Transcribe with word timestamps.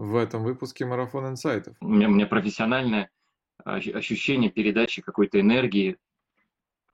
в 0.00 0.16
этом 0.16 0.44
выпуске 0.44 0.86
«Марафон 0.86 1.28
инсайтов». 1.28 1.76
У 1.82 1.88
меня, 1.88 2.08
у 2.08 2.12
меня 2.12 2.26
профессиональное 2.26 3.10
ощущение 3.64 4.50
передачи 4.50 5.02
какой-то 5.02 5.38
энергии 5.38 5.98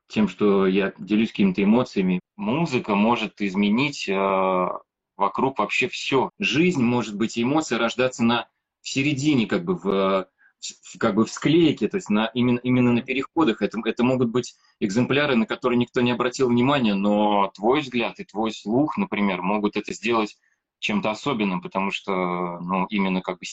тем, 0.09 0.27
что 0.27 0.67
я 0.67 0.93
делюсь 0.99 1.31
какими-то 1.31 1.63
эмоциями. 1.63 2.19
Музыка 2.35 2.97
может 2.97 3.41
изменить 3.41 4.09
э, 4.09 4.69
вокруг 5.17 5.61
вообще 5.61 5.89
все. 5.89 6.31
Жизнь 6.41 6.83
может 6.83 7.17
быть 7.17 7.37
и 7.37 7.45
эмоции 7.45 7.77
рождаться 7.77 8.25
на 8.25 8.49
в 8.81 8.89
середине, 8.89 9.47
как 9.47 9.65
бы 9.65 9.77
в, 9.77 10.29
в 10.61 10.99
как 10.99 11.15
бы 11.15 11.27
в 11.27 11.31
склейке, 11.31 11.87
то 11.87 11.99
есть 11.99 12.11
на, 12.11 12.27
именно, 12.35 12.59
именно 12.59 12.93
на 12.93 13.03
переходах. 13.03 13.63
Это, 13.63 13.79
это 13.85 14.03
могут 14.03 14.31
быть 14.31 14.57
экземпляры, 14.81 15.37
на 15.37 15.47
которые 15.47 15.79
никто 15.79 16.01
не 16.01 16.11
обратил 16.11 16.49
внимания, 16.49 16.95
но 16.95 17.53
твой 17.55 17.83
взгляд 17.83 18.19
и 18.19 18.25
твой 18.25 18.51
слух, 18.51 18.97
например, 18.97 19.43
могут 19.43 19.77
это 19.77 19.93
сделать 19.95 20.37
чем-то 20.79 21.11
особенным, 21.11 21.63
потому 21.63 21.91
что, 21.91 22.59
ну, 22.61 22.87
именно 22.91 23.23
как 23.23 23.39
бы 23.39 23.45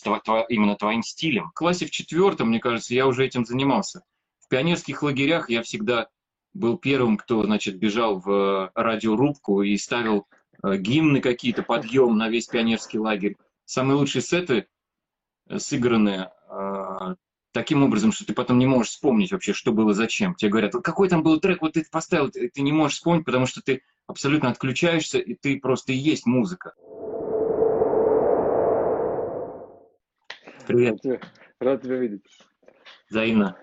именно 0.49 0.75
твоим 0.75 1.03
стилем. 1.03 1.49
В 1.49 1.53
классе 1.53 1.85
в 1.85 1.91
четвертом, 1.91 2.49
мне 2.49 2.59
кажется, 2.59 2.93
я 2.93 3.07
уже 3.07 3.25
этим 3.25 3.45
занимался. 3.45 4.01
В 4.39 4.49
пионерских 4.49 5.03
лагерях 5.03 5.49
я 5.49 5.63
всегда 5.63 6.09
был 6.53 6.77
первым, 6.77 7.17
кто, 7.17 7.43
значит, 7.43 7.77
бежал 7.77 8.19
в 8.19 8.71
радиорубку 8.75 9.63
и 9.63 9.75
ставил 9.77 10.27
э, 10.63 10.77
гимны 10.77 11.21
какие-то, 11.21 11.63
подъем 11.63 12.17
на 12.17 12.29
весь 12.29 12.47
пионерский 12.47 12.99
лагерь. 12.99 13.37
Самые 13.65 13.97
лучшие 13.97 14.21
сеты 14.21 14.67
э, 15.47 15.57
сыграны 15.57 16.29
э, 16.49 17.15
таким 17.53 17.83
образом, 17.83 18.11
что 18.11 18.25
ты 18.25 18.33
потом 18.33 18.59
не 18.59 18.67
можешь 18.67 18.91
вспомнить 18.91 19.31
вообще, 19.31 19.53
что 19.53 19.71
было 19.71 19.93
зачем. 19.93 20.35
Тебе 20.35 20.51
говорят, 20.51 20.73
какой 20.73 21.09
там 21.09 21.23
был 21.23 21.39
трек, 21.39 21.61
вот 21.61 21.73
ты 21.73 21.85
поставил, 21.89 22.29
ты 22.29 22.61
не 22.61 22.71
можешь 22.71 22.97
вспомнить, 22.97 23.25
потому 23.25 23.47
что 23.47 23.61
ты 23.61 23.81
абсолютно 24.05 24.49
отключаешься, 24.49 25.19
и 25.19 25.33
ты 25.33 25.59
просто 25.59 25.93
и 25.93 25.95
есть 25.95 26.25
музыка. 26.25 26.73
Привет. 30.73 30.99
Рад 31.59 31.83
тебя 31.83 31.97
видеть. 31.97 32.25
Взаимно. 33.07 33.55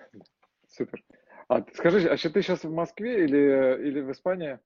Супер. 0.69 1.03
А 1.49 1.61
скажи, 1.73 2.07
а 2.07 2.15
ты 2.15 2.41
сейчас 2.41 2.63
в 2.63 2.71
Москве 2.71 3.25
или, 3.25 3.85
или 3.85 3.99
в 3.99 4.13
Испании? 4.13 4.59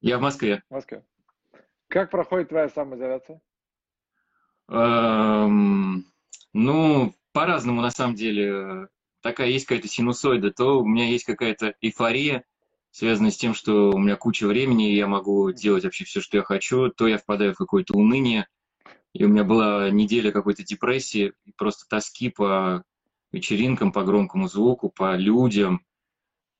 Я 0.00 0.18
в 0.18 0.20
Москве. 0.20 0.62
В 0.70 0.74
Москве. 0.74 1.04
Как 1.88 2.12
проходит 2.12 2.50
твоя 2.50 2.68
самоизоляция? 2.68 3.40
Эм, 4.68 6.04
ну, 6.52 7.12
по-разному 7.32 7.82
на 7.82 7.90
самом 7.90 8.14
деле. 8.14 8.86
Такая 9.20 9.48
есть 9.48 9.66
какая-то 9.66 9.88
синусоида, 9.88 10.52
то 10.52 10.78
у 10.78 10.86
меня 10.86 11.08
есть 11.08 11.24
какая-то 11.24 11.74
эйфория, 11.80 12.44
связанная 12.92 13.32
с 13.32 13.36
тем, 13.36 13.52
что 13.52 13.90
у 13.90 13.98
меня 13.98 14.14
куча 14.14 14.46
времени, 14.46 14.92
и 14.92 14.96
я 14.96 15.08
могу 15.08 15.50
делать 15.50 15.82
вообще 15.82 16.04
все, 16.04 16.20
что 16.20 16.36
я 16.36 16.44
хочу, 16.44 16.90
то 16.90 17.08
я 17.08 17.18
впадаю 17.18 17.52
в 17.52 17.58
какое-то 17.58 17.98
уныние, 17.98 18.46
и 19.12 19.24
у 19.24 19.28
меня 19.28 19.44
была 19.44 19.90
неделя 19.90 20.30
какой-то 20.30 20.64
депрессии, 20.64 21.32
просто 21.56 21.86
тоски 21.88 22.30
по 22.30 22.84
вечеринкам, 23.32 23.92
по 23.92 24.04
громкому 24.04 24.48
звуку, 24.48 24.90
по 24.90 25.16
людям, 25.16 25.84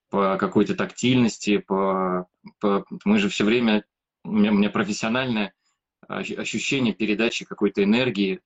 по 0.09 0.37
какой-то 0.37 0.75
тактильности, 0.75 1.59
по, 1.59 2.27
по... 2.59 2.85
мы 3.05 3.19
же 3.19 3.29
все 3.29 3.45
время, 3.45 3.85
у 4.25 4.33
меня, 4.33 4.51
у 4.51 4.55
меня 4.55 4.71
профессиональное 4.71 5.55
ощущение 6.09 6.93
передачи 6.93 7.45
какой-то 7.45 7.85
энергии 7.85 8.41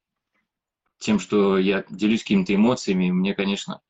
тем, 0.98 1.18
что 1.18 1.58
я 1.58 1.84
делюсь 1.88 2.22
какими-то 2.22 2.54
эмоциями, 2.54 3.10
мне, 3.10 3.34
конечно, 3.34 3.80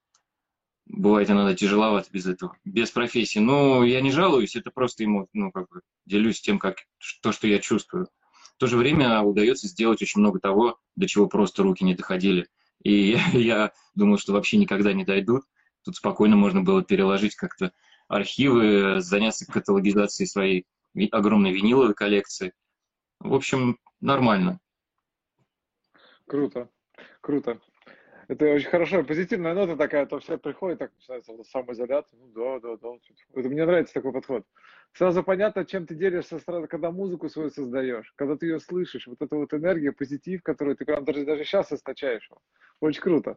бывает 0.86 1.30
иногда 1.30 1.54
тяжеловато 1.54 2.08
без 2.12 2.26
этого, 2.26 2.56
без 2.64 2.90
профессии. 2.90 3.38
Но 3.38 3.84
я 3.84 4.00
не 4.00 4.10
жалуюсь, 4.10 4.56
это 4.56 4.70
просто 4.70 5.02
ему, 5.02 5.28
ну, 5.32 5.50
как 5.50 5.68
бы 5.68 5.80
делюсь 6.06 6.40
тем, 6.40 6.58
как, 6.58 6.76
то, 7.22 7.32
что 7.32 7.46
я 7.46 7.58
чувствую. 7.58 8.08
В 8.56 8.60
то 8.60 8.66
же 8.66 8.76
время 8.76 9.20
удается 9.22 9.66
сделать 9.66 10.00
очень 10.00 10.20
много 10.20 10.38
того, 10.38 10.78
до 10.96 11.08
чего 11.08 11.26
просто 11.26 11.62
руки 11.62 11.84
не 11.84 11.94
доходили. 11.94 12.46
И 12.82 13.16
я, 13.32 13.72
думал, 13.94 14.18
что 14.18 14.32
вообще 14.32 14.56
никогда 14.56 14.92
не 14.92 15.04
дойдут. 15.04 15.44
Тут 15.84 15.96
спокойно 15.96 16.36
можно 16.36 16.62
было 16.62 16.82
переложить 16.82 17.34
как-то 17.34 17.72
архивы, 18.08 19.00
заняться 19.00 19.50
каталогизацией 19.50 20.28
своей 20.28 20.66
огромной 21.10 21.52
виниловой 21.52 21.94
коллекции. 21.94 22.52
В 23.18 23.34
общем, 23.34 23.78
нормально. 24.00 24.60
Круто, 26.26 26.70
круто. 27.20 27.60
Это 28.28 28.54
очень 28.54 28.68
хорошо, 28.68 29.04
позитивная 29.04 29.54
нота 29.54 29.76
такая, 29.76 30.06
то 30.06 30.18
все 30.18 30.38
приходят, 30.38 30.78
так 30.78 30.92
начинается 30.94 31.32
самоизоляция. 31.44 32.18
Ну 32.18 32.28
да, 32.28 32.60
да, 32.60 32.76
да. 32.76 32.88
Это 33.34 33.48
мне 33.48 33.64
нравится 33.64 33.94
такой 33.94 34.12
подход. 34.12 34.46
Сразу 34.94 35.22
понятно, 35.22 35.64
чем 35.64 35.86
ты 35.86 35.94
делишься, 35.94 36.38
сразу, 36.38 36.68
когда 36.68 36.90
музыку 36.90 37.28
свою 37.28 37.50
создаешь, 37.50 38.12
когда 38.16 38.36
ты 38.36 38.46
ее 38.46 38.60
слышишь, 38.60 39.06
вот 39.06 39.20
эта 39.20 39.36
вот 39.36 39.52
энергия, 39.52 39.92
позитив, 39.92 40.42
который 40.42 40.76
ты 40.76 40.84
прям 40.84 41.04
даже, 41.04 41.24
даже 41.24 41.44
сейчас 41.44 41.72
источаешь. 41.72 42.30
Очень 42.80 43.02
круто. 43.02 43.36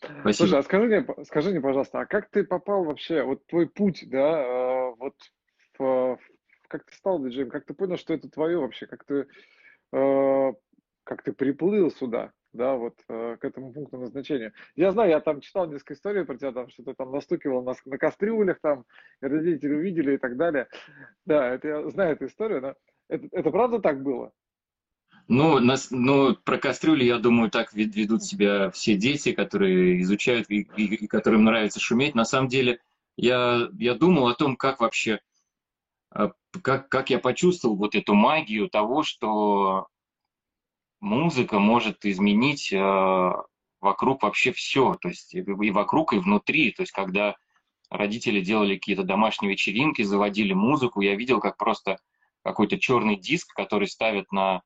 Спасибо. 0.00 0.32
Слушай, 0.32 0.58
а 0.58 0.62
скажи 0.62 0.86
мне, 0.86 1.06
скажи 1.24 1.50
мне, 1.50 1.60
пожалуйста, 1.60 2.00
а 2.00 2.06
как 2.06 2.30
ты 2.30 2.44
попал 2.44 2.84
вообще, 2.84 3.22
вот 3.22 3.46
твой 3.46 3.68
путь, 3.68 4.04
да, 4.08 4.42
э, 4.42 4.94
вот 4.96 5.14
в, 5.78 6.18
как 6.68 6.84
ты 6.86 6.94
стал 6.94 7.22
диджеем, 7.22 7.50
как 7.50 7.66
ты 7.66 7.74
понял, 7.74 7.96
что 7.96 8.14
это 8.14 8.28
твое 8.30 8.58
вообще, 8.58 8.86
как 8.86 9.04
ты, 9.04 9.26
э, 9.92 10.52
как 11.04 11.22
ты 11.22 11.32
приплыл 11.32 11.90
сюда, 11.90 12.32
да, 12.52 12.74
вот 12.74 12.94
э, 13.08 13.36
к 13.40 13.44
этому 13.44 13.72
пункту 13.72 13.98
назначения. 13.98 14.52
Я 14.76 14.92
знаю, 14.92 15.10
я 15.10 15.20
там 15.20 15.40
читал 15.40 15.68
несколько 15.68 15.94
историй 15.94 16.24
про 16.24 16.36
тебя, 16.36 16.52
там, 16.52 16.68
что 16.68 16.82
ты 16.82 16.94
там 16.94 17.12
настукивал 17.12 17.62
на, 17.62 17.74
на 17.84 17.98
кастрюлях, 17.98 18.58
там, 18.60 18.84
родители 19.20 19.74
увидели 19.74 20.14
и 20.14 20.18
так 20.18 20.36
далее. 20.36 20.68
Да, 21.26 21.54
это 21.54 21.68
я 21.68 21.90
знаю 21.90 22.12
эту 22.12 22.26
историю, 22.26 22.60
но 22.60 22.74
это, 23.08 23.28
это 23.32 23.50
правда 23.50 23.78
так 23.78 24.02
было? 24.02 24.32
Ну, 25.28 25.60
нас, 25.60 25.92
ну, 25.92 26.34
про 26.34 26.58
кастрюли, 26.58 27.04
я 27.04 27.18
думаю, 27.18 27.50
так 27.50 27.72
ведут 27.72 28.24
себя 28.24 28.70
все 28.70 28.96
дети, 28.96 29.32
которые 29.32 30.00
изучают 30.02 30.50
и, 30.50 30.68
и, 30.76 30.94
и 30.94 31.06
которым 31.06 31.44
нравится 31.44 31.78
шуметь. 31.78 32.16
На 32.16 32.24
самом 32.24 32.48
деле, 32.48 32.80
я, 33.16 33.68
я 33.78 33.94
думал 33.94 34.26
о 34.26 34.34
том, 34.34 34.56
как 34.56 34.80
вообще, 34.80 35.20
а, 36.10 36.32
как, 36.62 36.88
как 36.88 37.10
я 37.10 37.20
почувствовал 37.20 37.76
вот 37.76 37.94
эту 37.94 38.14
магию 38.14 38.68
того, 38.68 39.04
что 39.04 39.86
музыка 41.00 41.58
может 41.58 42.04
изменить 42.04 42.72
э, 42.72 43.32
вокруг 43.80 44.22
вообще 44.22 44.52
все, 44.52 44.94
то 45.00 45.08
есть 45.08 45.34
и 45.34 45.70
вокруг, 45.70 46.12
и 46.12 46.18
внутри. 46.18 46.72
То 46.72 46.82
есть 46.82 46.92
когда 46.92 47.36
родители 47.88 48.40
делали 48.40 48.76
какие-то 48.76 49.02
домашние 49.02 49.52
вечеринки, 49.52 50.02
заводили 50.02 50.52
музыку, 50.52 51.00
я 51.00 51.14
видел, 51.14 51.40
как 51.40 51.56
просто 51.56 51.98
какой-то 52.42 52.78
черный 52.78 53.16
диск, 53.16 53.54
который 53.54 53.88
ставят 53.88 54.30
на 54.32 54.62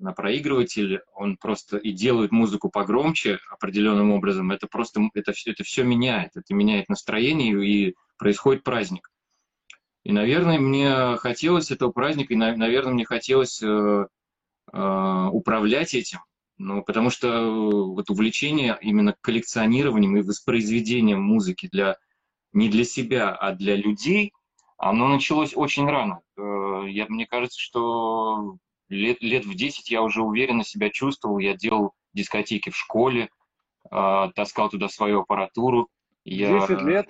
на 0.00 0.12
проигрыватель, 0.12 1.00
он 1.14 1.36
просто 1.36 1.76
и 1.76 1.92
делает 1.92 2.32
музыку 2.32 2.70
погромче 2.70 3.38
определенным 3.50 4.12
образом, 4.12 4.50
это 4.50 4.66
просто, 4.66 5.00
это, 5.14 5.32
это 5.46 5.64
все 5.64 5.82
меняет, 5.82 6.36
это 6.36 6.54
меняет 6.54 6.88
настроение 6.88 7.66
и 7.66 7.94
происходит 8.16 8.64
праздник. 8.64 9.10
И, 10.04 10.12
наверное, 10.12 10.58
мне 10.58 11.16
хотелось 11.16 11.70
этого 11.70 11.90
праздника, 11.90 12.32
и, 12.32 12.36
наверное, 12.36 12.92
мне 12.92 13.04
хотелось 13.04 13.62
э, 13.62 14.06
управлять 14.72 15.94
этим, 15.94 16.20
ну, 16.58 16.82
потому 16.82 17.10
что 17.10 17.50
вот 17.94 18.10
увлечение 18.10 18.76
именно 18.80 19.14
коллекционированием 19.20 20.16
и 20.16 20.22
воспроизведением 20.22 21.22
музыки 21.22 21.68
для, 21.70 21.96
не 22.52 22.68
для 22.68 22.84
себя, 22.84 23.30
а 23.32 23.52
для 23.52 23.76
людей, 23.76 24.32
оно 24.76 25.06
началось 25.06 25.52
очень 25.54 25.86
рано. 25.88 26.20
Э, 26.36 26.84
я, 26.88 27.06
мне 27.08 27.26
кажется, 27.26 27.60
что 27.60 28.56
лет, 28.88 29.22
лет 29.22 29.44
в 29.44 29.54
10 29.54 29.90
я 29.90 30.02
уже 30.02 30.22
уверенно 30.22 30.64
себя 30.64 30.90
чувствовал. 30.90 31.38
Я 31.38 31.54
делал 31.56 31.92
дискотеки 32.12 32.70
в 32.70 32.76
школе, 32.76 33.28
э, 33.90 34.28
таскал 34.34 34.68
туда 34.68 34.88
свою 34.88 35.20
аппаратуру. 35.20 35.88
Я... 36.24 36.66
10 36.66 36.82
лет? 36.82 37.08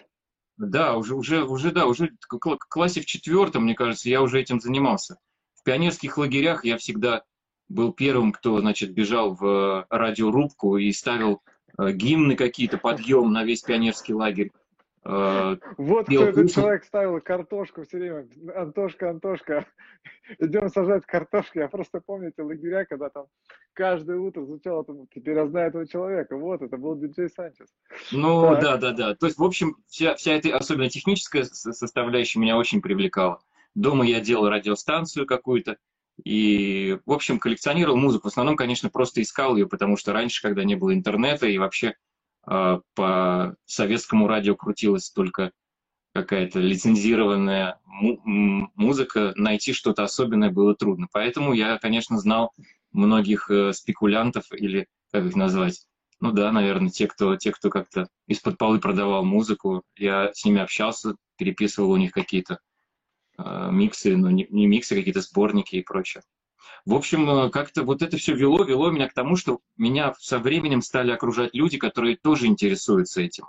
Да, 0.59 0.97
уже, 0.97 1.15
уже, 1.15 1.45
уже, 1.45 1.71
да, 1.71 1.87
уже 1.87 2.11
в 2.29 2.39
классе 2.69 3.01
в 3.01 3.07
четвертом, 3.07 3.63
мне 3.63 3.75
кажется, 3.75 4.11
я 4.11 4.21
уже 4.21 4.41
этим 4.41 4.61
занимался. 4.61 5.17
В 5.55 5.63
пионерских 5.63 6.19
лагерях 6.19 6.65
я 6.65 6.77
всегда 6.77 7.23
был 7.69 7.93
первым, 7.93 8.33
кто, 8.33 8.61
значит, 8.61 8.93
бежал 8.93 9.35
в 9.35 9.87
радиорубку 9.91 10.77
и 10.77 10.91
ставил 10.93 11.43
э, 11.79 11.93
гимны 11.93 12.37
какие-то, 12.37 12.79
подъем 12.79 13.33
на 13.33 13.45
весь 13.45 13.63
пионерский 13.63 14.15
лагерь. 14.15 14.51
Э, 15.05 15.57
вот 15.79 16.07
кто 16.07 16.25
этот 16.25 16.53
человек 16.53 16.85
ставил 16.85 17.21
картошку 17.21 17.85
все 17.85 17.99
время. 17.99 18.29
Антошка, 18.55 19.11
Антошка, 19.11 19.67
идем 20.39 20.69
сажать 20.69 21.07
картошку. 21.07 21.59
Я 21.59 21.69
просто 21.69 22.03
помню 22.05 22.29
эти 22.29 22.41
лагеря, 22.41 22.85
когда 22.85 23.09
там 23.09 23.27
каждое 23.73 24.19
утро 24.19 24.45
звучало, 24.45 24.85
там, 24.85 25.07
теперь 25.15 25.37
я 25.37 25.47
знаю 25.47 25.69
этого 25.69 25.87
человека. 25.87 26.37
Вот, 26.37 26.63
это 26.63 26.77
был 26.77 26.97
диджей 26.97 27.31
Санчес. 27.31 27.69
Ну, 28.13 28.51
так. 28.55 28.63
да, 28.63 28.77
да, 28.77 28.93
да. 28.93 29.15
То 29.15 29.27
есть, 29.27 29.39
в 29.39 29.45
общем, 29.45 29.77
вся, 29.87 30.15
вся 30.17 30.33
эта, 30.33 30.55
особенно 30.57 30.91
техническая 30.91 31.45
составляющая 31.45 32.41
меня 32.41 32.57
очень 32.59 32.83
привлекала. 32.83 33.41
Дома 33.75 34.05
я 34.05 34.21
делал 34.21 34.49
радиостанцию 34.49 35.27
какую-то, 35.27 35.77
и, 36.25 36.99
в 37.07 37.13
общем, 37.13 37.39
коллекционировал 37.39 37.97
музыку. 37.97 38.29
В 38.29 38.33
основном, 38.33 38.57
конечно, 38.57 38.91
просто 38.91 39.23
искал 39.23 39.57
ее, 39.57 39.67
потому 39.67 39.97
что 39.97 40.13
раньше, 40.13 40.43
когда 40.43 40.65
не 40.65 40.75
было 40.75 40.95
интернета 40.95 41.47
и 41.47 41.59
вообще 41.59 41.95
а, 42.43 42.81
по 42.95 43.57
советскому 43.67 44.27
радио 44.27 44.57
крутилась 44.57 45.11
только 45.11 45.53
какая-то 46.15 46.59
лицензированная 46.59 47.79
музыка, 47.85 49.33
найти 49.37 49.73
что-то 49.73 50.03
особенное 50.03 50.51
было 50.51 50.75
трудно. 50.75 51.07
Поэтому 51.13 51.53
я, 51.53 51.79
конечно, 51.79 52.19
знал 52.19 52.53
многих 52.93 53.51
э, 53.51 53.73
спекулянтов 53.73 54.45
или 54.53 54.89
как 55.13 55.27
их 55.27 55.37
назвать, 55.37 55.87
ну 56.21 56.33
да, 56.33 56.51
наверное, 56.51 56.91
те, 56.91 57.07
кто, 57.07 57.37
те, 57.37 57.53
кто 57.53 57.71
как-то 57.71 58.09
из-под 58.27 58.59
полы 58.59 58.81
продавал 58.81 59.25
музыку, 59.25 59.83
я 59.97 60.33
с 60.33 60.45
ними 60.45 60.61
общался, 60.61 61.15
переписывал 61.37 61.91
у 61.91 61.97
них 61.97 62.13
какие-то 62.13 62.59
э, 63.39 63.69
миксы, 63.71 64.17
ну 64.17 64.31
не, 64.31 64.47
не 64.51 64.67
миксы, 64.67 64.95
какие-то 64.95 65.21
сборники 65.21 65.77
и 65.77 65.83
прочее. 65.83 66.23
В 66.85 66.95
общем, 66.95 67.29
э, 67.29 67.51
как-то 67.51 67.83
вот 67.83 68.03
это 68.03 68.17
все 68.17 68.35
вело, 68.35 68.65
вело 68.65 68.91
меня 68.91 69.09
к 69.09 69.15
тому, 69.15 69.37
что 69.37 69.61
меня 69.77 70.15
со 70.19 70.39
временем 70.39 70.83
стали 70.83 71.11
окружать 71.11 71.55
люди, 71.55 71.79
которые 71.79 72.17
тоже 72.17 72.47
интересуются 72.47 73.21
этим. 73.23 73.47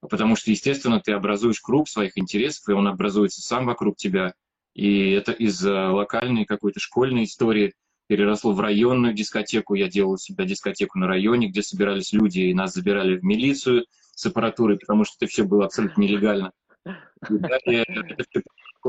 Потому 0.00 0.36
что, 0.36 0.50
естественно, 0.50 1.00
ты 1.00 1.12
образуешь 1.12 1.60
круг 1.60 1.88
своих 1.88 2.16
интересов, 2.18 2.68
и 2.68 2.72
он 2.72 2.86
образуется 2.86 3.42
сам 3.42 3.66
вокруг 3.66 3.96
тебя. 3.96 4.34
И 4.74 5.10
это 5.10 5.32
из 5.32 5.60
локальной 5.64 6.44
какой-то 6.44 6.78
школьной 6.78 7.24
истории 7.24 7.74
переросло 8.08 8.52
в 8.52 8.60
районную 8.60 9.12
дискотеку. 9.12 9.74
Я 9.74 9.88
делал 9.88 10.12
у 10.12 10.16
себя 10.16 10.44
дискотеку 10.44 10.98
на 10.98 11.06
районе, 11.06 11.48
где 11.48 11.62
собирались 11.62 12.12
люди, 12.12 12.40
и 12.40 12.54
нас 12.54 12.74
забирали 12.74 13.16
в 13.16 13.24
милицию 13.24 13.86
с 14.14 14.26
аппаратурой, 14.26 14.78
потому 14.78 15.04
что 15.04 15.14
это 15.20 15.30
все 15.30 15.44
было 15.44 15.66
абсолютно 15.66 16.00
нелегально. 16.00 16.52
И 16.86 17.38
далее 17.38 17.84
это 17.86 18.24
все 18.28 18.42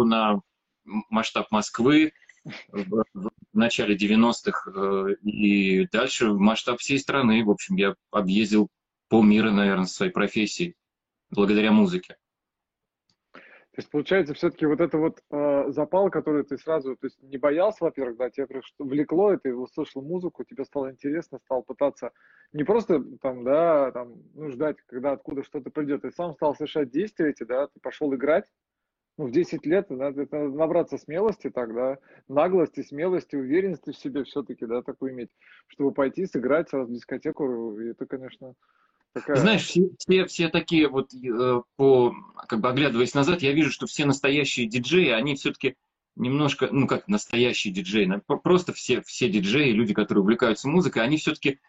на 0.03 0.41
масштаб 1.09 1.51
Москвы 1.51 2.11
в, 2.71 3.03
в 3.13 3.31
начале 3.53 3.95
90-х 3.95 4.71
э, 4.71 5.13
и 5.23 5.87
дальше 5.87 6.33
масштаб 6.33 6.79
всей 6.79 6.99
страны. 6.99 7.43
В 7.43 7.51
общем, 7.51 7.75
я 7.75 7.95
объездил 8.11 8.69
полмира, 9.09 9.51
наверное, 9.51 9.85
своей 9.85 10.11
профессией 10.11 10.75
благодаря 11.31 11.71
музыке. 11.71 12.17
То 13.71 13.81
есть, 13.81 13.91
получается, 13.91 14.33
все-таки 14.33 14.65
вот 14.65 14.81
это 14.81 14.97
вот 14.97 15.21
э, 15.31 15.65
запал, 15.69 16.09
который 16.09 16.43
ты 16.43 16.57
сразу, 16.57 16.97
то 16.97 17.05
есть 17.05 17.21
не 17.21 17.37
боялся, 17.37 17.85
во-первых, 17.85 18.17
да, 18.17 18.29
тебя 18.29 18.45
что 18.61 18.83
влекло, 18.83 19.31
и 19.31 19.37
ты 19.37 19.55
услышал 19.55 20.01
музыку, 20.01 20.43
тебе 20.43 20.65
стало 20.65 20.91
интересно, 20.91 21.39
стал 21.45 21.63
пытаться 21.63 22.11
не 22.51 22.63
просто 22.63 23.01
там, 23.21 23.43
да, 23.43 23.91
там, 23.91 24.15
ну, 24.33 24.49
ждать, 24.49 24.77
когда 24.87 25.11
откуда 25.11 25.43
что-то 25.43 25.69
придет, 25.69 26.01
ты 26.01 26.11
сам 26.11 26.33
стал 26.33 26.55
совершать 26.55 26.89
действия 26.89 27.29
эти, 27.29 27.43
да, 27.43 27.67
ты 27.67 27.79
пошел 27.79 28.13
играть, 28.13 28.45
ну, 29.19 29.25
в 29.25 29.31
10 29.31 29.65
лет 29.65 29.89
надо, 29.89 30.21
это 30.21 30.37
надо 30.37 30.55
набраться 30.55 30.97
смелости 30.97 31.49
так, 31.49 31.73
да, 31.73 31.97
наглости, 32.29 32.83
смелости, 32.83 33.35
уверенности 33.35 33.91
в 33.91 33.97
себе 33.97 34.23
все-таки, 34.23 34.65
да, 34.65 34.81
такую 34.81 35.11
иметь, 35.11 35.29
чтобы 35.67 35.91
пойти 35.91 36.25
сыграть 36.25 36.69
сразу 36.69 36.89
в 36.89 36.95
дискотеку, 36.95 37.77
и 37.77 37.89
это, 37.89 38.05
конечно, 38.05 38.53
Такая... 39.11 39.35
Знаешь, 39.37 39.65
все, 39.65 39.89
все, 39.97 40.25
все 40.27 40.47
такие 40.47 40.87
вот, 40.87 41.13
э, 41.13 41.61
по, 41.75 42.13
как 42.47 42.61
бы 42.61 42.69
оглядываясь 42.69 43.13
назад, 43.13 43.41
я 43.41 43.51
вижу, 43.51 43.71
что 43.71 43.87
все 43.87 44.05
настоящие 44.05 44.67
диджеи, 44.67 45.09
они 45.09 45.35
все-таки 45.35 45.75
немножко, 46.15 46.69
ну 46.71 46.87
как 46.87 47.09
настоящие 47.09 47.73
диджеи, 47.73 48.21
просто 48.41 48.71
все, 48.71 49.01
все 49.01 49.27
диджеи, 49.27 49.71
люди, 49.71 49.93
которые 49.93 50.21
увлекаются 50.21 50.69
музыкой, 50.69 51.03
они 51.03 51.17
все-таки, 51.17 51.59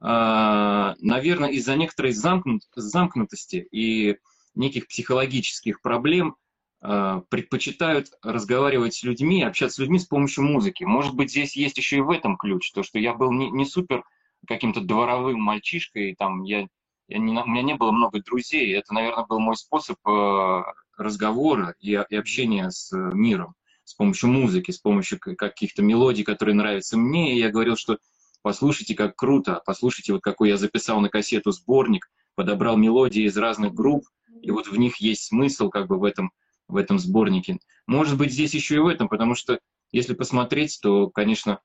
а, 0.00 0.96
наверное, 0.98 1.50
из-за 1.50 1.76
некоторой 1.76 2.10
замкнут, 2.10 2.62
замкнутости 2.74 3.68
и 3.70 4.16
неких 4.56 4.88
психологических 4.88 5.80
проблем 5.80 6.34
предпочитают 6.80 8.08
разговаривать 8.22 8.94
с 8.94 9.02
людьми, 9.02 9.42
общаться 9.42 9.76
с 9.76 9.78
людьми 9.78 9.98
с 9.98 10.06
помощью 10.06 10.44
музыки. 10.44 10.84
Может 10.84 11.14
быть, 11.14 11.30
здесь 11.30 11.56
есть 11.56 11.76
еще 11.76 11.96
и 11.96 12.00
в 12.00 12.10
этом 12.10 12.36
ключ, 12.36 12.70
то, 12.72 12.82
что 12.82 12.98
я 12.98 13.14
был 13.14 13.32
не, 13.32 13.50
не 13.50 13.64
супер 13.64 14.04
каким-то 14.46 14.80
дворовым 14.80 15.40
мальчишкой, 15.40 16.14
там 16.16 16.44
я 16.44 16.68
я 17.08 17.18
не, 17.18 17.32
у 17.32 17.46
меня 17.46 17.62
не 17.62 17.74
было 17.74 17.90
много 17.90 18.22
друзей. 18.22 18.72
Это, 18.74 18.92
наверное, 18.92 19.24
был 19.24 19.40
мой 19.40 19.56
способ 19.56 19.96
э, 20.06 20.62
разговора 20.98 21.74
и, 21.80 21.92
и 21.92 22.16
общения 22.16 22.70
с 22.70 22.94
миром 22.94 23.54
с 23.84 23.94
помощью 23.94 24.28
музыки, 24.28 24.70
с 24.70 24.78
помощью 24.78 25.18
каких-то 25.18 25.82
мелодий, 25.82 26.22
которые 26.22 26.54
нравятся 26.54 26.98
мне. 26.98 27.34
И 27.34 27.38
я 27.38 27.50
говорил, 27.50 27.74
что 27.76 27.96
послушайте, 28.42 28.94
как 28.94 29.16
круто, 29.16 29.62
послушайте, 29.64 30.12
вот 30.12 30.20
какой 30.20 30.50
я 30.50 30.58
записал 30.58 31.00
на 31.00 31.08
кассету 31.08 31.52
сборник, 31.52 32.10
подобрал 32.34 32.76
мелодии 32.76 33.22
из 33.22 33.36
разных 33.38 33.72
групп, 33.72 34.04
и 34.42 34.50
вот 34.50 34.66
в 34.66 34.76
них 34.76 34.98
есть 34.98 35.24
смысл 35.24 35.70
как 35.70 35.88
бы 35.88 35.98
в 35.98 36.04
этом, 36.04 36.32
в 36.68 36.76
этом 36.76 36.98
сборнике. 36.98 37.58
Может 37.86 38.16
быть, 38.18 38.32
здесь 38.32 38.54
еще 38.54 38.76
и 38.76 38.78
в 38.78 38.86
этом, 38.86 39.08
потому 39.08 39.34
что 39.34 39.58
если 39.90 40.14
посмотреть, 40.14 40.78
то, 40.82 41.08
конечно, 41.08 41.60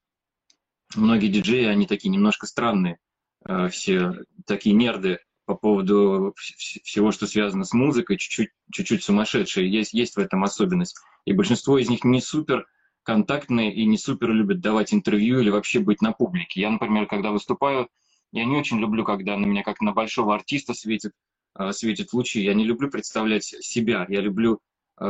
многие 0.95 1.27
диджеи, 1.27 1.65
они 1.65 1.85
такие 1.85 2.09
немножко 2.09 2.47
странные, 2.47 2.97
э, 3.45 3.67
все 3.69 4.13
такие 4.45 4.73
нерды, 4.73 5.19
по 5.45 5.55
поводу 5.55 6.33
всего, 6.37 7.11
что 7.11 7.27
связано 7.27 7.65
с 7.65 7.73
музыкой, 7.73 8.17
чуть-чуть, 8.17 9.03
сумасшедшие. 9.03 9.69
Есть, 9.69 9.93
есть 9.93 10.15
в 10.15 10.19
этом 10.19 10.43
особенность. 10.43 10.95
И 11.25 11.33
большинство 11.33 11.77
из 11.77 11.89
них 11.89 12.03
не 12.03 12.21
супер 12.21 12.65
контактные 13.03 13.73
и 13.73 13.85
не 13.85 13.97
супер 13.97 14.31
любят 14.31 14.61
давать 14.61 14.93
интервью 14.93 15.41
или 15.41 15.49
вообще 15.49 15.79
быть 15.79 16.01
на 16.01 16.13
публике. 16.13 16.61
Я, 16.61 16.69
например, 16.69 17.07
когда 17.07 17.31
выступаю, 17.31 17.89
я 18.31 18.45
не 18.45 18.55
очень 18.55 18.79
люблю, 18.79 19.03
когда 19.03 19.37
на 19.37 19.45
меня 19.45 19.63
как 19.63 19.81
на 19.81 19.91
большого 19.91 20.33
артиста 20.33 20.73
светит, 20.73 21.11
а, 21.53 21.73
светит 21.73 22.13
лучи. 22.13 22.41
Я 22.41 22.53
не 22.53 22.63
люблю 22.63 22.89
представлять 22.89 23.43
себя. 23.43 24.05
Я 24.07 24.21
люблю, 24.21 24.59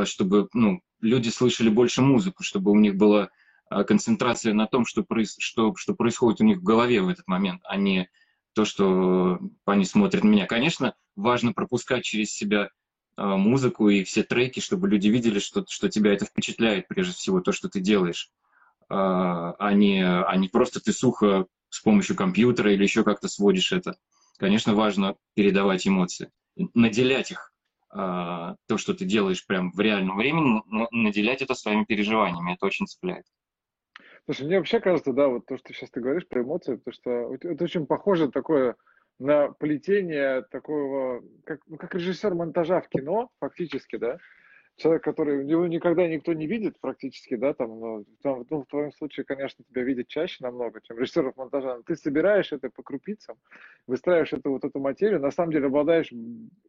чтобы 0.04 0.48
ну, 0.52 0.80
люди 1.00 1.28
слышали 1.28 1.68
больше 1.68 2.02
музыку, 2.02 2.42
чтобы 2.42 2.70
у 2.70 2.78
них 2.78 2.96
была 2.96 3.28
а, 3.68 3.84
концентрация 3.84 4.54
на 4.54 4.66
том, 4.66 4.86
что, 4.86 5.02
проис, 5.02 5.36
что, 5.38 5.74
что 5.76 5.94
происходит 5.94 6.40
у 6.40 6.44
них 6.44 6.58
в 6.58 6.62
голове 6.62 7.00
в 7.02 7.08
этот 7.08 7.26
момент, 7.28 7.60
а 7.64 7.76
не 7.76 8.08
то, 8.54 8.64
что 8.64 9.40
они 9.64 9.84
смотрят 9.84 10.24
на 10.24 10.28
меня. 10.28 10.46
Конечно, 10.46 10.94
важно 11.16 11.52
пропускать 11.52 12.04
через 12.04 12.32
себя 12.32 12.70
а, 13.16 13.36
музыку 13.36 13.88
и 13.88 14.04
все 14.04 14.22
треки, 14.22 14.60
чтобы 14.60 14.88
люди 14.88 15.08
видели, 15.08 15.38
что, 15.38 15.64
что 15.68 15.88
тебя 15.88 16.12
это 16.12 16.24
впечатляет, 16.24 16.88
прежде 16.88 17.14
всего, 17.14 17.40
то, 17.40 17.52
что 17.52 17.68
ты 17.68 17.80
делаешь, 17.80 18.30
а, 18.88 19.72
не, 19.72 20.04
а 20.04 20.36
не 20.36 20.48
просто 20.48 20.80
ты 20.80 20.92
сухо 20.92 21.46
с 21.70 21.80
помощью 21.80 22.16
компьютера 22.16 22.72
или 22.72 22.82
еще 22.82 23.02
как-то 23.02 23.28
сводишь 23.28 23.72
это. 23.72 23.96
Конечно, 24.38 24.74
важно 24.74 25.16
передавать 25.34 25.86
эмоции, 25.86 26.30
наделять 26.74 27.30
их, 27.30 27.53
то, 27.94 28.76
что 28.76 28.94
ты 28.94 29.04
делаешь 29.04 29.46
прям 29.46 29.70
в 29.70 29.78
реальном 29.78 30.16
времени, 30.16 30.62
наделять 30.90 31.42
это 31.42 31.54
своими 31.54 31.84
переживаниями, 31.84 32.54
это 32.54 32.66
очень 32.66 32.86
цепляет. 32.86 33.24
Слушай, 34.24 34.46
мне 34.46 34.58
вообще 34.58 34.80
кажется, 34.80 35.12
да, 35.12 35.28
вот 35.28 35.46
то, 35.46 35.56
что 35.56 35.72
сейчас 35.72 35.90
ты 35.90 36.00
говоришь 36.00 36.26
про 36.26 36.42
эмоции, 36.42 36.76
то, 36.76 36.92
что 36.92 37.34
это 37.34 37.62
очень 37.62 37.86
похоже 37.86 38.30
такое 38.30 38.74
на 39.18 39.52
плетение 39.52 40.42
такого, 40.50 41.22
как, 41.44 41.60
ну, 41.66 41.76
как 41.76 41.94
режиссер 41.94 42.34
монтажа 42.34 42.80
в 42.80 42.88
кино, 42.88 43.28
фактически, 43.38 43.96
да, 43.96 44.18
человек, 44.76 45.04
который 45.04 45.46
его 45.46 45.66
никогда 45.66 46.06
никто 46.06 46.32
не 46.32 46.46
видит 46.46 46.80
практически, 46.80 47.36
да, 47.36 47.54
там, 47.54 47.78
ну, 47.78 48.04
там, 48.22 48.44
ну, 48.50 48.62
в 48.62 48.66
твоем 48.66 48.92
случае, 48.92 49.24
конечно, 49.24 49.64
тебя 49.64 49.82
видят 49.82 50.08
чаще 50.08 50.38
намного, 50.40 50.80
чем 50.82 50.98
режиссеров 50.98 51.36
монтажа, 51.36 51.76
но 51.76 51.82
ты 51.82 51.94
собираешь 51.94 52.52
это 52.52 52.70
по 52.70 52.82
крупицам, 52.82 53.36
выстраиваешь 53.86 54.32
эту 54.32 54.50
вот 54.50 54.64
эту 54.64 54.80
материю, 54.80 55.20
на 55.20 55.30
самом 55.30 55.52
деле 55.52 55.66
обладаешь 55.66 56.12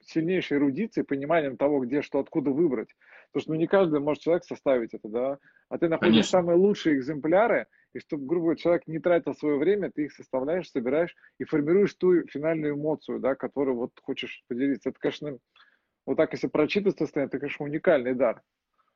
сильнейшей 0.02 0.58
эрудицией, 0.58 1.06
пониманием 1.06 1.58
того, 1.58 1.80
где 1.80 2.02
что, 2.02 2.20
откуда 2.20 2.52
выбрать, 2.52 2.90
потому 3.32 3.42
что, 3.42 3.52
ну, 3.54 3.58
не 3.58 3.68
каждый 3.68 4.00
может 4.00 4.22
человек 4.22 4.44
составить 4.44 4.94
это, 4.94 5.08
да, 5.10 5.40
а 5.70 5.78
ты 5.78 5.90
находишь 5.90 6.14
конечно. 6.14 6.30
самые 6.30 6.58
лучшие 6.58 6.98
экземпляры, 6.98 7.66
и 7.94 8.00
чтобы, 8.00 8.26
грубо 8.26 8.44
говоря, 8.44 8.58
человек 8.58 8.88
не 8.88 9.00
тратил 9.00 9.34
свое 9.34 9.58
время, 9.58 9.90
ты 9.90 10.06
их 10.06 10.14
составляешь, 10.14 10.70
собираешь 10.70 11.16
и 11.40 11.46
формируешь 11.46 11.94
ту 11.94 12.28
финальную 12.28 12.76
эмоцию, 12.76 13.20
да, 13.20 13.36
которую 13.36 13.78
вот 13.78 13.92
хочешь 14.02 14.44
поделиться. 14.50 14.90
Это, 14.90 15.00
конечно, 15.00 15.38
вот 16.06 16.18
так, 16.18 16.34
если 16.34 16.48
прочитать 16.48 16.98
состояние, 16.98 17.28
это, 17.28 17.40
конечно, 17.40 17.66
уникальный 17.66 18.14
дар. 18.14 18.42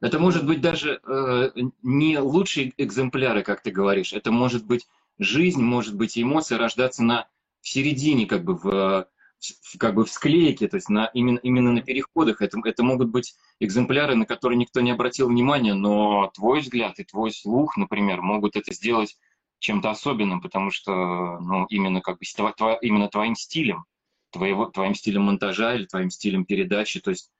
Это 0.01 0.19
может 0.19 0.45
быть 0.45 0.61
даже 0.61 1.01
э, 1.05 1.49
не 1.83 2.19
лучшие 2.19 2.73
экземпляры, 2.77 3.43
как 3.43 3.61
ты 3.61 3.71
говоришь. 3.71 4.13
Это 4.13 4.31
может 4.31 4.65
быть 4.65 4.87
жизнь, 5.17 5.61
может 5.61 5.95
быть 5.95 6.17
эмоции 6.17 6.55
рождаться 6.55 7.03
на 7.03 7.27
в 7.61 7.67
середине, 7.67 8.25
как 8.25 8.45
бы 8.45 8.55
в, 8.55 9.09
в 9.39 9.77
как 9.77 9.95
бы 9.95 10.05
в 10.05 10.09
склейке, 10.09 10.69
то 10.69 10.77
есть 10.77 10.89
на, 10.89 11.05
именно, 11.07 11.39
именно 11.39 11.73
на 11.73 11.81
переходах. 11.81 12.41
Это, 12.41 12.57
это 12.63 12.83
могут 12.83 13.09
быть 13.09 13.35
экземпляры, 13.59 14.15
на 14.15 14.25
которые 14.25 14.57
никто 14.57 14.79
не 14.79 14.91
обратил 14.91 15.27
внимания, 15.27 15.73
но 15.73 16.31
твой 16.33 16.61
взгляд 16.61 16.99
и 16.99 17.03
твой 17.03 17.31
слух, 17.31 17.75
например, 17.75 18.21
могут 18.21 18.55
это 18.55 18.73
сделать 18.73 19.17
чем-то 19.59 19.89
особенным, 19.89 20.39
потому 20.39 20.71
что 20.71 21.39
ну, 21.39 21.65
именно, 21.65 21.99
как 21.99 22.19
бы, 22.19 22.53
тво, 22.55 22.77
именно 22.81 23.09
твоим 23.09 23.35
стилем 23.35 23.83
твоего, 24.31 24.65
твоим 24.67 24.93
стилем 24.93 25.23
монтажа 25.23 25.75
или 25.75 25.85
твоим 25.85 26.09
стилем 26.09 26.45
передачи. 26.45 26.99
То 27.01 27.11
есть, 27.11 27.31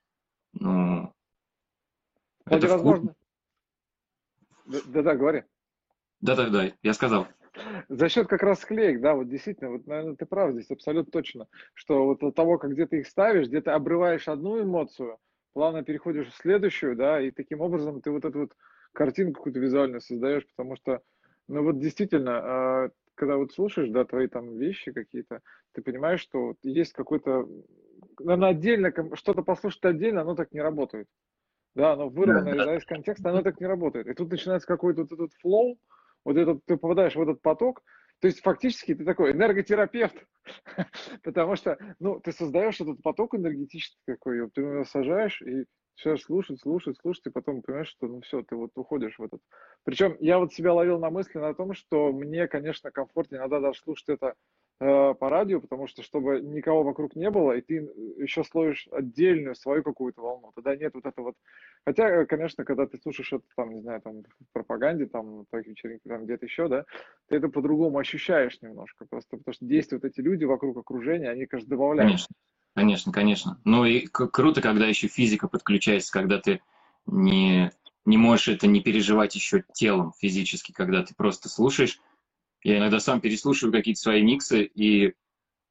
ну, 0.52 1.12
Кстати, 2.44 2.64
это 2.64 2.72
возможно. 2.72 3.14
Да-да, 4.66 5.14
говори. 5.14 5.44
Да-да-да, 6.20 6.72
я 6.82 6.92
сказал. 6.92 7.26
За 7.88 8.08
счет 8.08 8.28
как 8.28 8.42
раз 8.42 8.60
склеек, 8.60 9.00
да, 9.00 9.14
вот 9.14 9.28
действительно, 9.28 9.70
вот, 9.70 9.86
наверное, 9.86 10.14
ты 10.14 10.24
прав 10.24 10.52
здесь 10.52 10.70
абсолютно 10.70 11.10
точно, 11.10 11.48
что 11.74 12.06
вот 12.06 12.22
от 12.22 12.34
того, 12.34 12.58
как 12.58 12.72
где 12.72 12.86
ты 12.86 13.00
их 13.00 13.08
ставишь, 13.08 13.48
где 13.48 13.60
ты 13.60 13.70
обрываешь 13.70 14.28
одну 14.28 14.62
эмоцию, 14.62 15.18
плавно 15.52 15.82
переходишь 15.82 16.28
в 16.28 16.36
следующую, 16.36 16.96
да, 16.96 17.20
и 17.20 17.32
таким 17.32 17.60
образом 17.60 18.00
ты 18.00 18.10
вот 18.10 18.24
эту 18.24 18.40
вот 18.40 18.52
картинку 18.92 19.38
какую-то 19.38 19.58
визуальную 19.58 20.00
создаешь, 20.00 20.46
потому 20.46 20.76
что, 20.76 21.00
ну 21.48 21.64
вот 21.64 21.80
действительно, 21.80 22.38
а, 22.38 22.90
когда 23.20 23.36
вот 23.36 23.52
слушаешь, 23.52 23.90
да, 23.90 24.06
твои 24.06 24.28
там 24.28 24.56
вещи 24.56 24.92
какие-то, 24.92 25.42
ты 25.72 25.82
понимаешь, 25.82 26.22
что 26.22 26.46
вот 26.46 26.56
есть 26.62 26.94
какой-то, 26.94 27.46
наверное, 28.18 28.48
отдельно, 28.48 28.92
что-то 29.14 29.42
послушать 29.42 29.84
отдельно, 29.84 30.22
оно 30.22 30.34
так 30.34 30.52
не 30.52 30.62
работает. 30.62 31.06
Да, 31.74 31.92
оно 31.92 32.08
вырвано 32.08 32.54
да. 32.56 32.76
из 32.76 32.84
контекста, 32.86 33.28
оно 33.28 33.42
так 33.42 33.60
не 33.60 33.66
работает. 33.66 34.06
И 34.06 34.14
тут 34.14 34.30
начинается 34.30 34.66
какой-то 34.66 35.02
вот 35.02 35.12
этот 35.12 35.34
флоу, 35.34 35.78
вот 36.24 36.38
этот, 36.38 36.64
ты 36.64 36.78
попадаешь 36.78 37.14
в 37.14 37.20
этот 37.20 37.42
поток, 37.42 37.82
То 38.20 38.26
есть 38.26 38.40
фактически 38.40 38.94
ты 38.94 39.04
такой 39.04 39.32
энерготерапевт, 39.32 40.16
потому 41.22 41.56
что, 41.56 41.76
ну, 41.98 42.20
ты 42.20 42.32
создаешь 42.32 42.80
этот 42.80 43.02
поток 43.02 43.34
энергетический 43.34 44.00
такой, 44.06 44.48
ты 44.50 44.62
его 44.62 44.84
сажаешь 44.84 45.42
и 45.42 45.66
все 45.94 46.16
слушать, 46.16 46.60
слушать, 46.60 46.96
слушать, 46.98 47.26
и 47.26 47.30
потом 47.30 47.62
понимаешь, 47.62 47.88
что 47.88 48.06
ну 48.06 48.20
все, 48.20 48.42
ты 48.42 48.56
вот 48.56 48.70
уходишь 48.74 49.18
в 49.18 49.22
этот. 49.22 49.42
Причем 49.84 50.16
я 50.20 50.38
вот 50.38 50.52
себя 50.52 50.72
ловил 50.72 50.98
на 50.98 51.10
мысли 51.10 51.38
на 51.38 51.54
том, 51.54 51.74
что 51.74 52.12
мне, 52.12 52.48
конечно, 52.48 52.90
комфортнее 52.90 53.40
иногда 53.40 53.60
даже 53.60 53.80
слушать 53.80 54.08
это 54.08 54.34
э, 54.80 55.14
по 55.14 55.28
радио, 55.28 55.60
потому 55.60 55.86
что 55.86 56.02
чтобы 56.02 56.40
никого 56.40 56.82
вокруг 56.82 57.14
не 57.16 57.30
было, 57.30 57.52
и 57.52 57.60
ты 57.60 57.74
еще 58.18 58.44
словишь 58.44 58.88
отдельную 58.90 59.54
свою 59.54 59.82
какую-то 59.82 60.22
волну, 60.22 60.52
тогда 60.54 60.74
нет 60.76 60.94
вот 60.94 61.06
этого 61.06 61.26
вот. 61.26 61.36
Хотя, 61.84 62.24
конечно, 62.26 62.64
когда 62.64 62.86
ты 62.86 62.98
слушаешь 62.98 63.32
это 63.32 63.44
там, 63.56 63.74
не 63.74 63.80
знаю, 63.80 64.00
там 64.00 64.22
в 64.22 64.52
пропаганде, 64.52 65.06
там, 65.06 65.44
в 65.50 65.56
вечеринке, 65.58 66.08
там 66.08 66.24
где-то 66.24 66.46
еще, 66.46 66.68
да, 66.68 66.84
ты 67.28 67.36
это 67.36 67.48
по-другому 67.48 67.98
ощущаешь 67.98 68.60
немножко, 68.62 69.06
просто 69.08 69.36
потому 69.36 69.54
что 69.54 69.64
действуют 69.66 70.04
эти 70.04 70.20
люди 70.20 70.44
вокруг 70.44 70.76
окружения, 70.76 71.30
они, 71.30 71.46
конечно, 71.46 71.68
добавляют. 71.68 72.10
Конечно. 72.10 72.36
Конечно, 72.74 73.12
конечно. 73.12 73.60
Ну 73.64 73.84
и 73.84 74.06
круто, 74.06 74.60
когда 74.60 74.86
еще 74.86 75.08
физика 75.08 75.48
подключается, 75.48 76.12
когда 76.12 76.38
ты 76.38 76.60
не, 77.06 77.70
не 78.04 78.16
можешь 78.16 78.48
это 78.48 78.66
не 78.66 78.80
переживать 78.80 79.34
еще 79.34 79.64
телом 79.74 80.12
физически, 80.18 80.72
когда 80.72 81.02
ты 81.02 81.14
просто 81.14 81.48
слушаешь. 81.48 81.98
Я 82.62 82.78
иногда 82.78 83.00
сам 83.00 83.20
переслушиваю 83.20 83.72
какие-то 83.72 84.00
свои 84.00 84.22
миксы 84.22 84.64
и, 84.64 85.14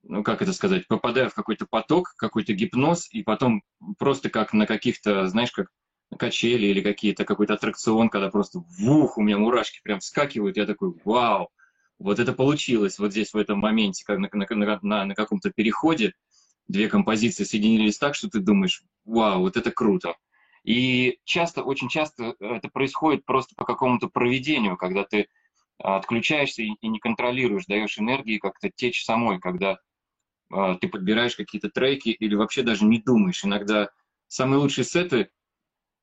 ну 0.04 0.24
как 0.24 0.42
это 0.42 0.54
сказать, 0.54 0.88
попадаю 0.88 1.30
в 1.30 1.36
какой-то 1.36 1.66
поток, 1.70 2.14
какой-то 2.18 2.54
гипноз, 2.54 3.08
и 3.12 3.24
потом 3.24 3.64
просто 3.98 4.30
как 4.30 4.54
на 4.54 4.66
каких-то, 4.66 5.28
знаешь, 5.28 5.52
как 5.52 5.68
качели 6.18 6.66
или 6.68 6.82
какие-то 6.82 7.24
какой-то 7.24 7.54
аттракцион, 7.54 8.10
когда 8.10 8.30
просто 8.30 8.60
вух, 8.80 9.18
у 9.18 9.22
меня 9.22 9.38
мурашки 9.38 9.80
прям 9.84 10.00
вскакивают, 10.00 10.58
я 10.58 10.66
такой, 10.66 10.94
вау, 11.06 11.50
вот 12.00 12.20
это 12.20 12.34
получилось 12.34 12.98
вот 12.98 13.12
здесь 13.12 13.34
в 13.34 13.38
этом 13.38 13.60
моменте, 13.60 14.04
как 14.06 14.20
на, 14.20 14.30
на, 14.32 14.80
на, 14.82 15.06
на 15.06 15.16
каком-то 15.16 15.52
переходе, 15.52 16.14
две 16.70 16.88
композиции 16.88 17.44
соединились 17.44 17.98
так, 17.98 18.16
что 18.16 18.30
ты 18.30 18.40
думаешь, 18.40 18.84
вау, 19.04 19.42
вот 19.42 19.58
это 19.58 19.72
круто. 19.72 20.16
И 20.64 21.20
часто, 21.26 21.64
очень 21.64 21.90
часто 21.90 22.36
это 22.40 22.70
происходит 22.70 23.26
просто 23.26 23.56
по 23.56 23.66
какому-то 23.66 24.08
проведению, 24.08 24.78
когда 24.78 25.04
ты 25.04 25.28
отключаешься 25.80 26.62
и 26.62 26.88
не 26.88 27.00
контролируешь, 27.00 27.66
даешь 27.66 27.98
энергии 27.98 28.38
как-то 28.38 28.70
течь 28.70 29.04
самой, 29.04 29.40
когда 29.40 29.80
э, 30.54 30.76
ты 30.80 30.90
подбираешь 30.90 31.36
какие-то 31.36 31.70
треки 31.70 32.10
или 32.10 32.36
вообще 32.36 32.64
даже 32.64 32.86
не 32.86 33.02
думаешь. 33.02 33.44
Иногда 33.46 33.90
самые 34.28 34.60
лучшие 34.60 34.84
сеты 34.84 35.30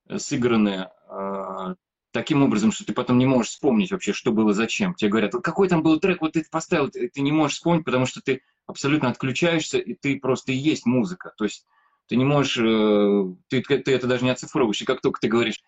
э, 0.09 0.19
сыграны 0.19 0.89
э, 1.09 1.75
таким 2.17 2.43
образом, 2.43 2.73
что 2.73 2.87
ты 2.87 2.95
потом 2.95 3.19
не 3.19 3.27
можешь 3.27 3.53
вспомнить 3.53 3.93
вообще, 3.93 4.15
что 4.15 4.33
было 4.33 4.55
зачем. 4.55 4.95
Тебе 4.95 5.11
говорят, 5.11 5.33
какой 5.33 5.69
там 5.69 5.83
был 5.83 6.01
трек, 6.01 6.23
вот 6.23 6.33
ты 6.33 6.47
поставил, 6.51 6.89
ты 6.89 7.21
не 7.21 7.31
можешь 7.31 7.59
вспомнить, 7.59 7.85
потому 7.85 8.07
что 8.07 8.23
ты 8.23 8.41
абсолютно 8.67 9.11
отключаешься, 9.11 9.77
и 9.77 9.93
ты 9.93 10.19
просто 10.19 10.53
и 10.53 10.57
есть 10.57 10.87
музыка. 10.87 11.35
То 11.37 11.45
есть 11.45 11.67
ты 12.09 12.17
не 12.17 12.25
можешь, 12.25 12.57
э, 12.57 13.35
ты, 13.49 13.61
ты 13.61 13.93
это 13.93 14.07
даже 14.07 14.25
не 14.25 14.31
оцифровываешь. 14.31 14.81
И 14.81 14.87
как 14.87 15.03
только 15.03 15.21
ты 15.21 15.29
говоришь, 15.29 15.61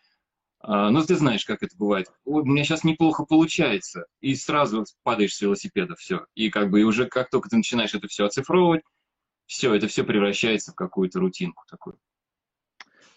а, 0.61 0.91
ну 0.91 1.05
ты 1.05 1.17
знаешь, 1.17 1.45
как 1.45 1.63
это 1.63 1.77
бывает, 1.77 2.11
у 2.25 2.43
меня 2.43 2.65
сейчас 2.65 2.83
неплохо 2.83 3.27
получается, 3.27 4.07
и 4.23 4.35
сразу 4.35 4.87
падаешь 5.03 5.35
с 5.35 5.41
велосипеда, 5.43 5.97
все. 5.97 6.25
И 6.35 6.49
как 6.49 6.71
бы 6.71 6.81
и 6.81 6.85
уже 6.85 7.07
как 7.07 7.29
только 7.29 7.51
ты 7.51 7.59
начинаешь 7.59 7.95
это 7.95 8.09
все 8.09 8.25
оцифровывать, 8.25 8.83
все, 9.45 9.75
это 9.75 9.87
все 9.87 10.03
превращается 10.03 10.73
в 10.73 10.77
какую-то 10.77 11.21
рутинку 11.21 11.65
такую. 11.69 11.99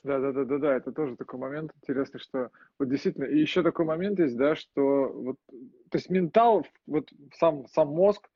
Да, 0.03 0.19
да, 0.19 0.31
да, 0.31 0.45
да, 0.45 0.57
да, 0.57 0.75
это 0.75 0.91
тоже 0.91 1.15
такой 1.15 1.39
момент 1.39 1.71
интересный, 1.75 2.19
что 2.19 2.49
вот 2.79 2.89
действительно, 2.89 3.25
и 3.25 3.39
еще 3.39 3.61
такой 3.61 3.85
момент 3.85 4.19
есть, 4.19 4.35
да, 4.35 4.55
что 4.55 5.11
вот, 5.13 5.37
то 5.91 5.97
есть 5.97 6.09
ментал, 6.09 6.65
вот 6.87 7.09
сам, 7.35 7.67
сам 7.67 7.89
мозг, 7.89 8.27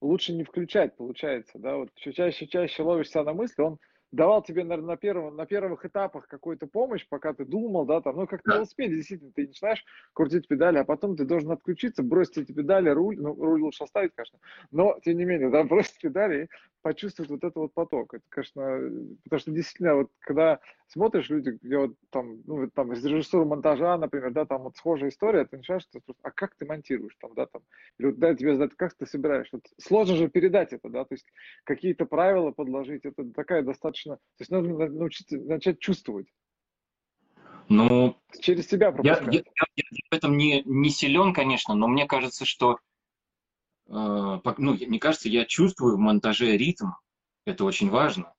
лучше 0.00 0.32
не 0.32 0.44
включать, 0.44 0.96
получается, 0.96 1.58
да, 1.58 1.76
вот 1.76 1.90
все 1.96 2.12
чаще 2.12 2.46
чаще 2.46 2.84
ловишься 2.84 3.24
на 3.24 3.32
мысли, 3.32 3.62
он 3.62 3.78
давал 4.10 4.42
тебе, 4.42 4.64
наверное, 4.64 4.94
на, 4.94 4.96
первом, 4.96 5.36
на 5.36 5.46
первых 5.46 5.84
этапах 5.84 6.26
какую-то 6.28 6.66
помощь, 6.66 7.06
пока 7.08 7.34
ты 7.34 7.44
думал, 7.44 7.84
да, 7.84 8.00
там, 8.00 8.16
ну, 8.16 8.26
как 8.26 8.44
на 8.46 8.54
велосипеде, 8.54 8.96
действительно, 8.96 9.32
ты 9.32 9.46
начинаешь 9.46 9.84
крутить 10.14 10.48
педали, 10.48 10.78
а 10.78 10.84
потом 10.84 11.16
ты 11.16 11.24
должен 11.24 11.50
отключиться, 11.50 12.02
бросить 12.02 12.38
эти 12.38 12.52
педали, 12.52 12.88
руль, 12.88 13.20
ну, 13.20 13.34
руль 13.34 13.60
лучше 13.60 13.84
оставить, 13.84 14.12
конечно, 14.14 14.38
но, 14.70 14.98
тем 15.04 15.18
не 15.18 15.24
менее, 15.24 15.50
да, 15.50 15.62
бросить 15.64 16.00
педали 16.00 16.44
и 16.44 16.48
почувствовать 16.82 17.30
вот 17.30 17.44
этот 17.44 17.56
вот 17.56 17.74
поток. 17.74 18.14
Это, 18.14 18.24
конечно, 18.28 18.62
потому 19.24 19.40
что 19.40 19.50
действительно, 19.50 19.94
вот 19.96 20.10
когда 20.20 20.60
смотришь 20.88 21.28
люди, 21.28 21.58
где 21.62 21.78
вот 21.78 21.94
там, 22.10 22.42
ну, 22.46 22.68
там, 22.70 22.92
из 22.92 23.04
режиссуры 23.04 23.44
монтажа, 23.44 23.96
например, 23.98 24.32
да, 24.32 24.46
там 24.46 24.62
вот 24.62 24.76
схожая 24.76 25.10
история, 25.10 25.44
ты 25.44 25.58
начинаешь, 25.58 25.84
а 26.22 26.30
как 26.30 26.54
ты 26.56 26.66
монтируешь 26.66 27.16
там, 27.20 27.34
да, 27.34 27.46
там, 27.46 27.62
или 27.98 28.06
вот, 28.06 28.18
да, 28.18 28.34
тебе 28.34 28.54
задать, 28.54 28.76
как 28.76 28.94
ты 28.94 29.06
собираешь, 29.06 29.48
вот 29.52 29.62
сложно 29.78 30.16
же 30.16 30.28
передать 30.28 30.72
это, 30.72 30.88
да, 30.88 31.04
то 31.04 31.14
есть 31.14 31.26
какие-то 31.64 32.06
правила 32.06 32.50
подложить, 32.50 33.04
это 33.04 33.24
такая 33.32 33.62
достаточно, 33.62 34.16
то 34.16 34.40
есть 34.40 34.50
надо 34.50 34.68
научиться, 34.68 35.38
начать 35.38 35.78
чувствовать. 35.78 36.26
Ну, 37.68 38.16
через 38.40 38.66
себя 38.66 38.92
пропускать. 38.92 39.26
Я, 39.26 39.40
я, 39.40 39.42
я, 39.76 39.84
я 39.90 40.00
в 40.10 40.14
этом 40.14 40.38
не, 40.38 40.62
не 40.64 40.88
силен, 40.88 41.34
конечно, 41.34 41.74
но 41.74 41.86
мне 41.86 42.06
кажется, 42.06 42.46
что, 42.46 42.78
э, 43.88 43.90
ну, 43.90 44.72
мне 44.72 44.98
кажется, 44.98 45.28
я 45.28 45.44
чувствую 45.44 45.96
в 45.96 45.98
монтаже 45.98 46.56
ритм, 46.56 46.92
это 47.44 47.66
очень 47.66 47.90
важно. 47.90 48.32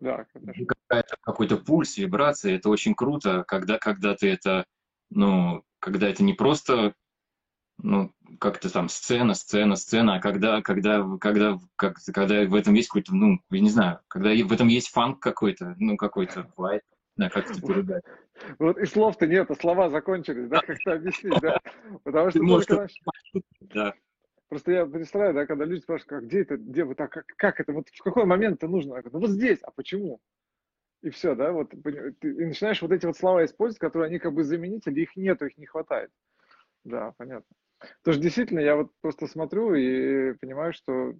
Да, 0.00 0.26
конечно. 0.32 0.66
Какой-то 1.22 1.56
пульс, 1.56 1.96
вибрация, 1.96 2.56
это 2.56 2.68
очень 2.68 2.94
круто, 2.94 3.44
когда, 3.46 3.78
когда 3.78 4.14
ты 4.14 4.30
это, 4.30 4.64
ну, 5.10 5.64
когда 5.80 6.08
это 6.08 6.22
не 6.22 6.34
просто, 6.34 6.94
ну, 7.78 8.12
как-то 8.40 8.72
там 8.72 8.88
сцена, 8.88 9.34
сцена, 9.34 9.76
сцена, 9.76 10.16
а 10.16 10.20
когда, 10.20 10.62
когда, 10.62 11.04
когда, 11.18 11.58
как, 11.76 11.96
когда 12.12 12.44
в 12.44 12.54
этом 12.54 12.74
есть 12.74 12.88
какой-то, 12.88 13.14
ну, 13.14 13.40
я 13.50 13.60
не 13.60 13.70
знаю, 13.70 14.00
когда 14.08 14.30
в 14.30 14.52
этом 14.52 14.68
есть 14.68 14.88
фанк 14.88 15.20
какой-то, 15.20 15.74
ну, 15.78 15.96
какой-то 15.96 16.52
вайп, 16.56 16.82
да, 17.16 17.28
как 17.28 17.50
это 17.50 17.60
передать. 17.60 18.04
Вот 18.60 18.78
и 18.78 18.86
слов-то 18.86 19.26
нет, 19.26 19.50
а 19.50 19.54
слова 19.56 19.90
закончились, 19.90 20.48
да, 20.48 20.60
как-то 20.60 20.92
объяснить, 20.92 21.40
да? 21.40 21.58
Потому 22.04 22.30
что 22.30 22.40
только... 22.40 22.88
Да. 23.60 23.94
Просто 24.48 24.72
я 24.72 24.86
представляю, 24.86 25.34
да, 25.34 25.46
когда 25.46 25.64
люди 25.64 25.82
спрашивают, 25.82 26.08
как, 26.08 26.24
где 26.24 26.40
это, 26.40 26.56
где 26.56 26.84
вот 26.84 26.96
так, 26.96 27.10
как, 27.10 27.26
как 27.36 27.60
это, 27.60 27.72
вот 27.72 27.88
в 27.88 28.02
какой 28.02 28.24
момент 28.24 28.56
это 28.56 28.68
нужно? 28.68 28.94
Я 28.94 29.02
говорю, 29.02 29.18
ну 29.18 29.20
вот 29.20 29.30
здесь, 29.30 29.58
а 29.62 29.70
почему? 29.70 30.20
И 31.02 31.10
все, 31.10 31.34
да, 31.34 31.52
вот 31.52 31.72
и 31.74 31.78
начинаешь 32.22 32.82
вот 32.82 32.90
эти 32.90 33.06
вот 33.06 33.16
слова 33.16 33.44
использовать, 33.44 33.78
которые 33.78 34.08
они 34.08 34.18
как 34.18 34.32
бы 34.32 34.42
заменители, 34.42 35.00
их 35.00 35.16
нету, 35.16 35.46
их 35.46 35.56
не 35.58 35.66
хватает. 35.66 36.10
Да, 36.84 37.12
понятно. 37.18 37.54
Что 38.02 38.18
действительно 38.18 38.60
я 38.60 38.74
вот 38.74 38.90
просто 39.00 39.26
смотрю 39.26 39.74
и 39.74 40.32
понимаю, 40.38 40.72
что 40.72 41.14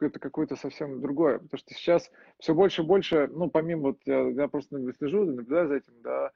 это 0.00 0.18
какое-то 0.18 0.56
совсем 0.56 1.00
другое. 1.00 1.38
Потому 1.38 1.58
что 1.58 1.74
сейчас 1.74 2.10
все 2.38 2.54
больше 2.54 2.82
и 2.82 2.86
больше, 2.86 3.28
ну, 3.28 3.50
помимо 3.50 3.82
вот, 3.82 4.00
я, 4.04 4.28
я 4.30 4.48
просто 4.48 4.78
слежу, 4.94 5.24
наблюдаю 5.24 5.68
за 5.68 5.74
этим, 5.74 6.00
да, 6.02 6.30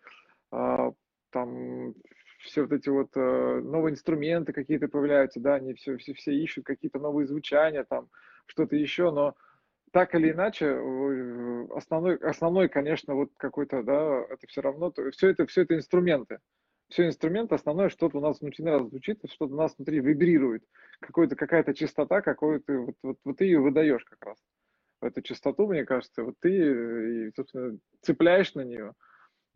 а, 0.50 0.92
там 1.30 1.94
все 2.38 2.62
вот 2.62 2.72
эти 2.72 2.88
вот 2.88 3.10
э, 3.16 3.60
новые 3.62 3.92
инструменты 3.92 4.52
какие-то 4.52 4.88
появляются, 4.88 5.40
да, 5.40 5.54
они 5.54 5.74
все, 5.74 5.96
все, 5.96 6.14
все 6.14 6.32
ищут 6.32 6.64
какие-то 6.64 6.98
новые 6.98 7.26
звучания, 7.26 7.84
там, 7.84 8.08
что-то 8.46 8.76
еще, 8.76 9.10
но 9.10 9.34
так 9.92 10.14
или 10.14 10.30
иначе, 10.30 10.78
основной, 11.74 12.16
основной, 12.16 12.68
конечно, 12.68 13.14
вот 13.14 13.30
какой-то, 13.36 13.82
да, 13.82 14.26
это 14.28 14.46
все 14.46 14.60
равно, 14.60 14.92
все 15.12 15.30
это, 15.30 15.46
все 15.46 15.62
это 15.62 15.74
инструменты. 15.74 16.38
Все 16.88 17.06
инструменты, 17.06 17.54
основное, 17.54 17.88
что-то 17.88 18.18
у 18.18 18.20
нас 18.20 18.40
внутри 18.40 18.64
нас 18.64 18.82
звучит, 18.82 19.20
что-то 19.28 19.54
у 19.54 19.56
нас 19.56 19.74
внутри 19.76 20.00
вибрирует. 20.00 20.62
Какой-то, 21.00 21.34
какая-то 21.34 21.74
частота, 21.74 22.20
какую 22.20 22.60
ты, 22.60 22.78
вот, 22.78 22.94
вот, 23.02 23.16
вот 23.24 23.36
ты 23.38 23.44
ее 23.44 23.60
выдаешь 23.60 24.04
как 24.04 24.24
раз. 24.24 24.38
Эту 25.00 25.20
частоту, 25.22 25.66
мне 25.66 25.84
кажется, 25.84 26.22
вот 26.22 26.34
ты, 26.40 27.28
и, 27.28 27.32
собственно, 27.34 27.78
цепляешь 28.02 28.54
на 28.54 28.62
нее. 28.62 28.92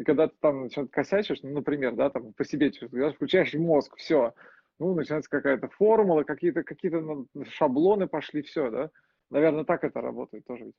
И 0.00 0.02
когда 0.02 0.28
ты 0.28 0.34
там 0.40 0.70
что-то 0.70 0.88
косячишь, 0.88 1.40
ну, 1.42 1.50
например, 1.50 1.94
да, 1.94 2.08
там 2.08 2.32
по 2.32 2.42
себе 2.42 2.72
чувствуешь, 2.72 3.14
включаешь 3.14 3.52
мозг, 3.52 3.96
все, 3.98 4.32
ну, 4.78 4.94
начинается 4.94 5.28
какая-то 5.28 5.68
формула, 5.68 6.22
какие-то 6.22 6.62
какие 6.62 6.90
шаблоны 7.50 8.06
пошли, 8.06 8.40
все, 8.40 8.70
да. 8.70 8.90
Наверное, 9.28 9.64
так 9.64 9.84
это 9.84 10.00
работает 10.00 10.46
тоже. 10.46 10.72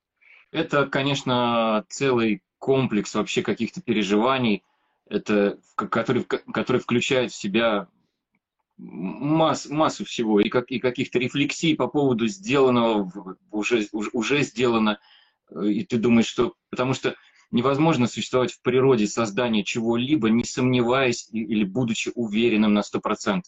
Это, 0.51 0.88
конечно, 0.88 1.86
целый 1.88 2.42
комплекс 2.58 3.13
вообще 3.13 3.44
каких-то 3.44 3.80
переживаний, 3.84 4.63
это, 5.08 5.60
который, 5.75 6.24
который 6.24 6.82
включает 6.82 7.32
в 7.32 7.36
себя 7.36 7.90
масс, 8.78 9.70
массу 9.70 10.04
всего, 10.04 10.40
и, 10.40 10.50
как, 10.50 10.72
и 10.72 10.80
каких-то 10.80 11.20
рефлексий 11.20 11.75
по 11.75 11.88
поводу 11.88 12.25
сделанного, 12.25 13.38
уже, 13.51 13.88
уже 13.92 14.42
сделано, 14.42 15.00
и 15.51 15.86
ты 15.86 16.00
думаешь, 16.00 16.25
что... 16.25 16.56
Потому 16.72 16.96
что 16.96 17.16
невозможно 17.51 18.08
существовать 18.08 18.53
в 18.53 18.62
природе 18.62 19.08
создания 19.08 19.63
чего-либо, 19.63 20.29
не 20.29 20.43
сомневаясь 20.43 21.27
или 21.31 21.63
будучи 21.63 22.12
уверенным 22.15 22.74
на 22.74 22.81
100%. 22.81 23.41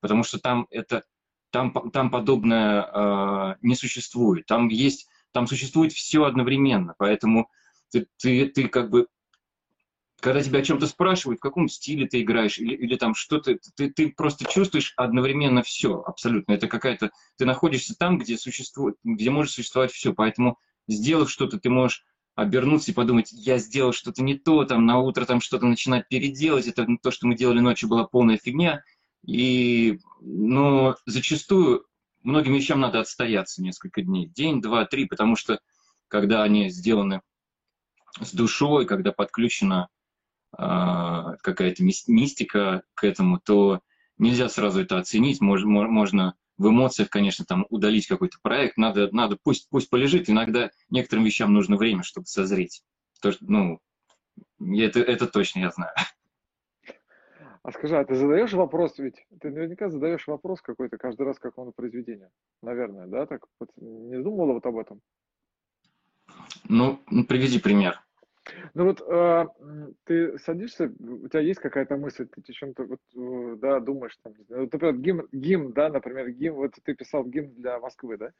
Потому 0.00 0.24
что 0.24 0.38
там, 0.38 0.66
это, 0.70 1.04
там, 1.50 1.72
там 1.92 2.10
подобное 2.10 2.82
э, 2.82 3.56
не 3.62 3.74
существует. 3.76 4.46
Там, 4.46 4.68
есть, 4.68 5.08
там 5.32 5.46
существует 5.46 5.92
все 5.92 6.24
одновременно. 6.24 6.94
Поэтому 6.98 7.48
ты, 7.90 8.06
ты, 8.18 8.48
ты 8.48 8.68
как 8.68 8.90
бы 8.90 9.06
когда 10.24 10.42
тебя 10.42 10.60
о 10.60 10.62
чем-то 10.62 10.86
спрашивают, 10.86 11.38
в 11.38 11.42
каком 11.42 11.68
стиле 11.68 12.06
ты 12.06 12.22
играешь, 12.22 12.56
или, 12.56 12.74
или 12.74 12.96
там 12.96 13.14
что-то, 13.14 13.58
ты, 13.76 13.90
ты 13.90 14.08
просто 14.08 14.46
чувствуешь 14.46 14.94
одновременно 14.96 15.62
все, 15.62 16.00
абсолютно. 16.00 16.54
Это 16.54 16.66
какая-то, 16.66 17.10
ты 17.36 17.44
находишься 17.44 17.94
там, 17.94 18.16
где 18.16 18.38
существует, 18.38 18.96
где 19.04 19.28
может 19.28 19.52
существовать 19.52 19.92
все, 19.92 20.14
поэтому 20.14 20.58
сделав 20.88 21.30
что-то, 21.30 21.60
ты 21.60 21.68
можешь 21.68 22.06
обернуться 22.34 22.90
и 22.90 22.94
подумать, 22.94 23.30
я 23.32 23.58
сделал 23.58 23.92
что-то 23.92 24.22
не 24.22 24.34
то, 24.34 24.64
там 24.64 24.86
на 24.86 24.98
утро 24.98 25.24
там 25.24 25.40
что-то 25.40 25.66
начинать 25.66 26.08
переделать, 26.08 26.66
это 26.66 26.86
то, 27.02 27.10
что 27.10 27.26
мы 27.26 27.36
делали 27.36 27.60
ночью, 27.60 27.88
была 27.88 28.04
полная 28.04 28.38
фигня. 28.38 28.82
И, 29.24 30.00
но 30.20 30.96
зачастую 31.06 31.86
многим 32.22 32.54
вещам 32.54 32.80
надо 32.80 33.00
отстояться 33.00 33.62
несколько 33.62 34.02
дней, 34.02 34.26
день, 34.26 34.60
два, 34.60 34.84
три, 34.84 35.06
потому 35.06 35.36
что 35.36 35.60
когда 36.08 36.42
они 36.42 36.68
сделаны 36.70 37.22
с 38.20 38.32
душой, 38.32 38.86
когда 38.86 39.12
подключена 39.12 39.88
э, 40.56 40.62
какая-то 41.40 41.82
мистика 41.82 42.82
к 42.94 43.04
этому, 43.04 43.40
то 43.40 43.80
нельзя 44.18 44.48
сразу 44.48 44.80
это 44.80 44.98
оценить, 44.98 45.40
можно, 45.40 45.68
можно 45.68 46.34
в 46.56 46.68
эмоциях, 46.68 47.10
конечно, 47.10 47.44
там 47.44 47.66
удалить 47.68 48.06
какой-то 48.06 48.38
проект, 48.42 48.76
надо, 48.76 49.08
надо 49.12 49.36
пусть, 49.42 49.68
пусть 49.70 49.90
полежит, 49.90 50.30
иногда 50.30 50.70
некоторым 50.90 51.24
вещам 51.24 51.52
нужно 51.52 51.76
время, 51.76 52.02
чтобы 52.02 52.26
созреть. 52.26 52.82
То, 53.20 53.32
что, 53.32 53.44
ну, 53.46 53.80
это, 54.60 55.00
это 55.00 55.26
точно 55.26 55.60
я 55.60 55.70
знаю. 55.70 55.92
А 57.62 57.72
скажи, 57.72 57.96
а 57.96 58.04
ты 58.04 58.14
задаешь 58.14 58.52
вопрос, 58.52 58.98
ведь 58.98 59.26
ты 59.40 59.50
наверняка 59.50 59.88
задаешь 59.88 60.26
вопрос 60.26 60.60
какой-то 60.60 60.98
каждый 60.98 61.22
раз 61.22 61.38
какому-то 61.38 61.72
произведению, 61.74 62.30
наверное, 62.60 63.06
да? 63.06 63.24
Так 63.24 63.46
вот, 63.58 63.70
не 63.76 64.22
думала 64.22 64.52
вот 64.52 64.66
об 64.66 64.76
этом? 64.76 65.00
Ну, 66.68 66.98
приведи 67.26 67.58
пример. 67.58 68.02
Ну 68.74 68.84
вот 68.84 69.00
э, 69.00 69.46
ты 70.04 70.38
садишься, 70.38 70.92
у 70.98 71.28
тебя 71.28 71.40
есть 71.40 71.60
какая-то 71.60 71.96
мысль, 71.96 72.26
ты 72.26 72.42
о 72.46 72.52
чем-то 72.52 72.84
вот, 72.84 73.00
э, 73.14 73.56
да, 73.58 73.80
думаешь 73.80 74.16
там, 74.22 74.34
не 74.36 74.44
знаю, 74.44 74.62
вот, 74.64 74.72
например, 74.72 74.96
гимн, 74.96 75.28
гимн, 75.32 75.72
да, 75.72 75.88
например, 75.88 76.30
гимн, 76.30 76.56
вот 76.56 76.74
ты 76.82 76.94
писал 76.94 77.24
гимн 77.24 77.54
для 77.54 77.78
Москвы, 77.78 78.18
да? 78.18 78.32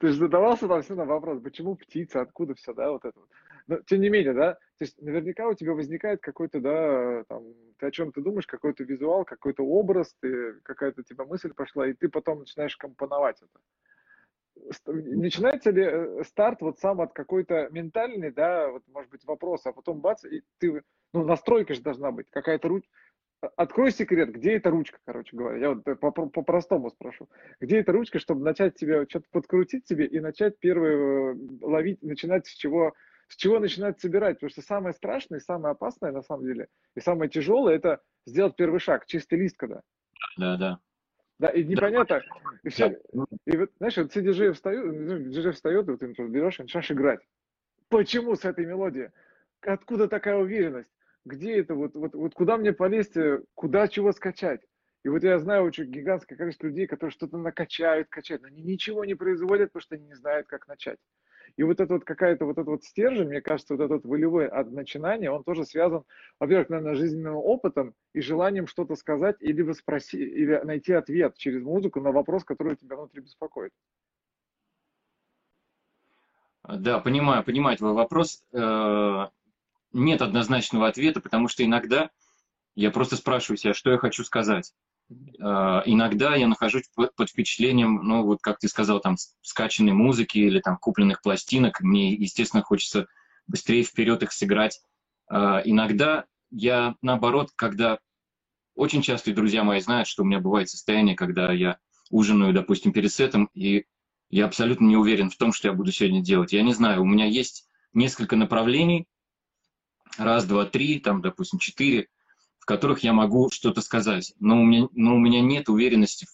Ты 0.00 0.08
же 0.08 0.18
задавался 0.18 0.68
там 0.68 0.82
все 0.82 0.94
на 0.94 1.04
вопрос, 1.04 1.40
почему 1.42 1.74
птица, 1.76 2.20
откуда 2.20 2.54
все, 2.54 2.74
да, 2.74 2.90
вот 2.90 3.04
это 3.04 3.18
вот. 3.18 3.28
Но 3.68 3.78
тем 3.82 4.00
не 4.00 4.08
менее, 4.08 4.32
да, 4.32 4.54
то 4.54 4.84
есть 4.84 5.00
наверняка 5.00 5.46
у 5.46 5.54
тебя 5.54 5.74
возникает 5.74 6.20
какой-то, 6.20 6.60
да, 6.60 7.24
там, 7.28 7.44
ты 7.78 7.86
о 7.86 7.90
чем 7.90 8.12
ты 8.12 8.22
думаешь, 8.22 8.46
какой-то 8.46 8.82
визуал, 8.82 9.24
какой-то 9.24 9.62
образ, 9.62 10.16
ты, 10.20 10.54
какая-то 10.62 11.02
тебя 11.02 11.24
мысль 11.24 11.52
пошла, 11.52 11.86
и 11.86 11.92
ты 11.92 12.08
потом 12.08 12.40
начинаешь 12.40 12.76
компоновать 12.76 13.40
это. 13.42 13.60
Начинается 14.86 15.70
ли 15.70 15.82
э, 15.84 16.24
старт 16.24 16.62
вот 16.62 16.78
сам 16.80 17.00
от 17.00 17.12
какой-то 17.12 17.68
ментальной, 17.70 18.32
да, 18.32 18.70
вот 18.70 18.82
может 18.88 19.10
быть 19.10 19.24
вопрос, 19.24 19.64
а 19.66 19.72
потом 19.72 20.00
бац, 20.00 20.24
и 20.24 20.42
ты, 20.58 20.82
ну 21.12 21.24
настройка 21.24 21.74
же 21.74 21.82
должна 21.82 22.10
быть, 22.10 22.30
какая-то 22.30 22.68
ручка, 22.68 22.90
Открой 23.56 23.92
секрет, 23.92 24.32
где 24.32 24.56
эта 24.56 24.68
ручка, 24.70 24.98
короче 25.04 25.36
говоря. 25.36 25.58
Я 25.58 25.74
вот 25.74 25.84
по-простому 25.84 26.90
спрошу. 26.90 27.28
Где 27.60 27.78
эта 27.78 27.92
ручка, 27.92 28.18
чтобы 28.18 28.42
начать 28.42 28.74
тебе 28.74 29.06
что-то 29.08 29.26
подкрутить 29.30 29.84
тебе 29.84 30.06
и 30.06 30.18
начать 30.18 30.58
первое 30.58 31.34
э, 31.34 31.36
ловить, 31.60 32.02
начинать 32.02 32.48
с 32.48 32.50
чего, 32.50 32.94
с 33.28 33.36
чего 33.36 33.58
начинать 33.58 34.00
собирать. 34.00 34.36
Потому 34.36 34.50
что 34.50 34.62
самое 34.62 34.94
страшное, 34.94 35.40
самое 35.40 35.72
опасное 35.72 36.12
на 36.12 36.22
самом 36.22 36.44
деле, 36.44 36.68
и 36.94 37.00
самое 37.00 37.30
тяжелое, 37.30 37.76
это 37.76 38.00
сделать 38.26 38.56
первый 38.56 38.80
шаг, 38.80 39.06
чистый 39.06 39.38
лист 39.38 39.56
когда. 39.56 39.82
Да, 40.36 40.56
да. 40.56 40.78
Да, 41.38 41.48
и 41.50 41.62
непонятно. 41.62 42.20
Да. 42.20 42.58
И, 42.64 42.68
все, 42.68 42.98
и 43.46 43.56
вот, 43.56 43.70
знаешь, 43.78 43.96
вот 43.96 44.10
все 44.10 44.22
диджеи 44.22 44.50
встают, 44.50 44.92
ну, 44.92 45.18
диджей 45.18 45.52
встает, 45.52 45.86
вот 45.86 46.00
ты 46.00 46.06
берешь 46.06 46.58
и 46.58 46.62
начинаешь 46.62 46.90
играть. 46.90 47.20
Почему 47.88 48.34
с 48.34 48.44
этой 48.44 48.66
мелодией? 48.66 49.10
Откуда 49.60 50.08
такая 50.08 50.36
уверенность? 50.36 50.90
где 51.28 51.60
это, 51.60 51.74
вот, 51.74 51.94
вот, 51.94 52.14
вот 52.14 52.34
куда 52.34 52.56
мне 52.56 52.72
полезть, 52.72 53.16
э, 53.16 53.42
куда 53.54 53.86
чего 53.88 54.12
скачать. 54.12 54.60
И 55.04 55.08
вот 55.08 55.22
я 55.22 55.38
знаю 55.38 55.62
очень 55.62 55.84
гигантское 55.84 56.36
количество 56.36 56.66
людей, 56.66 56.86
которые 56.86 57.12
что-то 57.12 57.38
накачают, 57.38 58.08
качают, 58.08 58.42
но 58.42 58.48
они 58.48 58.62
ничего 58.62 59.04
не 59.04 59.14
производят, 59.14 59.70
потому 59.70 59.82
что 59.82 59.94
они 59.94 60.06
не 60.06 60.14
знают, 60.14 60.48
как 60.48 60.66
начать. 60.66 60.98
И 61.58 61.64
вот 61.64 61.80
это 61.80 61.94
вот 61.94 62.04
какая-то 62.04 62.44
вот 62.44 62.52
этот 62.52 62.68
вот 62.68 62.84
стержень, 62.84 63.26
мне 63.26 63.40
кажется, 63.40 63.74
вот 63.74 63.82
этот 63.84 64.06
волевой 64.06 64.46
от 64.46 64.70
начинания, 64.70 65.28
он 65.28 65.42
тоже 65.42 65.64
связан, 65.64 66.04
во-первых, 66.38 66.68
наверное, 66.68 66.94
жизненным 66.94 67.34
опытом 67.34 67.94
и 68.12 68.20
желанием 68.20 68.68
что-то 68.68 68.94
сказать 68.94 69.34
или 69.40 69.72
спросить, 69.72 70.20
или 70.20 70.60
найти 70.62 70.92
ответ 70.92 71.36
через 71.36 71.64
музыку 71.64 72.00
на 72.00 72.12
вопрос, 72.12 72.44
который 72.44 72.76
тебя 72.76 72.94
внутри 72.94 73.22
беспокоит. 73.22 73.72
Да, 76.62 77.00
понимаю, 77.00 77.42
понимаю 77.42 77.76
твой 77.76 77.92
вопрос. 77.92 78.44
Э, 78.52 79.26
нет 79.92 80.22
однозначного 80.22 80.86
ответа, 80.86 81.20
потому 81.20 81.48
что 81.48 81.64
иногда 81.64 82.10
я 82.76 82.92
просто 82.92 83.16
спрашиваю 83.16 83.56
себя, 83.56 83.74
что 83.74 83.90
я 83.90 83.98
хочу 83.98 84.22
сказать. 84.22 84.72
Uh, 85.10 85.82
иногда 85.86 86.36
я 86.36 86.46
нахожусь 86.48 86.84
под, 86.94 87.30
впечатлением, 87.30 88.02
ну 88.02 88.24
вот 88.24 88.40
как 88.42 88.58
ты 88.58 88.68
сказал, 88.68 89.00
там 89.00 89.16
скачанной 89.40 89.92
музыки 89.92 90.36
или 90.36 90.60
там 90.60 90.76
купленных 90.76 91.22
пластинок. 91.22 91.80
Мне, 91.80 92.12
естественно, 92.12 92.62
хочется 92.62 93.06
быстрее 93.46 93.84
вперед 93.84 94.22
их 94.22 94.32
сыграть. 94.32 94.80
Uh, 95.32 95.62
иногда 95.64 96.26
я 96.50 96.94
наоборот, 97.00 97.50
когда 97.56 97.98
очень 98.74 99.02
часто 99.02 99.32
друзья 99.32 99.64
мои 99.64 99.80
знают, 99.80 100.08
что 100.08 100.22
у 100.22 100.26
меня 100.26 100.40
бывает 100.40 100.68
состояние, 100.68 101.16
когда 101.16 101.52
я 101.52 101.78
ужинаю, 102.10 102.52
допустим, 102.52 102.92
перед 102.92 103.12
сетом, 103.12 103.50
и 103.54 103.84
я 104.30 104.44
абсолютно 104.44 104.86
не 104.86 104.96
уверен 104.96 105.30
в 105.30 105.36
том, 105.36 105.52
что 105.52 105.68
я 105.68 105.74
буду 105.74 105.90
сегодня 105.90 106.22
делать. 106.22 106.52
Я 106.52 106.62
не 106.62 106.74
знаю, 106.74 107.02
у 107.02 107.06
меня 107.06 107.24
есть 107.24 107.66
несколько 107.92 108.36
направлений, 108.36 109.06
раз, 110.16 110.44
два, 110.44 110.66
три, 110.66 111.00
там, 111.00 111.22
допустим, 111.22 111.58
четыре, 111.58 112.08
которых 112.68 113.02
я 113.02 113.14
могу 113.14 113.48
что-то 113.50 113.80
сказать. 113.80 114.34
Но 114.40 114.60
у 114.60 114.64
меня, 114.64 114.88
но 114.92 115.16
у 115.16 115.18
меня 115.18 115.40
нет 115.40 115.70
уверенности, 115.70 116.26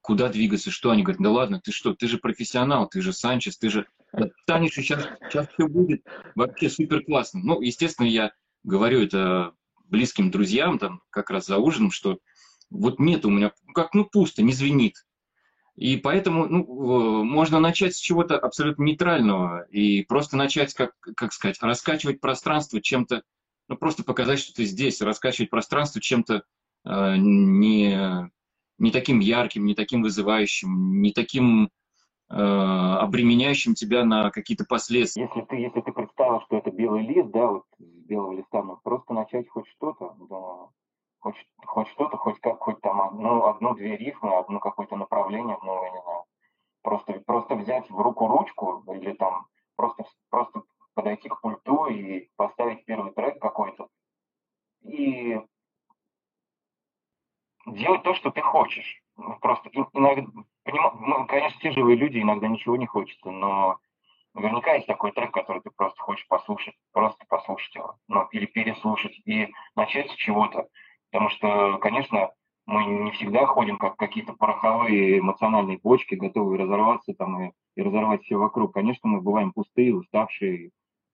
куда 0.00 0.28
двигаться, 0.28 0.70
что 0.70 0.92
они 0.92 1.02
говорят, 1.02 1.20
да 1.20 1.30
ладно, 1.30 1.60
ты 1.60 1.72
что, 1.72 1.94
ты 1.94 2.06
же 2.06 2.18
профессионал, 2.18 2.88
ты 2.88 3.02
же 3.02 3.12
Санчес, 3.12 3.58
ты 3.58 3.68
же 3.68 3.86
станешь, 4.42 4.78
и 4.78 4.82
сейчас, 4.82 5.04
сейчас 5.28 5.48
все 5.48 5.66
будет 5.66 6.06
вообще 6.36 6.70
супер 6.70 7.04
классно. 7.04 7.40
Ну, 7.42 7.60
естественно, 7.60 8.06
я 8.06 8.30
говорю 8.62 9.02
это 9.02 9.52
близким 9.86 10.30
друзьям, 10.30 10.78
там, 10.78 11.02
как 11.10 11.28
раз 11.30 11.46
за 11.46 11.58
ужином, 11.58 11.90
что 11.90 12.20
вот 12.70 13.00
нет 13.00 13.24
у 13.24 13.30
меня, 13.30 13.50
как, 13.74 13.94
ну, 13.94 14.04
пусто, 14.04 14.44
не 14.44 14.52
звенит. 14.52 14.94
И 15.74 15.96
поэтому 15.96 16.46
ну, 16.46 17.24
можно 17.24 17.58
начать 17.58 17.96
с 17.96 17.98
чего-то 17.98 18.38
абсолютно 18.38 18.84
нейтрального 18.84 19.64
и 19.70 20.04
просто 20.04 20.36
начать, 20.36 20.72
как, 20.74 20.92
как 21.16 21.32
сказать, 21.32 21.60
раскачивать 21.62 22.20
пространство 22.20 22.80
чем-то, 22.80 23.24
ну 23.68 23.76
просто 23.76 24.04
показать, 24.04 24.38
что 24.38 24.54
ты 24.54 24.64
здесь, 24.64 25.00
раскачивать 25.00 25.50
пространство 25.50 26.00
чем-то 26.00 26.42
э, 26.84 27.14
не, 27.16 28.30
не 28.78 28.90
таким 28.90 29.20
ярким, 29.20 29.64
не 29.64 29.74
таким 29.74 30.02
вызывающим, 30.02 31.00
не 31.00 31.12
таким 31.12 31.70
э, 32.30 32.34
обременяющим 32.34 33.74
тебя 33.74 34.04
на 34.04 34.30
какие-то 34.30 34.64
последствия. 34.64 35.24
Если 35.24 35.40
ты, 35.42 35.56
если 35.56 35.80
ты 35.80 35.92
представил, 35.92 36.40
что 36.42 36.58
это 36.58 36.70
белый 36.70 37.06
лист, 37.06 37.30
да, 37.30 37.46
вот 37.46 37.64
с 37.78 38.04
белого 38.06 38.32
листа, 38.32 38.62
ну 38.62 38.78
просто 38.82 39.14
начать 39.14 39.48
хоть 39.48 39.68
что-то, 39.68 40.16
да, 40.28 40.68
хоть, 41.20 41.36
хоть 41.64 41.88
что-то, 41.88 42.16
хоть 42.16 42.40
как, 42.40 42.58
хоть 42.58 42.80
там 42.80 43.00
одну, 43.00 43.46
одну-две 43.46 43.96
рифмы, 43.96 44.36
одно 44.36 44.58
какое-то 44.58 44.96
направление, 44.96 45.56
ну, 45.62 45.82
я 45.84 45.90
не 45.90 46.02
знаю, 46.02 46.24
просто, 46.82 47.12
просто 47.24 47.54
взять 47.54 47.88
в 47.88 47.96
руку 48.00 48.26
ручку 48.26 48.84
или 48.92 49.12
там 49.12 49.46
просто, 49.76 50.04
просто 50.30 50.62
подойти 50.94 51.28
к 51.28 51.40
пульту 51.40 51.86
и 51.86 52.28
поставить 52.36 52.84
первый 52.84 53.12
трек 53.12 53.40
какой-то 53.40 53.88
и 54.82 55.40
делать 57.66 57.91
то, 58.02 58.14
что 58.14 58.30
ты 58.30 58.40
хочешь. 58.40 59.02
Ну, 59.16 59.36
просто 59.40 59.70
иногда, 59.72 60.26
мы, 60.64 61.26
конечно, 61.26 61.60
те 61.60 61.72
живые 61.72 61.96
люди, 61.96 62.18
иногда 62.18 62.48
ничего 62.48 62.76
не 62.76 62.86
хочется, 62.86 63.30
но 63.30 63.78
наверняка 64.34 64.74
есть 64.74 64.86
такой 64.86 65.12
трек, 65.12 65.32
который 65.32 65.62
ты 65.62 65.70
просто 65.70 66.00
хочешь 66.00 66.26
послушать, 66.28 66.74
просто 66.92 67.24
послушать 67.28 67.74
его, 67.74 67.96
ну, 68.08 68.26
или 68.32 68.46
переслушать, 68.46 69.18
и 69.26 69.48
начать 69.76 70.10
с 70.10 70.14
чего-то. 70.14 70.68
Потому 71.10 71.30
что, 71.30 71.78
конечно, 71.78 72.30
мы 72.66 72.84
не 72.84 73.10
всегда 73.12 73.46
ходим 73.46 73.76
как 73.76 73.96
какие-то 73.96 74.32
пороховые 74.34 75.18
эмоциональные 75.18 75.78
почки, 75.78 76.14
готовые 76.14 76.60
разорваться 76.60 77.12
там 77.14 77.42
и, 77.42 77.52
и 77.76 77.82
разорвать 77.82 78.22
все 78.22 78.36
вокруг. 78.36 78.72
Конечно, 78.72 79.08
мы 79.08 79.20
бываем 79.20 79.52
пустые, 79.52 79.94
уставшие, 79.94 80.70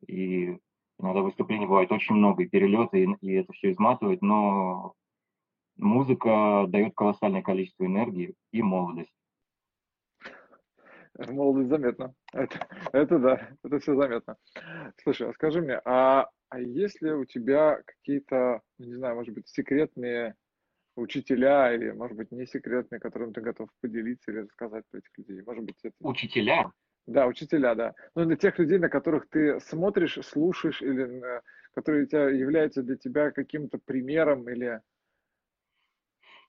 и 0.06 0.58
иногда 1.00 1.22
выступлений 1.22 1.66
бывает 1.66 1.90
очень 1.90 2.14
много, 2.14 2.42
и 2.42 2.48
перелеты, 2.48 3.04
и, 3.04 3.26
и 3.26 3.34
это 3.34 3.52
все 3.54 3.72
изматывает, 3.72 4.22
но 4.22 4.94
музыка 5.78 6.66
дает 6.68 6.94
колоссальное 6.94 7.42
количество 7.42 7.84
энергии 7.84 8.34
и 8.52 8.62
молодость. 8.62 9.14
Молодость 11.16 11.68
заметно. 11.68 12.14
Это, 12.32 12.68
это 12.92 13.18
да, 13.18 13.48
это 13.64 13.78
все 13.80 13.96
заметно. 13.96 14.36
Слушай, 15.02 15.30
а 15.30 15.32
скажи 15.32 15.60
мне, 15.60 15.80
а 15.84 16.28
а 16.50 16.60
есть 16.60 17.02
ли 17.02 17.12
у 17.12 17.24
тебя 17.24 17.80
какие-то, 17.84 18.62
ну, 18.78 18.86
не 18.86 18.94
знаю, 18.94 19.16
может 19.16 19.34
быть, 19.34 19.48
секретные 19.48 20.34
учителя 20.96 21.74
или, 21.74 21.90
может 21.90 22.16
быть, 22.16 22.32
не 22.32 22.46
секретные, 22.46 23.00
которым 23.00 23.32
ты 23.32 23.40
готов 23.40 23.68
поделиться 23.80 24.30
или 24.30 24.38
рассказать 24.40 24.84
про 24.90 24.98
этих 24.98 25.10
людей? 25.18 25.42
Может 25.42 25.64
быть, 25.64 25.76
это... 25.82 25.94
Учителя? 26.00 26.72
Да, 27.06 27.26
учителя, 27.26 27.74
да. 27.74 27.94
Ну, 28.14 28.24
для 28.24 28.36
тех 28.36 28.58
людей, 28.58 28.78
на 28.78 28.88
которых 28.88 29.28
ты 29.28 29.60
смотришь, 29.60 30.18
слушаешь, 30.24 30.80
или 30.80 31.22
которые 31.74 32.06
тебя, 32.06 32.30
являются 32.30 32.82
для 32.82 32.96
тебя 32.96 33.30
каким-то 33.30 33.78
примером 33.78 34.48
или... 34.48 34.80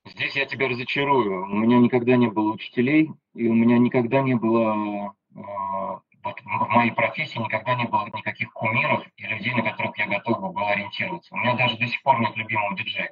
Здесь 0.06 0.36
я 0.36 0.46
тебя 0.46 0.68
разочарую. 0.68 1.44
У 1.44 1.56
меня 1.56 1.78
никогда 1.78 2.16
не 2.16 2.28
было 2.28 2.54
учителей, 2.54 3.12
и 3.36 3.48
у 3.48 3.54
меня 3.54 3.78
никогда 3.78 4.22
не 4.22 4.36
было 4.36 5.14
а, 5.36 6.02
вот 6.24 6.40
в 6.42 6.70
моей 6.70 6.92
профессии 6.92 7.40
никогда 7.40 7.76
не 7.76 7.86
было 7.86 8.06
никаких 8.08 8.52
кумиров 8.52 9.06
и 9.16 9.24
людей, 9.24 9.54
на 9.54 9.62
которых 9.62 9.98
я 9.98 10.08
готов 10.08 10.54
был 10.54 10.68
ориентироваться. 10.68 11.34
У 11.34 11.38
меня 11.38 11.56
даже 11.56 11.78
до 11.78 11.88
сих 11.88 12.02
пор 12.04 12.20
нет 12.20 12.36
любимого 12.36 12.76
диджея. 12.76 13.12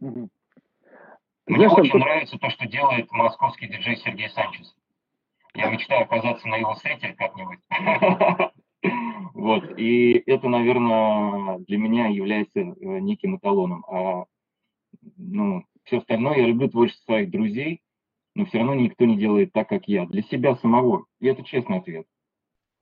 Угу. 0.00 0.28
Мне 1.46 1.56
Знаешь, 1.56 1.72
очень 1.72 1.90
что... 1.90 1.98
нравится 1.98 2.38
то, 2.38 2.50
что 2.50 2.66
делает 2.66 3.10
московский 3.12 3.68
диджей 3.68 3.96
Сергей 3.96 4.28
Санчес. 4.30 4.74
Я 5.54 5.70
мечтаю 5.70 6.02
оказаться 6.02 6.46
на 6.48 6.56
его 6.56 6.74
сете 6.76 7.14
как-нибудь. 7.14 7.58
Вот, 9.34 9.78
и 9.78 10.22
это, 10.26 10.48
наверное, 10.48 11.58
для 11.58 11.78
меня 11.78 12.08
является 12.08 12.58
э, 12.58 12.74
неким 12.80 13.36
эталоном. 13.36 13.84
А, 13.88 14.24
ну, 15.16 15.64
все 15.88 15.98
остальное, 15.98 16.36
я 16.36 16.46
люблю 16.46 16.68
творчество 16.68 17.04
своих 17.12 17.30
друзей, 17.30 17.82
но 18.34 18.44
все 18.46 18.58
равно 18.58 18.74
никто 18.74 19.04
не 19.04 19.18
делает 19.18 19.52
так, 19.52 19.68
как 19.68 19.88
я. 19.88 20.06
Для 20.06 20.22
себя 20.22 20.54
самого. 20.56 21.06
И 21.18 21.26
это 21.26 21.42
честный 21.42 21.78
ответ. 21.78 22.06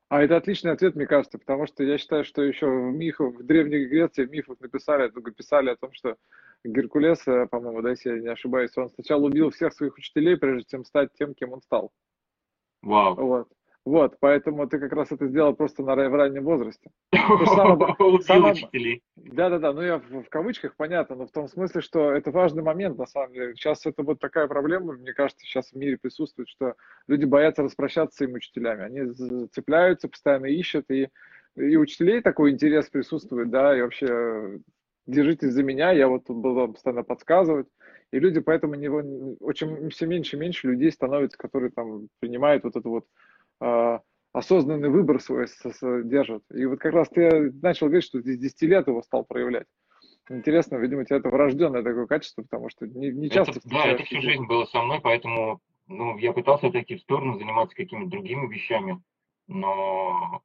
А 0.09 0.23
это 0.23 0.37
отличный 0.37 0.71
ответ, 0.71 0.95
мне 0.95 1.07
кажется, 1.07 1.39
потому 1.39 1.67
что 1.67 1.83
я 1.83 1.99
считаю, 1.99 2.25
что 2.25 2.43
еще 2.43 2.67
в 2.67 2.93
мифах, 2.93 3.35
в 3.35 3.45
Древней 3.45 3.87
Греции 3.87 4.25
в 4.25 4.31
мифах 4.31 4.61
написали, 4.61 5.11
писали 5.31 5.71
о 5.71 5.77
том, 5.77 5.93
что 5.93 6.17
Геркулес, 6.65 7.27
э, 7.27 7.47
по-моему, 7.47 7.83
да, 7.83 7.91
если 7.91 8.11
я 8.11 8.21
не 8.21 8.29
ошибаюсь, 8.29 8.77
он 8.77 8.89
сначала 8.91 9.25
убил 9.25 9.51
всех 9.51 9.73
своих 9.73 9.97
учителей, 9.97 10.37
прежде 10.37 10.65
чем 10.71 10.85
стать 10.85 11.11
тем, 11.15 11.35
кем 11.35 11.53
он 11.53 11.63
стал. 11.63 11.91
Вау. 12.83 13.15
Вот. 13.17 13.49
Вот, 13.87 14.17
поэтому 14.19 14.67
ты 14.69 14.81
как 14.81 14.93
раз 14.93 15.13
это 15.13 15.29
сделал 15.29 15.55
просто 15.55 15.85
на, 15.85 15.95
в 15.95 16.15
раннем 16.15 16.43
возрасте. 16.43 16.91
Да-да-да, 19.15 19.73
ну 19.73 19.81
я 19.81 19.99
в, 19.99 20.25
в 20.25 20.29
кавычках, 20.29 20.75
понятно, 20.75 21.15
но 21.15 21.27
в 21.29 21.31
том 21.31 21.47
смысле, 21.47 21.81
что 21.83 22.11
это 22.11 22.33
важный 22.33 22.65
момент, 22.65 22.99
на 22.99 23.07
самом 23.07 23.33
деле. 23.33 23.55
Сейчас 23.55 23.87
это 23.87 24.03
вот 24.03 24.19
такая 24.19 24.49
проблема, 24.49 24.95
мне 24.95 25.13
кажется, 25.13 25.47
сейчас 25.47 25.71
в 25.71 25.77
мире 25.77 25.99
присутствует, 25.99 26.49
что 26.49 26.75
люди 27.07 27.27
боятся 27.27 27.63
распрощаться 27.63 28.15
с 28.15 28.17
своими 28.17 28.39
учителями. 28.39 28.83
Они 28.83 29.49
цепляются, 29.53 30.09
постоянно 30.09 30.47
ищут, 30.47 30.91
и, 30.91 31.09
и 31.55 31.77
учителей 31.77 32.23
такой 32.23 32.51
интерес 32.51 32.89
присутствует, 32.89 33.51
да, 33.51 33.79
и 33.79 33.83
вообще 33.83 34.59
держитесь 35.07 35.53
за 35.53 35.63
меня, 35.63 35.93
я 35.93 36.09
вот 36.09 36.25
тут 36.27 36.39
буду 36.39 36.73
постоянно 36.73 37.05
подсказывать. 37.05 37.69
И 38.11 38.19
люди 38.19 38.41
поэтому 38.41 38.75
не, 38.75 38.89
очень 38.89 39.91
все 39.91 40.07
меньше 40.07 40.37
и 40.37 40.41
меньше 40.41 40.67
людей 40.67 40.91
становится, 40.91 41.39
которые 41.39 41.71
там 41.71 42.09
принимают 42.19 42.65
вот 42.65 42.75
эту 42.75 42.91
вот 42.91 43.05
э, 43.05 43.09
осознанный 44.33 44.91
выбор 44.91 45.21
свой 45.21 45.47
держат. 46.05 46.43
И 46.55 46.67
вот 46.67 46.79
как 46.79 46.93
раз 46.93 47.09
ты 47.09 47.53
начал 47.63 47.87
говорить, 47.87 48.05
что 48.05 48.21
ты 48.21 48.35
с 48.35 48.39
10 48.39 48.63
лет 48.63 48.87
его 48.87 49.03
стал 49.03 49.25
проявлять. 49.25 49.67
Интересно, 50.29 50.77
видимо, 50.77 51.03
у 51.03 51.05
тебя 51.05 51.19
это 51.19 51.29
врожденное 51.31 51.83
такое 51.83 52.07
качество, 52.07 52.43
потому 52.43 52.69
что 52.69 52.87
не, 52.87 53.11
не 53.13 53.31
часто... 53.31 53.59
Это, 53.59 53.69
да, 53.69 53.87
это 53.87 54.03
всю 54.03 54.21
жизнь 54.21 54.45
было 54.47 54.65
со 54.67 54.83
мной, 54.83 55.01
поэтому 55.01 55.61
ну, 55.87 56.19
я 56.19 56.33
пытался 56.33 56.67
отойти 56.67 56.97
в 56.97 57.01
сторону, 57.03 57.39
заниматься 57.39 57.77
какими-то 57.77 58.11
другими 58.11 58.53
вещами, 58.53 59.01
но 59.47 60.43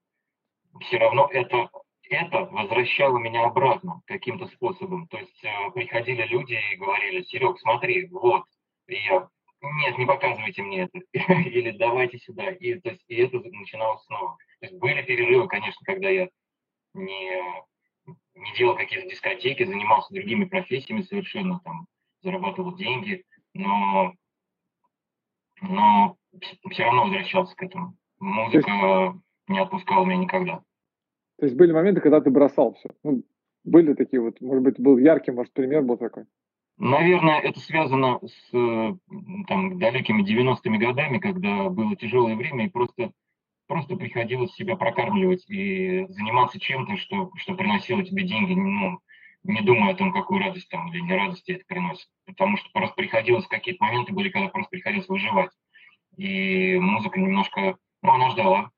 все 0.81 0.97
равно 0.97 1.27
это, 1.31 1.69
это 2.09 2.45
возвращало 2.51 3.17
меня 3.17 3.45
обратно 3.45 4.01
каким-то 4.05 4.47
способом. 4.47 5.07
То 5.07 5.17
есть 5.17 5.43
э, 5.43 5.71
приходили 5.73 6.23
люди 6.27 6.57
и 6.73 6.77
говорили, 6.77 7.23
Серег, 7.23 7.59
смотри, 7.59 8.07
вот. 8.09 8.43
И 8.87 8.95
я 8.95 9.27
нет, 9.61 9.97
не 9.97 10.05
показывайте 10.05 10.63
мне 10.63 10.83
это, 10.83 10.99
или 11.13 11.71
давайте 11.71 12.17
сюда. 12.19 12.49
И, 12.51 12.79
то 12.79 12.89
есть, 12.89 13.03
и 13.07 13.15
это 13.15 13.39
начиналось 13.39 14.03
снова. 14.05 14.37
То 14.59 14.65
есть 14.65 14.77
были 14.79 15.01
перерывы, 15.03 15.47
конечно, 15.47 15.85
когда 15.85 16.09
я 16.09 16.29
не, 16.93 17.41
не 18.35 18.53
делал 18.57 18.75
какие-то 18.75 19.09
дискотеки, 19.09 19.63
занимался 19.63 20.13
другими 20.13 20.45
профессиями 20.45 21.03
совершенно, 21.03 21.59
там, 21.63 21.87
зарабатывал 22.23 22.75
деньги, 22.75 23.23
но, 23.53 24.13
но 25.61 26.17
все 26.71 26.83
равно 26.83 27.03
возвращался 27.03 27.55
к 27.55 27.63
этому. 27.63 27.95
Музыка 28.19 28.71
есть, 28.71 29.15
не 29.47 29.59
отпускала 29.59 30.05
меня 30.05 30.17
никогда. 30.17 30.63
То 31.37 31.45
есть 31.45 31.55
были 31.55 31.71
моменты, 31.71 32.01
когда 32.01 32.21
ты 32.21 32.29
бросал 32.29 32.73
все? 32.75 32.89
Ну, 33.03 33.23
были 33.63 33.93
такие 33.93 34.21
вот, 34.21 34.41
может 34.41 34.63
быть, 34.63 34.79
был 34.79 34.97
яркий, 34.97 35.31
может, 35.31 35.53
пример 35.53 35.81
был 35.83 35.97
такой? 35.97 36.25
Наверное, 36.77 37.39
это 37.39 37.59
связано 37.59 38.19
с 38.25 38.51
там, 39.47 39.77
далекими 39.77 40.23
90-ми 40.23 40.77
годами, 40.79 41.19
когда 41.19 41.69
было 41.69 41.95
тяжелое 41.95 42.35
время, 42.35 42.65
и 42.65 42.69
просто, 42.69 43.11
просто 43.67 43.95
приходилось 43.95 44.53
себя 44.53 44.75
прокармливать 44.75 45.47
и 45.49 46.05
заниматься 46.09 46.59
чем-то, 46.59 46.97
что, 46.97 47.31
что 47.35 47.53
приносило 47.53 48.03
тебе 48.03 48.23
деньги, 48.23 48.53
ну, 48.53 48.99
не 49.43 49.61
думая 49.61 49.93
о 49.93 49.95
том, 49.95 50.11
какую 50.11 50.39
радость 50.39 50.69
там 50.69 50.91
или 50.91 51.01
не 51.01 51.15
радость 51.15 51.49
это 51.49 51.63
приносит. 51.65 52.07
Потому 52.25 52.57
что 52.57 52.69
просто 52.71 52.95
приходилось, 52.95 53.47
какие-то 53.47 53.83
моменты 53.83 54.13
были, 54.13 54.29
когда 54.29 54.49
просто 54.49 54.69
приходилось 54.69 55.07
выживать. 55.07 55.51
И 56.17 56.77
музыка 56.77 57.19
немножко, 57.19 57.77
ну, 58.01 58.11
она 58.11 58.31
ждала. 58.31 58.71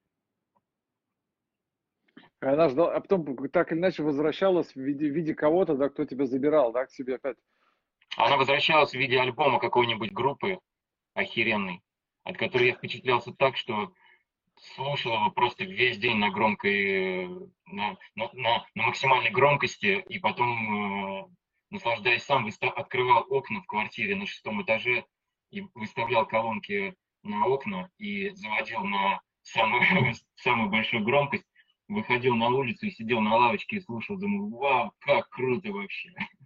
Она 2.40 2.70
ждала, 2.70 2.96
а 2.96 3.00
потом 3.00 3.26
так 3.50 3.72
или 3.72 3.80
иначе 3.80 4.04
возвращалась 4.04 4.74
в 4.74 4.80
виде, 4.80 5.10
в 5.10 5.16
виде 5.16 5.34
кого-то, 5.34 5.76
да, 5.76 5.90
кто 5.90 6.04
тебя 6.06 6.26
забирал, 6.26 6.74
да, 6.74 6.86
к 6.86 6.92
себе 6.92 7.16
опять. 7.16 7.38
Она 8.18 8.38
возвращалась 8.38 8.92
в 8.92 8.98
виде 8.98 9.20
альбома 9.20 9.60
какой-нибудь 9.60 10.12
группы 10.12 10.60
охеренной, 11.14 11.82
от 12.24 12.38
которой 12.38 12.68
я 12.68 12.76
впечатлялся 12.76 13.34
так, 13.34 13.58
что 13.58 13.94
слушал 14.76 15.14
его 15.14 15.32
просто 15.32 15.66
весь 15.66 15.98
день 15.98 16.18
на 16.18 16.30
громкой, 16.30 17.28
на, 17.66 17.98
на, 18.16 18.30
на, 18.34 18.66
на 18.76 18.84
максимальной 18.84 19.32
громкости, 19.32 20.04
и 20.08 20.20
потом, 20.20 21.24
э, 21.24 21.28
наслаждаясь 21.72 22.24
сам, 22.24 22.48
открывал 22.62 23.26
окна 23.30 23.62
в 23.62 23.66
квартире 23.66 24.16
на 24.16 24.26
шестом 24.26 24.62
этаже 24.62 25.06
и 25.52 25.66
выставлял 25.74 26.26
колонки 26.26 26.96
на 27.24 27.46
окна 27.48 27.90
и 27.98 28.30
заводил 28.32 28.84
на 28.84 29.22
самую, 29.42 29.84
самую 30.36 30.70
большую 30.70 31.04
громкость, 31.04 31.46
выходил 31.88 32.36
на 32.36 32.50
улицу 32.50 32.88
и 32.88 32.92
сидел 32.92 33.22
на 33.22 33.36
лавочке 33.36 33.78
и 33.78 33.82
слушал, 33.82 34.18
думаю, 34.18 34.50
вау, 34.50 34.94
как 35.00 35.30
круто 35.30 35.72
вообще. 35.72 36.14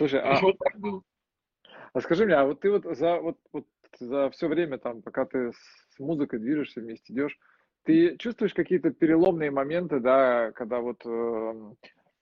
Слушай, 0.00 0.20
а, 0.20 0.40
а 1.92 2.00
скажи 2.00 2.24
мне, 2.24 2.34
а 2.34 2.46
вот 2.46 2.60
ты 2.60 2.70
вот 2.70 2.84
за, 2.96 3.20
вот, 3.20 3.36
вот 3.52 3.66
за 3.98 4.30
все 4.30 4.48
время, 4.48 4.78
там, 4.78 5.02
пока 5.02 5.26
ты 5.26 5.52
с 5.52 5.98
музыкой 5.98 6.38
движешься, 6.38 6.80
вместе 6.80 7.12
идешь, 7.12 7.38
ты 7.84 8.16
чувствуешь 8.16 8.54
какие-то 8.54 8.92
переломные 8.92 9.50
моменты, 9.50 10.00
да, 10.00 10.52
когда 10.52 10.80
вот 10.80 11.02
э, 11.04 11.72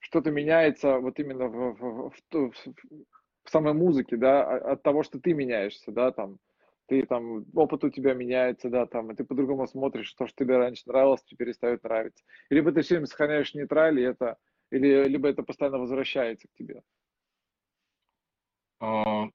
что-то 0.01 0.33
меняется 0.33 0.99
вот 0.99 1.21
именно 1.21 1.47
в, 1.47 1.77
в, 1.77 2.11
в, 2.11 2.51
в, 2.51 2.53
в 3.45 3.49
самой 3.49 3.75
музыке, 3.75 4.17
да, 4.17 4.43
от 4.43 4.83
того, 4.83 5.05
что 5.05 5.21
ты 5.21 5.33
меняешься, 5.33 5.93
да, 5.93 6.11
там, 6.11 6.41
ты 6.87 7.07
там, 7.07 7.45
опыт 7.55 7.85
у 7.85 7.91
тебя 7.91 8.13
меняется, 8.13 8.71
да, 8.71 8.87
там, 8.87 9.13
и 9.13 9.15
ты 9.15 9.23
по-другому 9.23 9.69
смотришь, 9.69 10.13
то, 10.15 10.27
что 10.27 10.45
тебе 10.45 10.57
раньше 10.57 10.83
нравилось, 10.87 11.23
тебе 11.23 11.45
перестает 11.45 11.85
нравиться. 11.85 12.25
Либо 12.51 12.73
ты 12.73 12.81
все 12.81 12.95
время 12.95 13.07
сохраняешь 13.07 13.55
нейтраль, 13.55 14.01
и 14.01 14.03
это, 14.03 14.37
или, 14.73 15.05
либо 15.05 15.29
это 15.29 15.45
постоянно 15.45 15.79
возвращается 15.79 16.49
к 16.49 16.55
тебе. 16.59 16.83
А, 18.81 19.29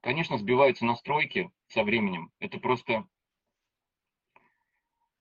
конечно, 0.00 0.38
сбиваются 0.38 0.84
настройки 0.84 1.50
со 1.68 1.82
временем. 1.82 2.30
Это 2.38 2.58
просто 2.58 3.06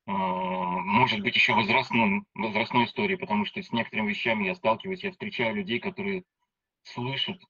а, 0.06 0.12
может 0.12 1.22
быть 1.22 1.36
еще 1.36 1.54
возрастной, 1.54 2.24
возрастной 2.34 2.86
историей, 2.86 3.18
потому 3.18 3.46
что 3.46 3.62
с 3.62 3.72
некоторыми 3.72 4.10
вещами 4.10 4.46
я 4.46 4.56
сталкиваюсь, 4.56 5.04
я 5.04 5.12
встречаю 5.12 5.56
людей, 5.56 5.80
которые 5.80 6.24
слышат 6.84 7.42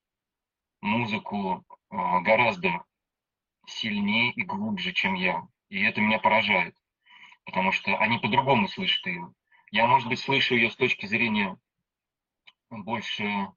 музыку 0.82 1.65
а, 1.89 2.21
гораздо 2.21 2.86
сильнее 3.65 4.32
и 4.34 4.43
глубже, 4.43 4.93
чем 4.93 5.15
я. 5.15 5.47
И 5.69 5.82
это 5.82 6.01
меня 6.01 6.19
поражает, 6.19 6.75
потому 7.45 7.71
что 7.71 7.97
они 7.97 8.19
по-другому 8.19 8.67
слышат 8.67 9.06
ее. 9.08 9.34
Я, 9.71 9.88
может 9.88 10.08
быть, 10.08 10.19
слышу 10.19 10.56
ее 10.56 10.69
с 10.69 10.75
точки 10.75 11.08
зрения 11.08 11.58
больше 12.69 13.47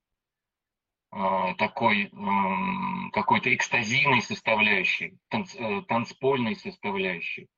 такой 1.10 2.10
какой-то 3.12 3.54
экстазийной 3.54 4.20
составляющей, 4.20 5.16
танц, 5.28 5.54
э, 5.56 5.82
танцпольной 5.88 6.54
составляющей, 6.54 7.48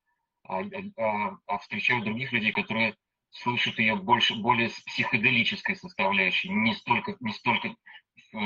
а, 0.43 0.61
а, 0.61 1.37
а 1.47 1.57
встречаю 1.57 2.01
других 2.01 2.31
людей, 2.31 2.53
которые 2.53 2.95
слышат 3.31 3.77
ее 3.77 3.95
больше, 3.95 4.35
более 4.35 4.69
с 4.69 4.79
психоделической 4.79 5.75
составляющей, 5.75 6.49
не 6.49 6.73
столько, 6.75 7.15
не 7.19 7.33
столько 7.33 7.67
э, 7.67 8.37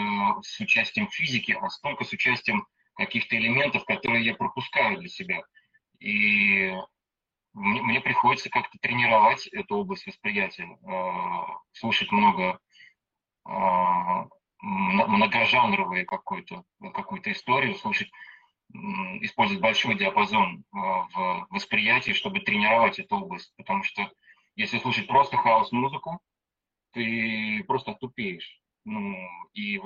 с 0.41 0.59
участием 0.59 1.07
физики, 1.07 1.51
а 1.51 1.69
столько 1.69 2.03
с 2.03 2.11
участием 2.11 2.65
каких-то 2.95 3.37
элементов, 3.37 3.85
которые 3.85 4.25
я 4.25 4.33
пропускаю 4.33 4.97
для 4.99 5.09
себя. 5.09 5.43
И 5.99 6.73
мне, 7.53 7.81
мне 7.83 8.01
приходится 8.01 8.49
как-то 8.49 8.77
тренировать 8.79 9.47
эту 9.47 9.75
область 9.75 10.07
восприятия, 10.07 10.65
э, 10.65 11.53
слушать 11.73 12.11
много 12.11 12.59
многожанровую 14.63 16.05
какую-то 16.05 16.63
какую 16.93 17.21
историю, 17.31 17.75
слушать, 17.75 18.09
использовать 19.21 19.61
большой 19.61 19.95
диапазон 19.95 20.63
э, 20.73 20.77
в 20.77 21.47
восприятии, 21.49 22.13
чтобы 22.13 22.39
тренировать 22.39 22.97
эту 22.97 23.17
область. 23.17 23.53
Потому 23.57 23.83
что 23.83 24.09
если 24.55 24.79
слушать 24.79 25.07
просто 25.07 25.35
хаос-музыку, 25.37 26.19
ты 26.91 27.63
просто 27.67 27.93
тупеешь. 27.93 28.61
Ну, 28.85 29.15
и 29.53 29.79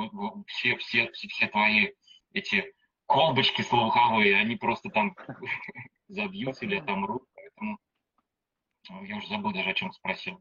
все, 0.48 0.78
все, 0.78 1.10
все, 1.12 1.28
все 1.28 1.48
твои 1.48 1.90
эти 2.34 2.72
колбочки 3.08 3.63
слуховые, 3.63 4.38
они 4.38 4.56
просто 4.58 4.90
там 4.90 5.16
забьются 6.08 6.66
или 6.66 6.76
отомрут. 6.76 7.24
Поэтому 7.34 7.80
я 9.08 9.18
уже 9.18 9.28
забыл 9.28 9.54
даже, 9.54 9.72
о 9.72 9.74
чем 9.74 9.92
спросил. 9.92 10.40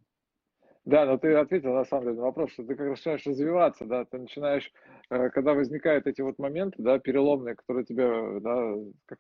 Да, 0.87 1.05
но 1.05 1.19
ты 1.19 1.35
ответил 1.35 1.75
на 1.75 1.85
самом 1.85 2.05
деле 2.05 2.17
на 2.17 2.23
вопрос, 2.23 2.53
что 2.53 2.63
ты 2.63 2.77
как 2.77 2.89
начинаешь 2.89 3.27
развиваться, 3.27 3.85
да, 3.87 4.05
ты 4.05 4.19
начинаешь, 4.19 4.71
э, 5.11 5.31
когда 5.31 5.53
возникают 5.53 6.07
эти 6.07 6.21
вот 6.21 6.39
моменты, 6.39 6.81
да, 6.81 7.01
переломные, 7.01 7.57
которые 7.57 7.85
тебе, 7.85 8.39
да, 8.39 8.73
как 9.07 9.19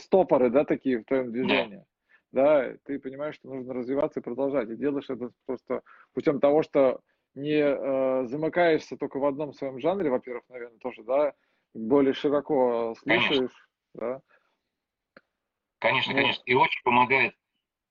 стопоры, 0.00 0.50
да, 0.50 0.64
такие 0.64 0.98
в 0.98 1.04
твоем 1.04 1.30
движении, 1.30 1.84
да. 2.32 2.74
ты 2.84 2.98
понимаешь, 2.98 3.36
что 3.36 3.48
нужно 3.48 3.72
развиваться 3.72 4.18
и 4.18 4.22
продолжать, 4.22 4.68
и 4.68 4.76
делаешь 4.76 5.08
это 5.08 5.30
просто 5.46 5.82
путем 6.12 6.40
того, 6.40 6.64
что 6.64 7.00
не 7.36 7.62
э, 7.62 8.26
замыкаешься 8.26 8.96
только 8.96 9.20
в 9.20 9.26
одном 9.26 9.52
своем 9.52 9.78
жанре, 9.78 10.10
во-первых, 10.10 10.42
наверное, 10.48 10.78
тоже, 10.78 11.04
да, 11.04 11.34
более 11.72 12.14
широко 12.14 12.96
слушаешь, 12.98 13.28
конечно. 13.36 13.48
да. 13.94 14.20
Конечно, 15.78 16.14
вот. 16.14 16.20
конечно, 16.20 16.42
и 16.46 16.54
очень 16.54 16.82
помогает 16.82 17.34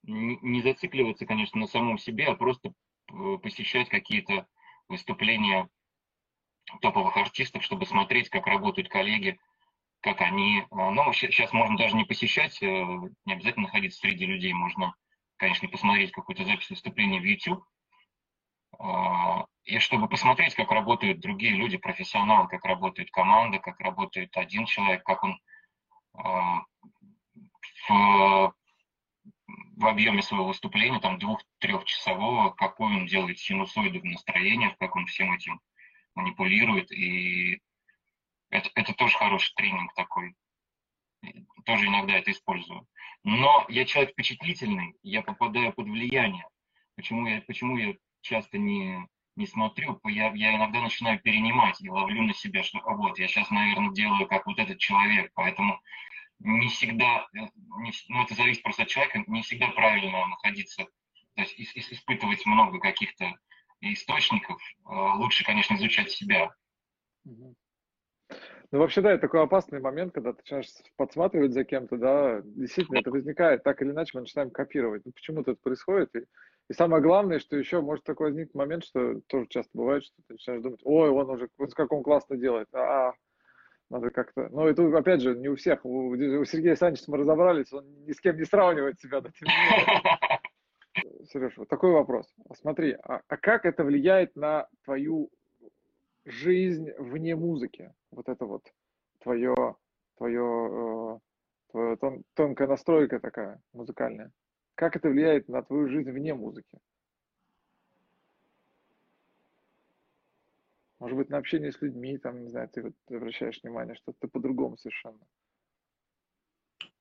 не 0.03 0.61
зацикливаться, 0.61 1.25
конечно, 1.25 1.61
на 1.61 1.67
самом 1.67 1.97
себе, 1.97 2.25
а 2.25 2.35
просто 2.35 2.73
посещать 3.41 3.89
какие-то 3.89 4.47
выступления 4.87 5.69
топовых 6.81 7.15
артистов, 7.17 7.63
чтобы 7.63 7.85
смотреть, 7.85 8.29
как 8.29 8.47
работают 8.47 8.89
коллеги, 8.89 9.39
как 10.01 10.21
они... 10.21 10.59
Э, 10.59 10.65
ну, 10.91 11.13
сейчас 11.13 11.53
можно 11.53 11.77
даже 11.77 11.95
не 11.95 12.05
посещать, 12.05 12.61
э, 12.61 12.67
не 13.25 13.33
обязательно 13.33 13.67
находиться 13.67 13.99
среди 13.99 14.25
людей, 14.25 14.53
можно, 14.53 14.93
конечно, 15.37 15.67
посмотреть 15.67 16.11
какую-то 16.11 16.45
запись 16.45 16.69
выступления 16.69 17.19
в 17.19 17.23
YouTube, 17.23 17.63
и 19.63 19.79
чтобы 19.79 20.09
посмотреть, 20.09 20.53
как 20.53 20.69
работают 20.69 21.21
другие 21.21 21.53
люди, 21.53 21.77
профессионалы, 21.77 22.49
как 22.49 22.65
работает 22.65 23.09
команда, 23.09 23.57
как 23.59 23.79
работает 23.79 24.35
один 24.35 24.65
человек, 24.65 25.01
как 25.03 25.23
он 25.23 25.39
в 27.87 28.53
в 29.47 29.85
объеме 29.85 30.21
своего 30.21 30.47
выступления, 30.47 30.99
там 30.99 31.19
двух-трехчасового, 31.19 32.51
какой 32.51 32.95
он 32.95 33.05
делает 33.05 33.39
синусоиды 33.39 33.99
в 33.99 34.05
настроениях, 34.05 34.77
как 34.77 34.95
он 34.95 35.05
всем 35.05 35.33
этим 35.33 35.59
манипулирует. 36.15 36.91
И 36.91 37.61
это, 38.49 38.69
это 38.75 38.93
тоже 38.93 39.17
хороший 39.17 39.53
тренинг 39.55 39.93
такой. 39.93 40.35
Тоже 41.65 41.87
иногда 41.87 42.13
это 42.13 42.31
использую. 42.31 42.87
Но 43.23 43.65
я 43.69 43.85
человек 43.85 44.11
впечатлительный, 44.11 44.95
я 45.01 45.21
попадаю 45.21 45.73
под 45.73 45.87
влияние. 45.87 46.47
Почему 46.95 47.27
я, 47.27 47.41
почему 47.41 47.77
я 47.77 47.95
часто 48.21 48.57
не, 48.57 49.07
не 49.35 49.47
смотрю, 49.47 49.99
я, 50.05 50.31
я 50.33 50.55
иногда 50.55 50.81
начинаю 50.81 51.19
перенимать 51.19 51.81
и 51.81 51.89
ловлю 51.89 52.21
на 52.23 52.33
себя, 52.33 52.63
что 52.63 52.79
а 52.79 52.95
вот, 52.95 53.17
я 53.19 53.27
сейчас, 53.27 53.49
наверное, 53.49 53.93
делаю 53.93 54.27
как 54.27 54.45
вот 54.45 54.59
этот 54.59 54.77
человек, 54.77 55.31
поэтому 55.33 55.81
не 56.39 56.67
всегда, 56.67 57.27
э, 57.33 57.39
не, 57.79 57.91
ну 58.09 58.23
это 58.23 58.33
зависит 58.35 58.63
просто 58.63 58.83
от 58.83 58.89
человека, 58.89 59.23
не 59.27 59.41
всегда 59.41 59.69
правильно 59.69 60.25
находиться, 60.27 60.85
то 61.35 61.41
есть 61.41 61.77
испытывать 61.91 62.45
много 62.45 62.79
каких-то 62.79 63.33
источников. 63.81 64.61
Э, 64.85 65.17
лучше, 65.17 65.43
конечно, 65.43 65.75
изучать 65.75 66.11
себя. 66.11 66.53
Ну, 68.71 68.79
вообще, 68.79 69.01
да, 69.01 69.11
это 69.11 69.21
такой 69.21 69.43
опасный 69.43 69.79
момент, 69.79 70.13
когда 70.13 70.33
ты 70.33 70.39
начинаешь 70.39 70.67
подсматривать 70.97 71.53
за 71.53 71.63
кем-то, 71.63 71.97
да, 71.97 72.41
действительно, 72.43 72.99
это 72.99 73.11
возникает, 73.11 73.63
так 73.63 73.81
или 73.81 73.91
иначе 73.91 74.11
мы 74.15 74.21
начинаем 74.21 74.49
копировать. 74.49 75.03
Ну, 75.05 75.11
почему-то 75.11 75.51
это 75.51 75.61
происходит, 75.61 76.15
и, 76.15 76.25
и 76.69 76.73
самое 76.73 77.01
главное, 77.01 77.39
что 77.39 77.55
еще 77.55 77.81
может 77.81 78.03
такой 78.03 78.27
возникнуть 78.27 78.55
момент, 78.55 78.83
что 78.83 79.21
тоже 79.27 79.47
часто 79.47 79.69
бывает, 79.73 80.03
что 80.03 80.15
ты 80.27 80.33
начинаешь 80.33 80.63
думать, 80.63 80.81
ой, 80.83 81.09
он 81.09 81.29
уже, 81.29 81.47
вот 81.57 81.73
как 81.73 81.91
он 81.91 82.03
классно 82.03 82.37
делает, 82.37 82.67
а, 82.73 83.13
надо 83.95 84.11
как-то... 84.11 84.49
Ну, 84.51 84.67
это, 84.67 84.85
опять 84.97 85.21
же, 85.21 85.35
не 85.35 85.47
у 85.47 85.55
всех. 85.55 85.85
У, 85.85 86.09
у 86.09 86.45
Сергея 86.45 86.75
Санчеса 86.75 87.09
мы 87.09 87.17
разобрались, 87.17 87.71
он 87.71 87.85
ни 88.05 88.11
с 88.11 88.19
кем 88.19 88.37
не 88.37 88.43
сравнивает 88.43 88.99
себя. 88.99 89.21
Да, 89.21 89.29
Сереж, 91.31 91.57
вот 91.57 91.69
такой 91.69 91.91
вопрос. 91.91 92.33
Смотри, 92.55 92.97
а, 93.03 93.21
а 93.27 93.37
как 93.37 93.65
это 93.65 93.83
влияет 93.83 94.35
на 94.35 94.67
твою 94.83 95.29
жизнь 96.25 96.91
вне 96.97 97.35
музыки? 97.35 97.93
Вот 98.11 98.27
это 98.27 98.45
вот 98.45 98.63
твое, 99.21 99.75
твое, 100.17 100.43
э, 100.43 101.19
твое 101.71 101.95
тон, 101.97 102.23
тонкая 102.33 102.67
настройка 102.67 103.19
такая 103.19 103.61
музыкальная. 103.73 104.31
Как 104.75 104.97
это 104.97 105.09
влияет 105.09 105.47
на 105.47 105.63
твою 105.63 105.87
жизнь 105.87 106.11
вне 106.11 106.33
музыки? 106.33 106.77
Может 111.05 111.19
быть, 111.19 111.29
на 111.29 111.37
общение 111.37 111.71
с 111.71 111.79
людьми, 111.83 112.17
там, 112.17 112.41
не 112.41 112.49
знаю, 112.49 112.67
ты 112.67 112.81
вот 112.81 112.93
обращаешь 113.11 113.59
внимание, 113.61 113.93
что 113.93 114.11
ты 114.19 114.27
по-другому 114.27 114.75
совершенно. 114.75 115.19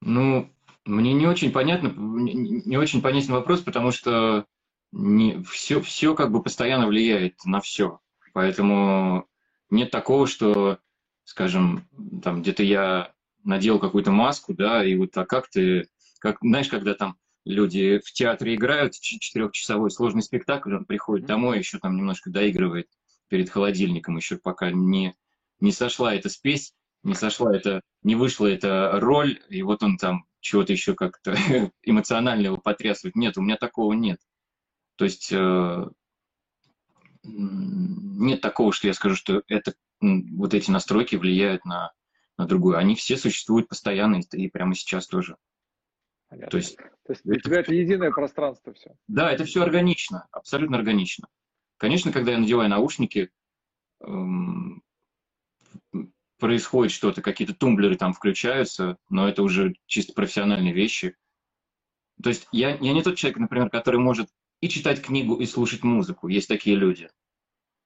Ну, 0.03 0.51
мне 0.85 1.15
не 1.15 1.27
очень 1.27 1.51
понятно, 1.51 1.89
не 1.89 2.77
очень 2.77 3.01
понятен 3.01 3.33
вопрос, 3.33 3.63
потому 3.63 3.93
что 3.93 4.45
не, 4.93 5.43
все, 5.45 5.81
все 5.81 6.15
как 6.15 6.33
бы 6.33 6.43
постоянно 6.43 6.87
влияет 6.87 7.43
на 7.47 7.63
все. 7.63 7.99
Поэтому 8.35 9.27
нет 9.71 9.91
такого, 9.91 10.27
что, 10.27 10.81
скажем, 11.25 11.89
там 12.23 12.43
где-то 12.43 12.63
я 12.63 13.15
надел 13.43 13.79
какую-то 13.79 14.11
маску, 14.11 14.53
да, 14.53 14.85
и 14.85 14.97
вот 14.97 15.17
а 15.17 15.25
как 15.25 15.49
ты, 15.49 15.89
как, 16.19 16.41
знаешь, 16.43 16.69
когда 16.69 16.93
там 16.93 17.17
люди 17.47 18.03
в 18.05 18.13
театре 18.13 18.55
играют 18.55 18.93
четырехчасовой 19.01 19.91
сложный 19.91 20.21
спектакль, 20.21 20.75
он 20.75 20.85
приходит 20.85 21.25
домой, 21.25 21.57
еще 21.57 21.79
там 21.79 21.97
немножко 21.97 22.29
доигрывает 22.29 22.89
перед 23.29 23.51
холодильником, 23.51 24.17
еще 24.17 24.37
пока 24.37 24.71
не, 24.71 25.17
не 25.61 25.73
сошла 25.73 26.15
эта 26.15 26.29
спесь, 26.29 26.75
не 27.03 27.15
сошла 27.15 27.55
это, 27.55 27.83
не 28.03 28.17
вышла 28.17 28.47
эта 28.47 28.99
роль, 29.01 29.41
и 29.49 29.63
вот 29.63 29.83
он 29.83 29.97
там 29.99 30.25
чего-то 30.41 30.73
еще 30.73 30.95
как-то 30.95 31.35
эмоционального 31.83 32.57
потрясывает. 32.57 33.17
Нет, 33.17 33.37
у 33.37 33.43
меня 33.43 33.57
такого 33.57 33.93
нет. 33.93 34.19
То 34.97 35.05
есть 35.05 35.33
э, 35.33 35.89
нет 37.25 38.41
такого, 38.41 38.73
что 38.73 38.87
я 38.87 38.95
скажу, 38.95 39.17
что 39.17 39.43
это, 39.49 39.75
вот 40.01 40.55
эти 40.55 40.71
настройки 40.71 41.17
влияют 41.17 41.65
на, 41.65 41.93
на 42.37 42.47
другую. 42.47 42.77
Они 42.77 42.95
все 42.95 43.17
существуют 43.17 43.69
постоянно 43.69 44.21
и, 44.33 44.49
прямо 44.49 44.75
сейчас 44.75 45.07
тоже. 45.07 45.37
Понятно. 46.29 46.51
То 46.51 46.57
есть, 46.57 46.77
То 46.77 47.11
есть 47.11 47.23
для 47.25 47.39
тебя 47.39 47.61
это 47.61 47.75
единое 47.75 48.11
пространство 48.11 48.73
все. 48.75 48.97
Да, 49.09 49.31
это 49.31 49.45
все 49.45 49.63
органично, 49.63 50.27
абсолютно 50.31 50.77
органично. 50.79 51.29
Конечно, 51.85 52.13
когда 52.13 52.33
я 52.33 52.39
надеваю 52.39 52.71
наушники, 52.71 53.31
эм, 54.01 54.83
происходит 56.39 56.93
что-то, 56.93 57.21
какие-то 57.21 57.53
тумблеры 57.53 57.97
там 57.97 58.15
включаются, 58.15 58.97
но 59.11 59.29
это 59.29 59.43
уже 59.43 59.75
чисто 59.85 60.15
профессиональные 60.15 60.73
вещи. 60.73 61.15
То 62.23 62.31
есть 62.31 62.49
я, 62.53 62.71
я 62.77 62.95
не 62.95 63.03
тот 63.03 63.19
человек, 63.19 63.39
например, 63.39 63.69
который 63.69 64.01
может 64.01 64.31
и 64.63 64.71
читать 64.71 65.03
книгу, 65.03 65.35
и 65.35 65.45
слушать 65.45 65.83
музыку. 65.83 66.29
Есть 66.29 66.49
такие 66.49 66.75
люди. 66.75 67.11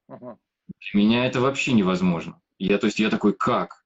Ага. 0.07 0.39
Для 0.93 1.01
меня 1.01 1.27
это 1.27 1.41
вообще 1.41 1.73
невозможно. 1.73 2.41
Я, 2.57 2.79
то 2.79 2.87
есть 2.87 3.01
я 3.01 3.11
такой, 3.11 3.35
как? 3.35 3.85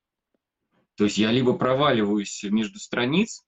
То 0.97 1.05
есть 1.05 1.17
я 1.17 1.33
либо 1.33 1.55
проваливаюсь 1.57 2.45
между 2.51 2.79
страниц, 2.79 3.47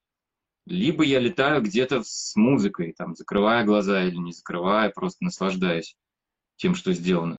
либо 0.65 1.05
я 1.05 1.21
летаю 1.21 1.61
где-то 1.61 2.03
с 2.05 2.35
музыкой, 2.37 2.95
там, 2.97 3.15
закрывая 3.15 3.67
глаза 3.67 4.03
или 4.03 4.17
не 4.17 4.33
закрывая, 4.33 4.89
просто 4.89 5.23
наслаждаюсь 5.23 5.95
тем, 6.57 6.75
что 6.75 6.93
сделано. 6.93 7.39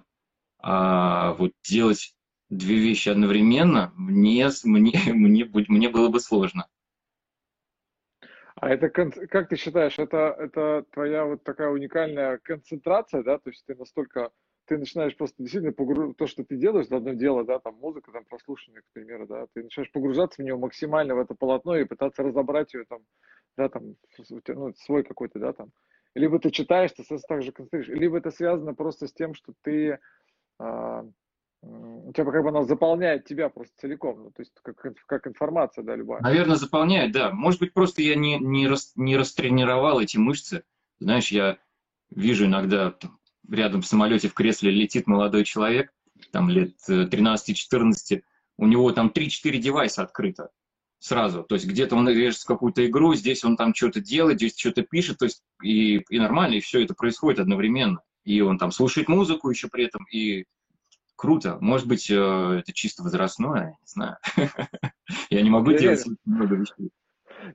А 0.59 1.33
вот 1.33 1.51
делать 1.63 2.15
две 2.49 2.77
вещи 2.77 3.09
одновременно 3.09 3.91
мне, 3.95 4.49
мне, 4.63 4.93
мне, 5.13 5.45
мне 5.45 5.89
было 5.89 6.09
бы 6.09 6.19
сложно. 6.19 6.67
А 8.55 8.69
это, 8.69 8.89
как 8.89 9.49
ты 9.49 9.57
считаешь, 9.57 9.99
это, 9.99 10.35
это 10.39 10.85
твоя 10.91 11.25
вот 11.25 11.43
такая 11.43 11.69
уникальная 11.69 12.37
концентрация, 12.37 13.21
да, 13.21 13.37
то 13.37 13.49
есть 13.49 13.65
ты 13.65 13.75
настолько, 13.75 14.31
ты 14.65 14.77
начинаешь 14.77 15.15
просто 15.17 15.35
действительно 15.43 15.73
погружаться, 15.73 16.17
то, 16.17 16.25
что 16.25 16.45
ты 16.45 16.55
делаешь, 16.55 16.87
одно 16.89 17.13
дело, 17.13 17.43
да, 17.43 17.59
там 17.59 17.75
музыка, 17.75 18.13
там 18.13 18.23
прослушивание, 18.23 18.81
к 18.81 18.93
примеру, 18.93 19.27
да, 19.27 19.45
ты 19.53 19.61
начинаешь 19.61 19.91
погружаться 19.91 20.41
в 20.41 20.45
него 20.45 20.57
максимально 20.57 21.15
в 21.15 21.19
это 21.19 21.35
полотно 21.35 21.75
и 21.75 21.83
пытаться 21.83 22.23
разобрать 22.23 22.73
ее 22.73 22.85
там, 22.85 23.01
да, 23.57 23.67
там, 23.67 23.97
ну, 24.47 24.73
свой 24.77 25.03
какой-то, 25.03 25.37
да, 25.37 25.51
там, 25.51 25.71
либо 26.15 26.39
ты 26.39 26.49
читаешь, 26.49 26.91
ты 26.91 27.03
так 27.27 27.43
же 27.43 27.51
концентрируешь, 27.51 27.89
либо 27.89 28.17
это 28.17 28.31
связано 28.31 28.73
просто 28.73 29.07
с 29.07 29.13
тем, 29.13 29.33
что 29.35 29.53
ты, 29.61 29.99
а, 30.57 31.05
у 31.61 32.13
тебя 32.13 32.31
как 32.31 32.43
бы 32.43 32.49
она 32.49 32.63
заполняет 32.63 33.25
тебя 33.25 33.49
просто 33.49 33.73
целиком, 33.77 34.23
ну, 34.23 34.31
то 34.31 34.41
есть 34.41 34.53
как, 34.63 34.77
как 35.05 35.27
информация, 35.27 35.83
да, 35.83 35.95
любая. 35.95 36.21
Наверное, 36.21 36.55
заполняет, 36.55 37.11
да. 37.11 37.31
Может 37.31 37.59
быть, 37.59 37.73
просто 37.73 38.01
я 38.01 38.15
не, 38.15 38.39
не, 38.39 38.67
рас, 38.67 38.93
не 38.95 39.17
растренировал 39.17 39.99
эти 39.99 40.17
мышцы. 40.17 40.63
Знаешь, 40.99 41.29
я 41.31 41.57
вижу 42.09 42.45
иногда 42.45 42.91
там, 42.91 43.19
рядом 43.49 43.81
в 43.81 43.87
самолете 43.87 44.29
в 44.29 44.33
кресле 44.33 44.71
летит 44.71 45.07
молодой 45.07 45.43
человек, 45.43 45.93
там 46.31 46.49
лет 46.49 46.75
13-14, 46.87 47.93
э, 48.11 48.21
у 48.57 48.67
него 48.67 48.91
там 48.93 49.11
3-4 49.13 49.57
девайса 49.57 50.03
открыто 50.03 50.51
сразу. 51.05 51.43
То 51.43 51.55
есть 51.55 51.67
где-то 51.67 51.95
он 51.95 52.09
режет 52.09 52.43
какую-то 52.45 52.85
игру, 52.85 53.13
здесь 53.13 53.43
он 53.43 53.57
там 53.57 53.75
что-то 53.75 54.01
делает, 54.01 54.37
здесь 54.37 54.57
что-то 54.57 54.81
пишет, 54.81 55.19
то 55.19 55.25
есть 55.25 55.43
и, 55.61 55.97
и 56.09 56.19
нормально, 56.19 56.55
и 56.55 56.61
все 56.61 56.83
это 56.83 56.95
происходит 56.95 57.39
одновременно. 57.39 58.01
И 58.23 58.41
он 58.41 58.57
там 58.57 58.71
слушает 58.71 59.07
музыку 59.07 59.49
еще 59.49 59.67
при 59.67 59.85
этом, 59.85 60.05
и 60.11 60.45
круто. 61.15 61.59
Может 61.61 61.87
быть, 61.87 62.09
э, 62.09 62.15
это 62.15 62.73
чисто 62.73 63.03
возрастное, 63.03 63.77
не 63.81 63.87
знаю. 63.87 64.17
Я 65.29 65.41
не 65.43 65.49
могу 65.51 65.73
делать 65.73 66.03
много 66.25 66.55
вещей. 66.55 66.89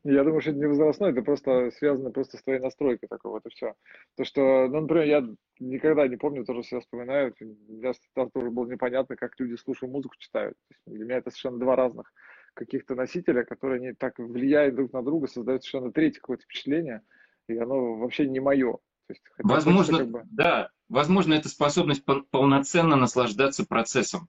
Я 0.05 0.23
думаю, 0.23 0.41
что 0.41 0.51
это 0.51 0.61
не 0.61 0.67
возрастное, 0.67 1.11
это 1.11 1.23
просто 1.23 1.73
связано 1.73 2.13
просто 2.13 2.37
с 2.37 2.43
твоей 2.45 2.61
настройкой 2.61 3.09
такой, 3.09 3.33
вот 3.33 3.45
и 3.47 3.49
все. 3.51 3.75
То, 4.17 4.25
что, 4.25 4.69
ну, 4.69 4.83
например, 4.83 5.07
я 5.07 5.27
никогда 5.59 6.07
не 6.07 6.17
помню, 6.17 6.45
тоже 6.45 6.63
себя 6.63 6.81
вспоминаю, 6.81 7.35
для 7.41 7.47
меня 7.49 7.93
тоже 8.33 8.51
было 8.51 8.67
непонятно, 8.71 9.17
как 9.17 9.33
люди 9.41 9.57
слушают 9.57 9.93
музыку, 9.93 10.15
читают. 10.19 10.57
для 10.87 11.05
меня 11.05 11.17
это 11.17 11.31
совершенно 11.31 11.59
два 11.59 11.75
разных 11.75 12.13
каких-то 12.55 12.95
носителя, 12.95 13.45
которые 13.45 13.81
не 13.81 13.95
так 13.95 14.19
влияют 14.19 14.75
друг 14.75 14.93
на 14.93 15.03
друга, 15.03 15.27
создают 15.27 15.63
совершенно 15.63 15.93
третье 15.93 16.21
какое-то 16.21 16.45
впечатление, 16.45 17.03
и 17.49 17.57
оно 17.57 17.97
вообще 17.97 18.27
не 18.27 18.41
мое. 18.41 18.79
То 19.07 19.15
есть, 19.15 19.23
возможно, 19.39 19.99
как 19.99 20.11
бы... 20.11 20.23
да, 20.31 20.71
возможно, 20.89 21.35
это 21.35 21.49
способность 21.49 22.05
полноценно 22.31 22.97
наслаждаться 22.97 23.67
процессом. 23.67 24.29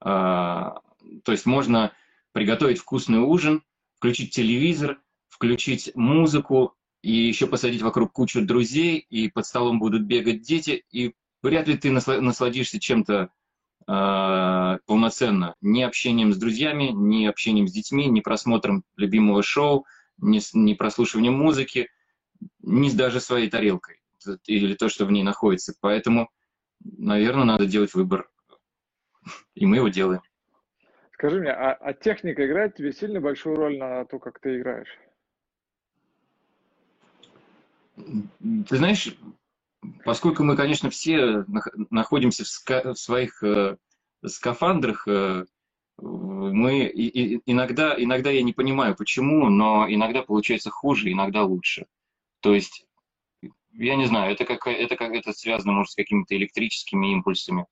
А, 0.00 0.80
то 1.24 1.32
есть 1.32 1.46
можно 1.46 1.92
приготовить 2.32 2.78
вкусный 2.78 3.20
ужин, 3.20 3.62
включить 3.96 4.34
телевизор, 4.34 5.00
включить 5.28 5.92
музыку 5.94 6.74
и 7.02 7.12
еще 7.12 7.46
посадить 7.46 7.82
вокруг 7.82 8.12
кучу 8.12 8.44
друзей, 8.44 8.98
и 8.98 9.28
под 9.28 9.46
столом 9.46 9.78
будут 9.78 10.02
бегать 10.02 10.42
дети, 10.42 10.84
и 10.90 11.14
вряд 11.42 11.68
ли 11.68 11.76
ты 11.76 11.90
насладишься 11.90 12.80
чем-то 12.80 13.30
э, 13.86 14.78
полноценно. 14.86 15.54
Ни 15.60 15.82
общением 15.82 16.32
с 16.32 16.36
друзьями, 16.36 16.90
ни 16.92 17.26
общением 17.26 17.68
с 17.68 17.72
детьми, 17.72 18.06
ни 18.06 18.20
просмотром 18.20 18.84
любимого 18.96 19.42
шоу, 19.42 19.86
ни, 20.18 20.40
ни 20.56 20.74
прослушиванием 20.74 21.34
музыки, 21.34 21.88
ни 22.60 22.90
даже 22.90 23.20
своей 23.20 23.48
тарелкой 23.48 24.00
или 24.46 24.74
то, 24.74 24.88
что 24.88 25.06
в 25.06 25.12
ней 25.12 25.22
находится. 25.22 25.74
Поэтому, 25.80 26.30
наверное, 26.82 27.44
надо 27.44 27.66
делать 27.66 27.94
выбор. 27.94 28.28
И 29.54 29.66
мы 29.66 29.76
его 29.76 29.88
делаем. 29.88 30.22
Скажи 31.12 31.40
мне, 31.40 31.50
а, 31.50 31.72
а 31.72 31.92
техника 31.94 32.44
играет 32.46 32.76
тебе 32.76 32.92
сильно 32.92 33.20
большую 33.20 33.56
роль 33.56 33.78
на 33.78 34.04
то, 34.04 34.18
как 34.18 34.40
ты 34.40 34.58
играешь? 34.58 34.98
Ты 37.96 38.76
знаешь, 38.76 39.16
поскольку 40.04 40.44
мы, 40.44 40.56
конечно, 40.56 40.90
все 40.90 41.44
находимся 41.90 42.44
в, 42.44 42.48
ска 42.48 42.92
в 42.92 42.98
своих 42.98 43.42
э, 43.42 43.76
скафандрах, 44.24 45.06
э, 45.08 45.44
мы 45.98 46.86
и, 46.86 47.06
и, 47.06 47.42
иногда, 47.46 47.94
иногда 47.96 48.30
я 48.30 48.42
не 48.42 48.52
понимаю, 48.52 48.96
почему, 48.96 49.48
но 49.48 49.86
иногда 49.88 50.22
получается 50.22 50.70
хуже, 50.70 51.12
иногда 51.12 51.44
лучше. 51.44 51.86
То 52.40 52.54
есть, 52.54 52.86
я 53.72 53.96
не 53.96 54.06
знаю, 54.06 54.32
это 54.32 54.44
как 54.44 54.66
это 54.66 54.96
как 54.96 55.12
это 55.12 55.32
связано, 55.32 55.72
может, 55.72 55.92
с 55.92 55.96
какими-то 55.96 56.36
электрическими 56.36 57.12
импульсами. 57.12 57.66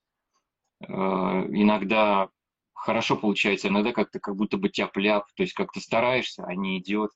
Э, 0.81 0.87
иногда 0.89 2.29
хорошо 2.75 3.17
получается, 3.17 3.69
иногда 3.69 3.93
как-то 3.93 4.19
как 4.19 4.37
будто 4.37 4.57
бы 4.57 4.69
тяп-ляп, 4.69 5.27
то 5.35 5.43
есть 5.43 5.55
как-то 5.55 5.81
стараешься, 5.81 6.45
а 6.45 6.55
не 6.55 6.79
идет. 6.79 7.11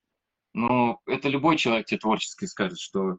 Но 0.55 1.01
это 1.07 1.29
любой 1.29 1.57
человек 1.59 1.87
тебе 1.87 1.99
творческий 1.99 2.47
скажет, 2.47 2.79
что, 2.79 3.19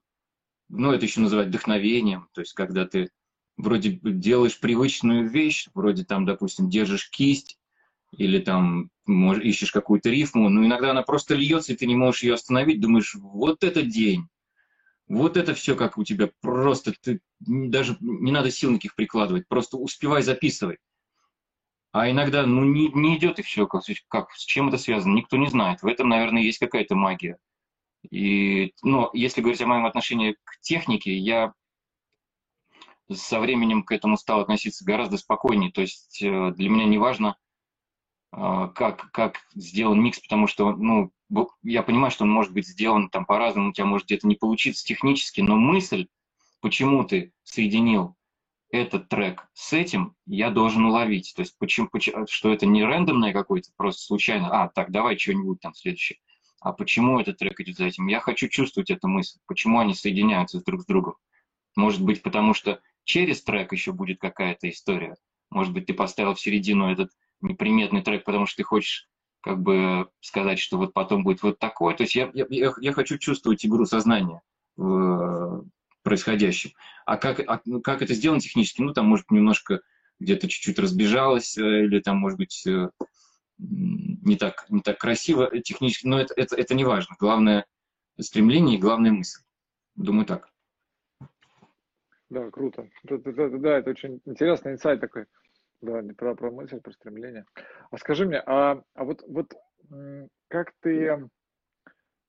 ну, 0.70 0.92
это 0.92 1.06
еще 1.06 1.22
называют 1.22 1.50
вдохновением, 1.50 2.28
то 2.34 2.42
есть 2.42 2.54
когда 2.54 2.86
ты 2.86 3.10
вроде 3.58 4.00
делаешь 4.04 4.60
привычную 4.60 5.30
вещь, 5.30 5.68
вроде 5.74 6.04
там, 6.04 6.26
допустим, 6.26 6.70
держишь 6.70 7.10
кисть, 7.10 7.58
или 8.12 8.40
там 8.40 8.90
можешь, 9.06 9.44
ищешь 9.44 9.72
какую-то 9.72 10.10
рифму, 10.10 10.50
но 10.50 10.66
иногда 10.66 10.92
она 10.92 11.02
просто 11.02 11.36
льется, 11.36 11.74
и 11.74 11.76
ты 11.76 11.86
не 11.86 11.96
можешь 11.96 12.24
ее 12.24 12.36
остановить, 12.36 12.80
думаешь, 12.80 13.16
вот 13.16 13.64
это 13.64 13.82
день, 13.82 14.28
вот 15.08 15.38
это 15.38 15.54
все 15.54 15.76
как 15.76 15.98
у 15.98 16.04
тебя, 16.04 16.30
просто 16.42 16.94
ты 17.02 17.22
даже 17.40 17.98
не 18.00 18.32
надо 18.32 18.52
сил 18.52 18.72
никаких 18.72 18.96
прикладывать, 18.96 19.48
просто 19.48 19.78
успевай 19.78 20.22
записывать. 20.22 20.80
А 21.92 22.12
иногда, 22.12 22.46
ну, 22.46 22.64
не, 22.64 22.90
не 22.90 23.18
идет 23.18 23.40
и 23.40 23.42
все. 23.42 23.66
Как, 23.66 23.84
как, 24.10 24.32
с 24.34 24.46
чем 24.46 24.68
это 24.68 24.78
связано, 24.78 25.16
никто 25.16 25.38
не 25.38 25.48
знает. 25.48 25.82
В 25.82 25.88
этом, 25.88 26.10
наверное, 26.10 26.44
есть 26.44 26.60
какая-то 26.60 26.96
магия. 26.96 27.38
И, 28.10 28.74
но 28.84 29.10
если 29.14 29.42
говорить 29.42 29.62
о 29.62 29.68
моем 29.68 29.86
отношении 29.86 30.38
к 30.44 30.60
технике, 30.62 31.16
я 31.18 31.54
со 33.12 33.40
временем 33.40 33.84
к 33.84 33.92
этому 33.92 34.18
стал 34.18 34.42
относиться 34.42 34.86
гораздо 34.86 35.18
спокойнее. 35.18 35.72
То 35.72 35.82
есть 35.82 36.22
э, 36.22 36.52
для 36.52 36.70
меня 36.70 36.86
не 36.86 36.98
важно, 36.98 37.38
э, 38.34 38.70
как, 38.76 39.12
как 39.12 39.38
сделан 39.56 40.02
микс, 40.02 40.20
потому 40.20 40.48
что, 40.48 40.72
ну, 40.76 41.12
я 41.64 41.84
понимаю, 41.84 42.12
что 42.12 42.24
он 42.24 42.32
может 42.32 42.54
быть 42.54 42.68
сделан 42.68 43.10
там 43.10 43.26
по-разному, 43.26 43.70
у 43.70 43.74
тебя 43.74 43.86
может 43.86 44.08
где-то 44.08 44.28
не 44.28 44.36
получиться 44.36 44.86
технически, 44.86 45.42
но 45.42 45.56
мысль, 45.56 46.08
почему 46.62 47.04
ты 47.04 47.34
соединил 47.44 48.18
этот 48.70 49.08
трек 49.08 49.48
с 49.54 49.74
этим 49.74 50.16
я 50.26 50.50
должен 50.50 50.86
уловить. 50.86 51.34
То 51.36 51.42
есть, 51.42 51.58
почему, 51.58 51.88
почему, 51.90 52.26
что 52.30 52.52
это 52.52 52.66
не 52.66 52.84
рандомное 52.84 53.34
какое-то, 53.34 53.70
просто 53.78 54.02
случайно, 54.02 54.50
а, 54.50 54.70
так, 54.70 54.92
давай 54.92 55.18
что-нибудь 55.18 55.62
там 55.62 55.74
следующее. 55.74 56.20
А 56.68 56.74
почему 56.74 57.18
этот 57.18 57.38
трек 57.38 57.58
идет 57.62 57.78
за 57.78 57.86
этим? 57.86 58.08
Я 58.08 58.20
хочу 58.20 58.50
чувствовать 58.50 58.92
эту 58.92 59.08
мысль, 59.08 59.40
почему 59.48 59.80
они 59.80 59.94
соединяются 59.94 60.62
друг 60.62 60.82
с 60.82 60.86
другом. 60.86 61.16
Может 61.78 62.02
быть, 62.02 62.22
потому 62.22 62.54
что 62.54 62.82
через 63.06 63.42
трек 63.42 63.72
еще 63.72 63.94
будет 63.94 64.20
какая-то 64.20 64.70
история. 64.70 65.16
Может 65.50 65.72
быть, 65.72 65.86
ты 65.86 65.94
поставил 65.94 66.34
в 66.34 66.42
середину 66.42 66.92
этот 66.92 67.10
неприметный 67.40 68.02
трек, 68.02 68.26
потому 68.26 68.48
что 68.48 68.58
ты 68.58 68.64
хочешь 68.64 69.08
как 69.40 69.62
бы 69.62 70.10
сказать, 70.20 70.60
что 70.60 70.78
вот 70.78 70.94
потом 70.94 71.24
будет 71.24 71.42
вот 71.42 71.58
такой. 71.58 71.96
То 71.96 72.04
есть 72.04 72.16
я, 72.16 72.30
я, 72.34 72.74
я 72.82 72.92
хочу 72.92 73.18
чувствовать 73.18 73.66
игру 73.66 73.86
сознания 73.86 74.42
в, 74.76 75.64
происходящим. 76.04 76.72
А 77.06 77.16
как, 77.16 77.40
а, 77.48 77.62
ну, 77.64 77.80
как 77.80 78.02
это 78.02 78.14
сделано 78.14 78.42
технически? 78.42 78.82
Ну, 78.82 78.92
там, 78.92 79.06
может, 79.06 79.32
немножко 79.32 79.80
где-то 80.20 80.50
чуть-чуть 80.50 80.80
разбежалось, 80.80 81.58
э, 81.58 81.86
или 81.86 82.02
там, 82.02 82.18
может 82.18 82.38
быть, 82.38 82.68
э, 82.68 82.90
не 83.58 84.36
так, 84.36 84.66
не 84.70 84.82
так 84.82 84.98
красиво 84.98 85.50
технически, 85.62 86.08
но 86.08 86.20
это, 86.20 86.34
это, 86.36 86.56
это 86.56 86.76
не 86.76 86.84
важно. 86.84 87.16
Главное 87.20 87.66
стремление 88.20 88.78
и 88.78 88.82
главная 88.82 89.12
мысль. 89.12 89.42
Думаю, 89.96 90.26
так. 90.26 90.50
Да, 92.30 92.50
круто. 92.52 92.90
Это, 93.04 93.30
это, 93.30 93.58
да, 93.58 93.78
это 93.80 93.90
очень 93.92 94.22
интересный 94.26 94.74
инсайт 94.74 95.00
такой. 95.00 95.26
Да, 95.82 96.02
не 96.02 96.14
про, 96.14 96.36
про 96.36 96.52
мысль, 96.52 96.80
про 96.82 96.92
стремление. 96.92 97.46
А 97.92 97.98
скажи 97.98 98.26
мне, 98.26 98.42
а, 98.46 98.82
а 98.94 99.04
вот, 99.04 99.24
вот 99.28 99.54
как 100.50 100.74
ты 100.82 101.30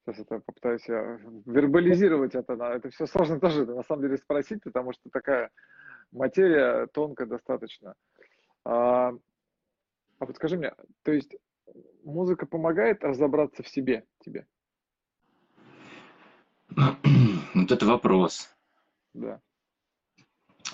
сейчас 0.06 0.20
это 0.20 0.40
попытаюсь 0.40 0.86
я 0.88 1.18
вербализировать 1.46 2.34
это, 2.34 2.54
это 2.54 2.90
все 2.90 3.06
сложно 3.06 3.40
тоже 3.40 3.66
на 3.66 3.82
самом 3.82 4.02
деле 4.02 4.16
спросить, 4.16 4.62
потому 4.62 4.92
что 4.92 5.10
такая 5.10 5.50
материя 6.12 6.86
тонкая 6.86 7.26
достаточно. 7.26 7.94
А, 8.64 9.12
а 10.18 10.26
вот 10.26 10.36
скажи 10.36 10.56
мне, 10.56 10.72
то 11.02 11.12
есть 11.12 11.36
музыка 12.04 12.46
помогает 12.46 13.04
разобраться 13.04 13.62
в 13.62 13.68
себе 13.68 14.04
тебе? 14.24 14.46
Вот 17.54 17.72
это 17.72 17.86
вопрос. 17.86 18.54
Да. 19.14 19.40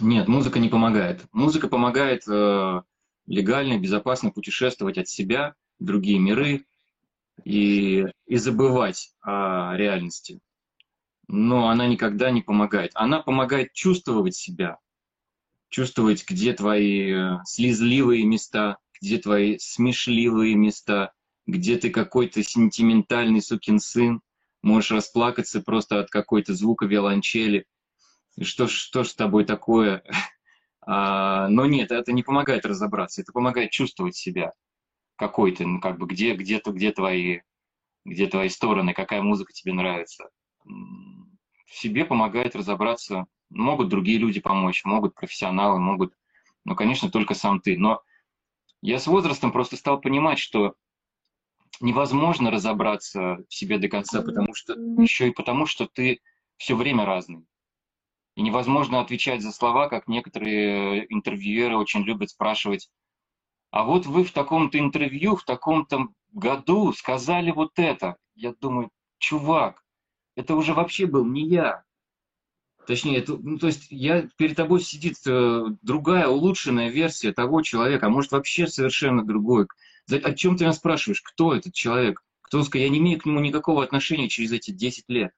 Нет, 0.00 0.28
музыка 0.28 0.58
не 0.58 0.68
помогает. 0.68 1.24
Музыка 1.32 1.68
помогает 1.68 2.26
э, 2.28 2.82
легально, 3.26 3.78
безопасно 3.78 4.30
путешествовать 4.30 4.98
от 4.98 5.08
себя 5.08 5.54
в 5.78 5.84
другие 5.84 6.18
миры, 6.18 6.66
и, 7.42 8.04
и 8.26 8.36
забывать 8.36 9.12
о 9.22 9.74
реальности. 9.76 10.40
Но 11.26 11.68
она 11.68 11.86
никогда 11.86 12.30
не 12.30 12.42
помогает. 12.42 12.92
Она 12.94 13.20
помогает 13.20 13.72
чувствовать 13.72 14.36
себя, 14.36 14.78
чувствовать, 15.68 16.24
где 16.28 16.52
твои 16.52 17.12
э, 17.12 17.38
слезливые 17.44 18.24
места, 18.24 18.78
где 19.04 19.18
твои 19.18 19.58
смешливые 19.58 20.54
места, 20.54 21.12
где 21.46 21.76
ты 21.76 21.90
какой-то 21.90 22.42
сентиментальный 22.42 23.42
сукин 23.42 23.78
сын, 23.78 24.22
можешь 24.62 24.92
расплакаться 24.92 25.60
просто 25.60 26.00
от 26.00 26.08
какой-то 26.08 26.54
звука 26.54 26.86
виолончели. 26.86 27.66
Что, 28.40 28.66
что 28.66 29.04
ж 29.04 29.08
с 29.08 29.14
тобой 29.14 29.44
такое? 29.44 30.02
А, 30.86 31.48
но 31.48 31.64
нет, 31.64 31.90
это 31.92 32.12
не 32.12 32.22
помогает 32.22 32.66
разобраться, 32.66 33.22
это 33.22 33.32
помогает 33.32 33.70
чувствовать 33.70 34.16
себя 34.16 34.52
какой 35.16 35.52
ты, 35.52 35.66
ну, 35.66 35.80
как 35.80 35.98
бы, 35.98 36.06
где, 36.06 36.34
где, 36.34 36.60
где, 36.64 36.92
твои, 36.92 37.40
где 38.04 38.26
твои 38.26 38.48
стороны, 38.48 38.92
какая 38.92 39.22
музыка 39.22 39.54
тебе 39.54 39.72
нравится. 39.72 40.28
Себе 41.66 42.04
помогает 42.04 42.54
разобраться. 42.54 43.24
Могут 43.48 43.88
другие 43.88 44.18
люди 44.18 44.40
помочь, 44.40 44.84
могут 44.84 45.14
профессионалы, 45.14 45.78
могут, 45.78 46.14
ну, 46.66 46.74
конечно, 46.74 47.10
только 47.10 47.34
сам 47.34 47.60
ты. 47.60 47.78
Но 47.78 48.02
я 48.84 48.98
с 48.98 49.06
возрастом 49.06 49.50
просто 49.50 49.76
стал 49.76 49.98
понимать, 49.98 50.38
что 50.38 50.74
невозможно 51.80 52.50
разобраться 52.50 53.38
в 53.48 53.54
себе 53.54 53.78
до 53.78 53.88
конца, 53.88 54.20
потому 54.20 54.54
что 54.54 54.74
еще 54.74 55.28
и 55.28 55.32
потому, 55.32 55.64
что 55.64 55.86
ты 55.86 56.20
все 56.58 56.76
время 56.76 57.06
разный. 57.06 57.46
И 58.36 58.42
невозможно 58.42 59.00
отвечать 59.00 59.40
за 59.40 59.52
слова, 59.52 59.88
как 59.88 60.06
некоторые 60.06 61.10
интервьюеры 61.12 61.78
очень 61.78 62.02
любят 62.02 62.28
спрашивать, 62.28 62.90
а 63.70 63.84
вот 63.84 64.04
вы 64.04 64.22
в 64.22 64.32
таком-то 64.32 64.78
интервью, 64.78 65.36
в 65.36 65.44
таком-то 65.44 66.08
году 66.32 66.92
сказали 66.92 67.52
вот 67.52 67.78
это. 67.78 68.16
Я 68.34 68.52
думаю, 68.52 68.90
чувак, 69.18 69.82
это 70.36 70.54
уже 70.56 70.74
вообще 70.74 71.06
был 71.06 71.24
не 71.24 71.48
я. 71.48 71.84
Точнее, 72.86 73.18
это, 73.18 73.36
ну, 73.36 73.58
то 73.58 73.68
есть 73.68 73.86
я, 73.90 74.28
перед 74.36 74.56
тобой 74.56 74.80
сидит 74.80 75.16
э, 75.26 75.64
другая, 75.82 76.28
улучшенная 76.28 76.90
версия 76.90 77.32
того 77.32 77.62
человека, 77.62 78.06
а 78.06 78.10
может 78.10 78.32
вообще 78.32 78.66
совершенно 78.66 79.24
другой. 79.24 79.66
О 80.10 80.32
чем 80.32 80.56
ты 80.56 80.64
меня 80.64 80.72
спрашиваешь? 80.74 81.22
Кто 81.22 81.54
этот 81.54 81.72
человек? 81.72 82.22
Кто 82.42 82.62
сказал? 82.62 82.84
Я 82.84 82.90
не 82.90 82.98
имею 82.98 83.18
к 83.18 83.24
нему 83.24 83.40
никакого 83.40 83.82
отношения 83.82 84.28
через 84.28 84.52
эти 84.52 84.70
10 84.70 85.04
лет. 85.08 85.32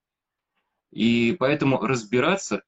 И 0.90 1.36
поэтому 1.38 1.78
разбираться, 1.78 2.62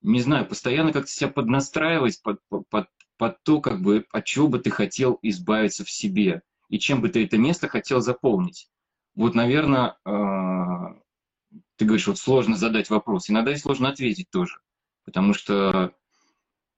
не 0.00 0.20
знаю, 0.20 0.46
постоянно 0.46 0.92
как-то 0.92 1.10
себя 1.10 1.28
поднастраивать 1.28 2.22
под, 2.22 2.40
под, 2.70 2.88
под 3.18 3.42
то, 3.42 3.60
как 3.60 3.82
бы, 3.82 4.06
от 4.10 4.24
чего 4.24 4.48
бы 4.48 4.58
ты 4.58 4.70
хотел 4.70 5.18
избавиться 5.22 5.84
в 5.84 5.90
себе, 5.90 6.42
и 6.70 6.78
чем 6.78 7.02
бы 7.02 7.10
ты 7.10 7.24
это 7.24 7.36
место 7.36 7.68
хотел 7.68 8.00
заполнить. 8.00 8.70
Вот, 9.14 9.34
наверное, 9.34 9.98
э, 10.06 11.00
ты 11.78 11.84
говоришь, 11.84 12.08
вот 12.08 12.18
сложно 12.18 12.56
задать 12.56 12.90
вопрос. 12.90 13.30
Иногда 13.30 13.52
и 13.52 13.56
сложно 13.56 13.88
ответить 13.88 14.28
тоже. 14.30 14.58
Потому 15.04 15.32
что 15.32 15.94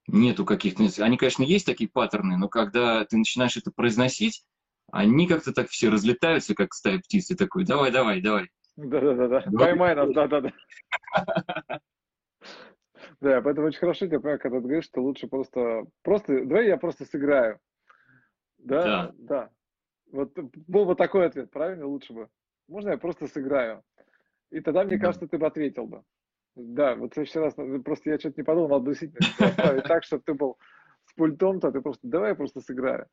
нету 0.06 0.44
каких-то... 0.44 0.84
Они, 1.02 1.16
конечно, 1.16 1.42
есть 1.42 1.66
такие 1.66 1.88
паттерны, 1.88 2.36
но 2.36 2.48
когда 2.48 3.04
ты 3.06 3.16
начинаешь 3.16 3.56
это 3.56 3.72
произносить, 3.72 4.44
они 4.92 5.26
как-то 5.26 5.52
так 5.52 5.68
все 5.70 5.88
разлетаются, 5.88 6.54
как 6.54 6.74
стая 6.74 6.98
птиц, 6.98 7.30
и 7.30 7.34
такой, 7.34 7.64
давай, 7.64 7.90
давай, 7.90 8.20
давай. 8.20 8.50
Да-да-да, 8.76 9.42
поймай 9.52 9.94
нас, 9.94 10.12
да-да-да. 10.12 10.52
Да, 13.20 13.42
поэтому 13.42 13.66
очень 13.66 13.78
хорошо 13.78 14.06
тебя 14.06 14.18
понимаю, 14.18 14.38
когда 14.38 14.58
ты 14.58 14.64
говоришь, 14.64 14.84
что 14.84 15.02
лучше 15.02 15.26
просто, 15.26 15.84
просто, 16.02 16.44
давай 16.44 16.68
я 16.68 16.78
просто 16.78 17.04
сыграю. 17.04 17.58
Да, 18.58 18.82
да. 18.82 19.12
да. 19.18 19.50
Вот 20.12 20.32
был 20.36 20.86
бы 20.86 20.94
такой 20.94 21.26
ответ, 21.26 21.50
правильно? 21.50 21.86
Лучше 21.86 22.12
бы. 22.12 22.28
Можно 22.68 22.90
я 22.90 22.98
просто 22.98 23.26
сыграю? 23.26 23.82
И 24.50 24.60
тогда, 24.60 24.84
мне 24.84 24.96
да. 24.96 25.06
кажется, 25.06 25.28
ты 25.28 25.38
бы 25.38 25.46
ответил 25.46 25.86
бы. 25.86 26.02
Да, 26.56 26.96
вот 26.96 27.12
в 27.12 27.14
следующий 27.14 27.38
раз, 27.38 27.54
просто 27.84 28.10
я 28.10 28.18
что-то 28.18 28.40
не 28.40 28.44
подумал, 28.44 28.68
надо 28.68 28.86
действительно 28.86 29.48
оставить 29.48 29.84
так, 29.84 30.04
чтобы 30.04 30.22
ты 30.26 30.34
был 30.34 30.58
с 31.06 31.14
пультом-то, 31.14 31.72
ты 31.72 31.80
просто, 31.80 32.06
давай 32.06 32.30
я 32.30 32.34
просто 32.34 32.60
сыграю. 32.60 33.06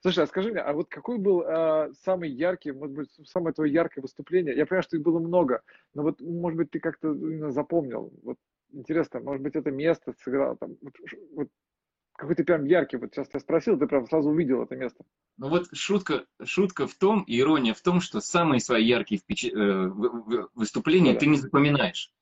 Слушай, 0.00 0.24
а 0.24 0.26
скажи 0.26 0.50
мне, 0.50 0.60
а 0.60 0.72
вот 0.72 0.88
какой 0.88 1.18
был 1.18 1.42
а, 1.42 1.90
самый 2.02 2.30
яркий, 2.30 2.72
может 2.72 2.94
быть, 2.94 3.08
самое 3.24 3.54
твое 3.54 3.72
яркое 3.72 4.02
выступление? 4.02 4.54
Я 4.54 4.66
понимаю, 4.66 4.82
что 4.82 4.96
их 4.96 5.02
было 5.02 5.18
много, 5.18 5.62
но 5.94 6.02
вот, 6.02 6.20
может 6.20 6.56
быть, 6.56 6.70
ты 6.70 6.80
как-то 6.80 7.14
запомнил. 7.50 8.12
Вот 8.22 8.36
интересно, 8.70 9.20
может 9.20 9.42
быть, 9.42 9.56
это 9.56 9.70
место 9.70 10.14
сыграло 10.22 10.56
там, 10.56 10.76
вот, 10.80 10.94
вот 11.34 11.48
какой-то 12.16 12.44
прям 12.44 12.64
яркий, 12.64 12.96
вот 12.96 13.12
сейчас 13.12 13.28
я 13.32 13.40
спросил, 13.40 13.78
ты 13.78 13.86
прям 13.86 14.06
сразу 14.06 14.30
увидел 14.30 14.62
это 14.62 14.76
место. 14.76 15.04
Ну 15.38 15.48
вот 15.48 15.68
шутка, 15.72 16.24
шутка 16.44 16.86
в 16.86 16.94
том, 16.94 17.22
и 17.22 17.38
ирония 17.38 17.74
в 17.74 17.80
том, 17.80 18.00
что 18.00 18.20
самые 18.20 18.60
свои 18.60 18.84
яркие 18.84 19.20
впеч... 19.20 19.44
э, 19.44 19.88
выступления 20.54 21.14
да. 21.14 21.20
ты 21.20 21.26
не 21.26 21.38
запоминаешь. 21.38 22.12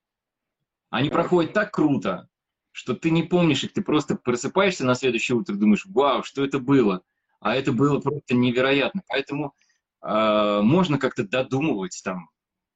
Они 0.90 1.08
да. 1.08 1.14
проходят 1.14 1.52
так 1.52 1.72
круто, 1.72 2.28
что 2.72 2.94
ты 2.94 3.10
не 3.10 3.22
помнишь 3.22 3.64
их, 3.64 3.72
ты 3.72 3.82
просто 3.82 4.16
просыпаешься 4.16 4.86
на 4.86 4.94
следующее 4.94 5.36
утро, 5.36 5.54
думаешь, 5.54 5.86
вау, 5.86 6.22
что 6.22 6.44
это 6.44 6.58
было? 6.58 7.02
А 7.40 7.54
это 7.54 7.72
было 7.72 8.00
просто 8.00 8.34
невероятно. 8.34 9.02
Поэтому 9.08 9.54
э, 10.02 10.60
можно 10.62 10.98
как-то 10.98 11.26
додумывать 11.26 12.00
там, 12.04 12.30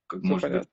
как, 0.07 0.23
может 0.23 0.43
понятно. 0.43 0.71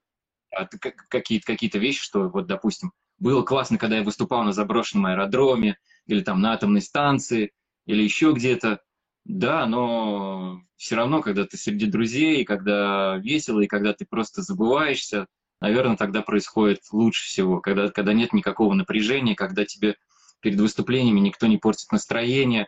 быть, 0.72 0.94
какие-то 1.10 1.46
какие 1.46 1.70
вещи, 1.78 2.02
что 2.02 2.30
вот, 2.30 2.48
допустим, 2.48 2.94
было 3.22 3.44
классно, 3.44 3.78
когда 3.78 3.98
я 3.98 4.04
выступал 4.04 4.44
на 4.44 4.52
заброшенном 4.52 5.06
аэродроме, 5.06 5.78
или 6.08 6.22
там 6.22 6.42
на 6.42 6.54
атомной 6.54 6.82
станции, 6.82 7.52
или 7.86 8.04
еще 8.04 8.34
где-то. 8.34 8.82
Да, 9.24 9.68
но 9.68 10.62
все 10.76 10.96
равно, 10.96 11.22
когда 11.22 11.46
ты 11.46 11.56
среди 11.56 11.86
друзей, 11.86 12.44
когда 12.44 13.18
весело, 13.18 13.62
и 13.62 13.68
когда 13.68 13.94
ты 13.94 14.06
просто 14.06 14.42
забываешься, 14.42 15.28
наверное, 15.62 15.96
тогда 15.96 16.24
происходит 16.24 16.80
лучше 16.92 17.26
всего, 17.28 17.62
когда, 17.62 17.90
когда 17.90 18.14
нет 18.14 18.34
никакого 18.34 18.74
напряжения, 18.74 19.36
когда 19.36 19.64
тебе 19.66 19.96
перед 20.40 20.60
выступлениями 20.60 21.20
никто 21.20 21.46
не 21.46 21.60
портит 21.60 21.92
настроение, 21.92 22.68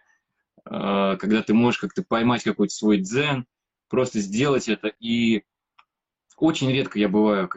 э, 0.66 1.18
когда 1.20 1.42
ты 1.42 1.56
можешь 1.56 1.80
как-то 1.80 2.04
поймать 2.08 2.44
какой-то 2.44 2.74
свой 2.74 3.00
дзен, 3.00 3.48
просто 3.90 4.20
сделать 4.20 4.70
это. 4.70 4.90
И 5.00 5.44
очень 6.44 6.70
редко 6.70 7.00
я 7.00 7.08
бываю, 7.08 7.50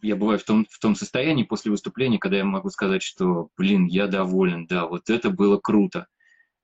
я 0.00 0.14
бываю 0.14 0.38
в 0.38 0.44
том, 0.44 0.64
в 0.70 0.78
том 0.78 0.94
состоянии 0.94 1.42
после 1.42 1.72
выступления, 1.72 2.20
когда 2.20 2.36
я 2.36 2.44
могу 2.44 2.70
сказать, 2.70 3.02
что, 3.02 3.48
блин, 3.56 3.86
я 3.86 4.06
доволен, 4.06 4.64
да, 4.66 4.86
вот 4.86 5.10
это 5.10 5.30
было 5.30 5.58
круто. 5.58 6.06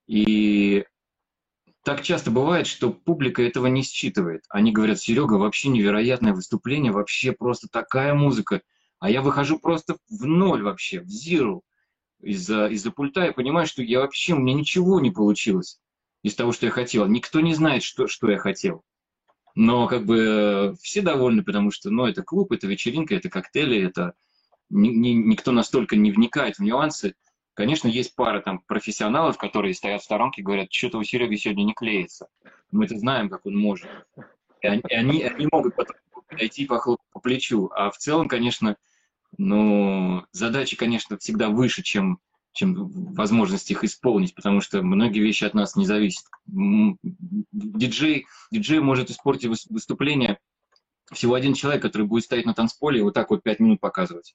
И 0.06 0.84
так 1.82 2.02
часто 2.02 2.30
бывает, 2.30 2.68
что 2.68 2.92
публика 2.92 3.42
этого 3.42 3.66
не 3.66 3.82
считывает. 3.82 4.44
Они 4.50 4.70
говорят, 4.70 5.00
Серега, 5.00 5.34
вообще 5.34 5.68
невероятное 5.68 6.32
выступление, 6.32 6.92
вообще 6.92 7.32
просто 7.32 7.66
такая 7.68 8.14
музыка. 8.14 8.62
А 9.00 9.10
я 9.10 9.20
выхожу 9.20 9.58
просто 9.58 9.96
в 10.08 10.26
ноль 10.26 10.62
вообще, 10.62 11.00
в 11.00 11.08
зиру 11.08 11.64
из-за 12.22 12.68
из 12.68 12.84
пульта 12.84 13.24
и 13.24 13.34
понимаю, 13.34 13.66
что 13.66 13.82
я 13.82 13.98
вообще, 13.98 14.34
у 14.34 14.38
меня 14.38 14.54
ничего 14.54 15.00
не 15.00 15.10
получилось 15.10 15.80
из 16.22 16.36
того, 16.36 16.52
что 16.52 16.66
я 16.66 16.72
хотел. 16.72 17.08
Никто 17.08 17.40
не 17.40 17.52
знает, 17.52 17.82
что, 17.82 18.06
что 18.06 18.30
я 18.30 18.38
хотел. 18.38 18.84
Но 19.54 19.86
как 19.86 20.04
бы 20.04 20.76
все 20.82 21.00
довольны, 21.00 21.44
потому 21.44 21.70
что, 21.70 21.90
ну, 21.90 22.06
это 22.06 22.22
клуб, 22.22 22.52
это 22.52 22.66
вечеринка, 22.66 23.14
это 23.14 23.30
коктейли, 23.30 23.86
это 23.86 24.14
ни, 24.68 24.88
ни, 24.88 25.10
никто 25.10 25.52
настолько 25.52 25.94
не 25.96 26.10
вникает 26.10 26.56
в 26.56 26.62
нюансы, 26.62 27.14
Конечно, 27.54 27.86
есть 27.86 28.16
пара 28.16 28.40
там 28.40 28.58
профессионалов, 28.66 29.38
которые 29.38 29.74
стоят 29.74 30.02
в 30.02 30.04
сторонке 30.04 30.42
и 30.42 30.44
говорят, 30.44 30.72
что-то 30.72 30.98
у 30.98 31.04
Сереги 31.04 31.36
сегодня 31.36 31.62
не 31.62 31.72
клеится. 31.72 32.26
Мы 32.72 32.84
это 32.84 32.98
знаем, 32.98 33.30
как 33.30 33.46
он 33.46 33.56
может. 33.56 33.88
И 34.60 34.66
они, 34.66 34.82
и 34.88 34.94
они, 34.94 35.22
они 35.22 35.48
могут 35.52 35.76
потом 35.76 35.96
подойти 36.28 36.66
похлопать 36.66 37.06
по 37.12 37.20
плечу. 37.20 37.70
А 37.72 37.92
в 37.92 37.96
целом, 37.96 38.26
конечно, 38.26 38.76
ну, 39.38 40.24
задачи, 40.32 40.76
конечно, 40.76 41.16
всегда 41.16 41.48
выше, 41.48 41.84
чем, 41.84 42.18
чем 42.54 42.88
возможность 43.14 43.70
их 43.70 43.84
исполнить, 43.84 44.34
потому 44.34 44.60
что 44.60 44.82
многие 44.82 45.20
вещи 45.20 45.44
от 45.44 45.54
нас 45.54 45.76
не 45.76 45.86
зависят. 45.86 46.24
Диджей, 46.46 48.26
диджей 48.50 48.80
может 48.80 49.10
испортить 49.10 49.50
выступление 49.68 50.38
всего 51.12 51.34
один 51.34 51.52
человек, 51.54 51.82
который 51.82 52.06
будет 52.06 52.24
стоять 52.24 52.46
на 52.46 52.54
танцполе 52.54 53.00
и 53.00 53.02
вот 53.02 53.12
так 53.12 53.30
вот 53.30 53.42
пять 53.42 53.60
минут 53.60 53.80
показывать. 53.80 54.34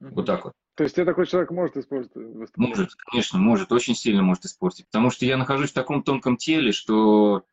Вот 0.00 0.26
так 0.26 0.44
вот. 0.44 0.52
То 0.74 0.82
есть 0.82 0.96
тебе 0.96 1.06
такой 1.06 1.26
человек 1.26 1.50
может 1.52 1.76
испортить 1.76 2.10
Может, 2.56 2.94
конечно, 2.94 3.38
может, 3.38 3.72
очень 3.72 3.94
сильно 3.94 4.22
может 4.22 4.44
испортить. 4.44 4.86
Потому 4.86 5.10
что 5.10 5.24
я 5.24 5.36
нахожусь 5.36 5.70
в 5.70 5.74
таком 5.74 6.02
тонком 6.02 6.36
теле, 6.36 6.72
что, 6.72 7.44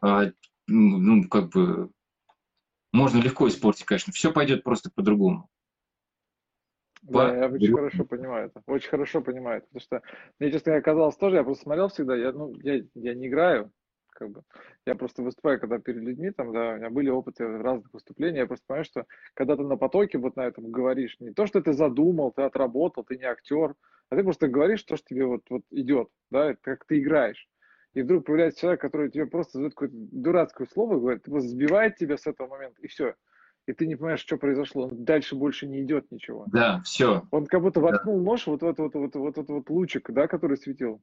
а, 0.00 0.32
ну, 0.66 1.28
как 1.28 1.50
бы, 1.50 1.90
можно 2.92 3.18
легко 3.18 3.46
испортить, 3.48 3.84
конечно. 3.84 4.12
Все 4.12 4.32
пойдет 4.32 4.64
просто 4.64 4.90
по-другому. 4.90 5.50
Да, 7.02 7.34
я 7.34 7.48
очень 7.48 7.74
хорошо 7.74 8.04
понимаю 8.04 8.46
это. 8.46 8.62
Очень 8.66 8.90
хорошо 8.90 9.20
понимаю 9.22 9.58
это. 9.58 9.66
Потому 9.66 9.80
что 9.80 10.02
мне, 10.38 10.50
честно 10.50 10.70
говоря, 10.70 10.82
казалось 10.82 11.16
тоже, 11.16 11.36
я 11.36 11.44
просто 11.44 11.64
смотрел 11.64 11.88
всегда, 11.88 12.16
я, 12.16 12.32
ну, 12.32 12.52
я, 12.62 12.82
я 12.94 13.14
не 13.14 13.28
играю, 13.28 13.72
как 14.08 14.30
бы. 14.30 14.42
Я 14.86 14.94
просто 14.94 15.22
выступаю, 15.22 15.58
когда 15.58 15.78
перед 15.78 16.02
людьми, 16.02 16.30
там, 16.30 16.52
да, 16.52 16.72
у 16.72 16.76
меня 16.76 16.90
были 16.90 17.08
опыты 17.08 17.46
разных 17.46 17.92
выступлений, 17.92 18.38
я 18.38 18.46
просто 18.46 18.64
понимаю, 18.66 18.84
что 18.84 19.06
когда 19.34 19.56
ты 19.56 19.62
на 19.62 19.76
потоке 19.76 20.18
вот 20.18 20.36
на 20.36 20.46
этом 20.46 20.70
говоришь, 20.70 21.16
не 21.20 21.32
то, 21.32 21.46
что 21.46 21.62
ты 21.62 21.72
задумал, 21.72 22.32
ты 22.32 22.42
отработал, 22.42 23.04
ты 23.04 23.16
не 23.16 23.24
актер, 23.24 23.74
а 24.10 24.16
ты 24.16 24.22
просто 24.22 24.48
говоришь 24.48 24.82
то, 24.82 24.96
что 24.96 25.06
тебе 25.06 25.24
вот, 25.24 25.42
вот 25.48 25.62
идет, 25.70 26.08
да, 26.30 26.54
как 26.60 26.84
ты 26.84 26.98
играешь. 26.98 27.48
И 27.94 28.02
вдруг 28.02 28.26
появляется 28.26 28.60
человек, 28.60 28.80
который 28.80 29.10
тебе 29.10 29.26
просто 29.26 29.52
задает 29.54 29.74
какое-то 29.74 29.94
дурацкое 29.96 30.68
слово, 30.72 30.98
говорит, 30.98 31.22
просто 31.22 31.48
сбивает 31.48 31.96
тебя 31.96 32.16
с 32.16 32.26
этого 32.26 32.48
момента, 32.48 32.80
и 32.82 32.88
все. 32.88 33.14
И 33.66 33.72
ты 33.72 33.86
не 33.86 33.94
понимаешь, 33.96 34.20
что 34.20 34.36
произошло. 34.36 34.88
Дальше 34.90 35.36
больше 35.36 35.66
не 35.66 35.82
идет 35.82 36.10
ничего. 36.10 36.44
Да, 36.48 36.80
все. 36.84 37.22
Он 37.30 37.46
как 37.46 37.62
будто 37.62 37.80
воткнул 37.80 38.18
да. 38.18 38.24
нож 38.24 38.46
вот 38.46 38.62
в 38.62 38.66
этот 38.66 38.78
вот, 38.78 38.94
вот, 38.94 39.14
вот, 39.14 39.36
вот, 39.36 39.48
вот 39.48 39.70
лучик, 39.70 40.10
да, 40.10 40.26
который 40.26 40.56
светил. 40.56 41.00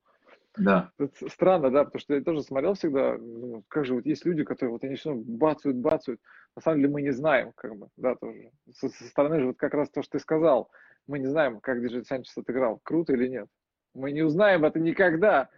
Да. 0.57 0.91
Это 0.97 1.29
странно, 1.29 1.69
да, 1.69 1.85
потому 1.85 1.99
что 1.99 2.15
я 2.15 2.21
тоже 2.21 2.41
смотрел 2.41 2.73
всегда, 2.73 3.17
ну, 3.17 3.63
как 3.67 3.85
же 3.85 3.93
вот 3.93 4.05
есть 4.05 4.25
люди, 4.25 4.43
которые 4.43 4.71
вот 4.71 4.83
они 4.83 4.95
все 4.95 5.13
бацают, 5.13 5.77
бацают. 5.77 6.19
На 6.55 6.61
самом 6.61 6.79
деле 6.79 6.91
мы 6.91 7.01
не 7.03 7.11
знаем, 7.11 7.51
как 7.55 7.77
бы, 7.77 7.89
да, 7.95 8.15
тоже. 8.15 8.49
Со, 8.73 8.89
со 8.89 9.03
стороны 9.05 9.39
же 9.39 9.47
вот 9.47 9.57
как 9.57 9.73
раз 9.73 9.89
то, 9.89 10.01
что 10.01 10.13
ты 10.13 10.19
сказал, 10.19 10.71
мы 11.05 11.19
не 11.19 11.27
знаем, 11.27 11.59
как 11.59 11.81
Диджей 11.81 12.03
Санчес 12.03 12.35
отыграл, 12.37 12.79
круто 12.83 13.13
или 13.13 13.27
нет. 13.27 13.47
Мы 13.93 14.11
не 14.11 14.23
узнаем 14.23 14.65
это 14.65 14.79
никогда. 14.79 15.49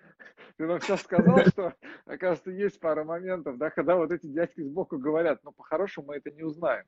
Ты 0.58 0.66
нам 0.66 0.82
сейчас 0.82 1.02
сказал, 1.02 1.40
что, 1.46 1.74
оказывается, 2.06 2.52
есть 2.52 2.80
пара 2.80 3.04
моментов, 3.04 3.58
да, 3.58 3.70
когда 3.70 3.96
вот 3.96 4.12
эти 4.12 4.28
дядьки 4.28 4.62
сбоку 4.62 4.98
говорят, 4.98 5.44
но 5.44 5.52
по-хорошему 5.52 6.08
мы 6.08 6.18
это 6.18 6.32
не 6.32 6.44
узнаем. 6.44 6.86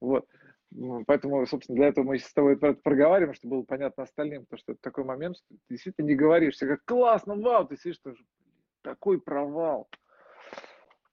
Вот. 0.00 0.26
Ну, 0.70 1.04
поэтому, 1.06 1.44
собственно, 1.46 1.76
для 1.76 1.88
этого 1.88 2.04
мы 2.04 2.18
с 2.18 2.32
тобой 2.32 2.54
это 2.54 2.72
проговариваем, 2.72 3.34
чтобы 3.34 3.56
было 3.56 3.64
понятно 3.64 4.04
остальным, 4.04 4.44
потому 4.44 4.58
что 4.58 4.72
это 4.72 4.80
такой 4.80 5.04
момент, 5.04 5.36
что 5.36 5.46
ты 5.48 5.56
действительно 5.68 6.06
не 6.06 6.14
говоришь, 6.14 6.54
все 6.54 6.66
как 6.66 6.84
классно, 6.84 7.36
вау, 7.36 7.66
ты 7.66 7.76
сидишь, 7.76 7.98
тоже 7.98 8.24
такой 8.80 9.20
провал. 9.20 9.88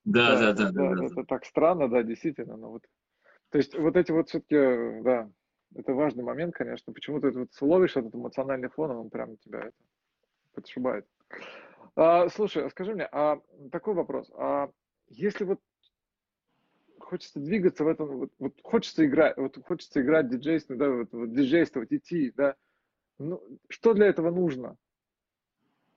Да, 0.05 0.39
да, 0.39 0.53
да, 0.53 0.72
да, 0.72 0.89
да, 0.89 0.95
да. 0.95 1.05
Это 1.05 1.24
так 1.26 1.45
странно, 1.45 1.89
да, 1.89 2.03
действительно. 2.03 2.55
Но 2.55 2.72
вот, 2.72 2.84
то 3.49 3.57
есть 3.57 3.78
вот 3.78 3.97
эти 3.97 4.12
вот 4.12 4.30
все-таки, 4.30 5.01
да, 5.03 5.30
Это 5.76 5.93
важный 5.93 6.24
момент, 6.24 6.55
конечно. 6.55 6.93
Почему 6.93 7.20
ты 7.20 7.32
вот 7.32 7.49
ловишь 7.62 7.95
этот 7.95 8.16
эмоциональный 8.16 8.70
фон, 8.70 8.91
он 8.91 9.10
прям 9.10 9.38
тебя 9.38 9.60
это 9.60 9.78
подшибает. 10.53 11.05
А, 11.95 12.30
слушай, 12.30 12.65
а 12.65 12.69
скажи 12.69 12.93
мне, 12.93 13.07
а 13.11 13.41
такой 13.71 13.93
вопрос. 13.93 14.32
А 14.36 14.69
если 15.09 15.43
вот 15.43 15.59
хочется 16.99 17.39
двигаться 17.39 17.84
в 17.84 17.88
этом, 17.88 18.17
вот, 18.17 18.32
вот 18.39 18.53
хочется 18.63 19.05
играть, 19.05 19.36
вот 19.38 19.57
хочется 19.65 20.01
играть 20.01 20.30
диджейство, 20.30 20.75
да, 20.75 20.89
вот, 20.89 21.09
вот 21.11 21.34
диджействовать, 21.34 21.91
идти, 21.91 22.32
да, 22.36 22.55
ну, 23.17 23.41
что 23.67 23.93
для 23.93 24.07
этого 24.07 24.32
нужно? 24.32 24.77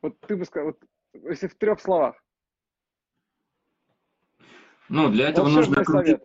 Вот 0.00 0.18
ты 0.20 0.36
бы 0.36 0.44
сказал, 0.44 0.68
вот, 0.72 0.82
если 1.30 1.46
в 1.46 1.54
трех 1.54 1.80
словах. 1.80 2.16
Ну, 4.88 5.10
для 5.10 5.28
этого 5.28 5.48
нужно 5.48 5.80
окружить, 5.80 6.20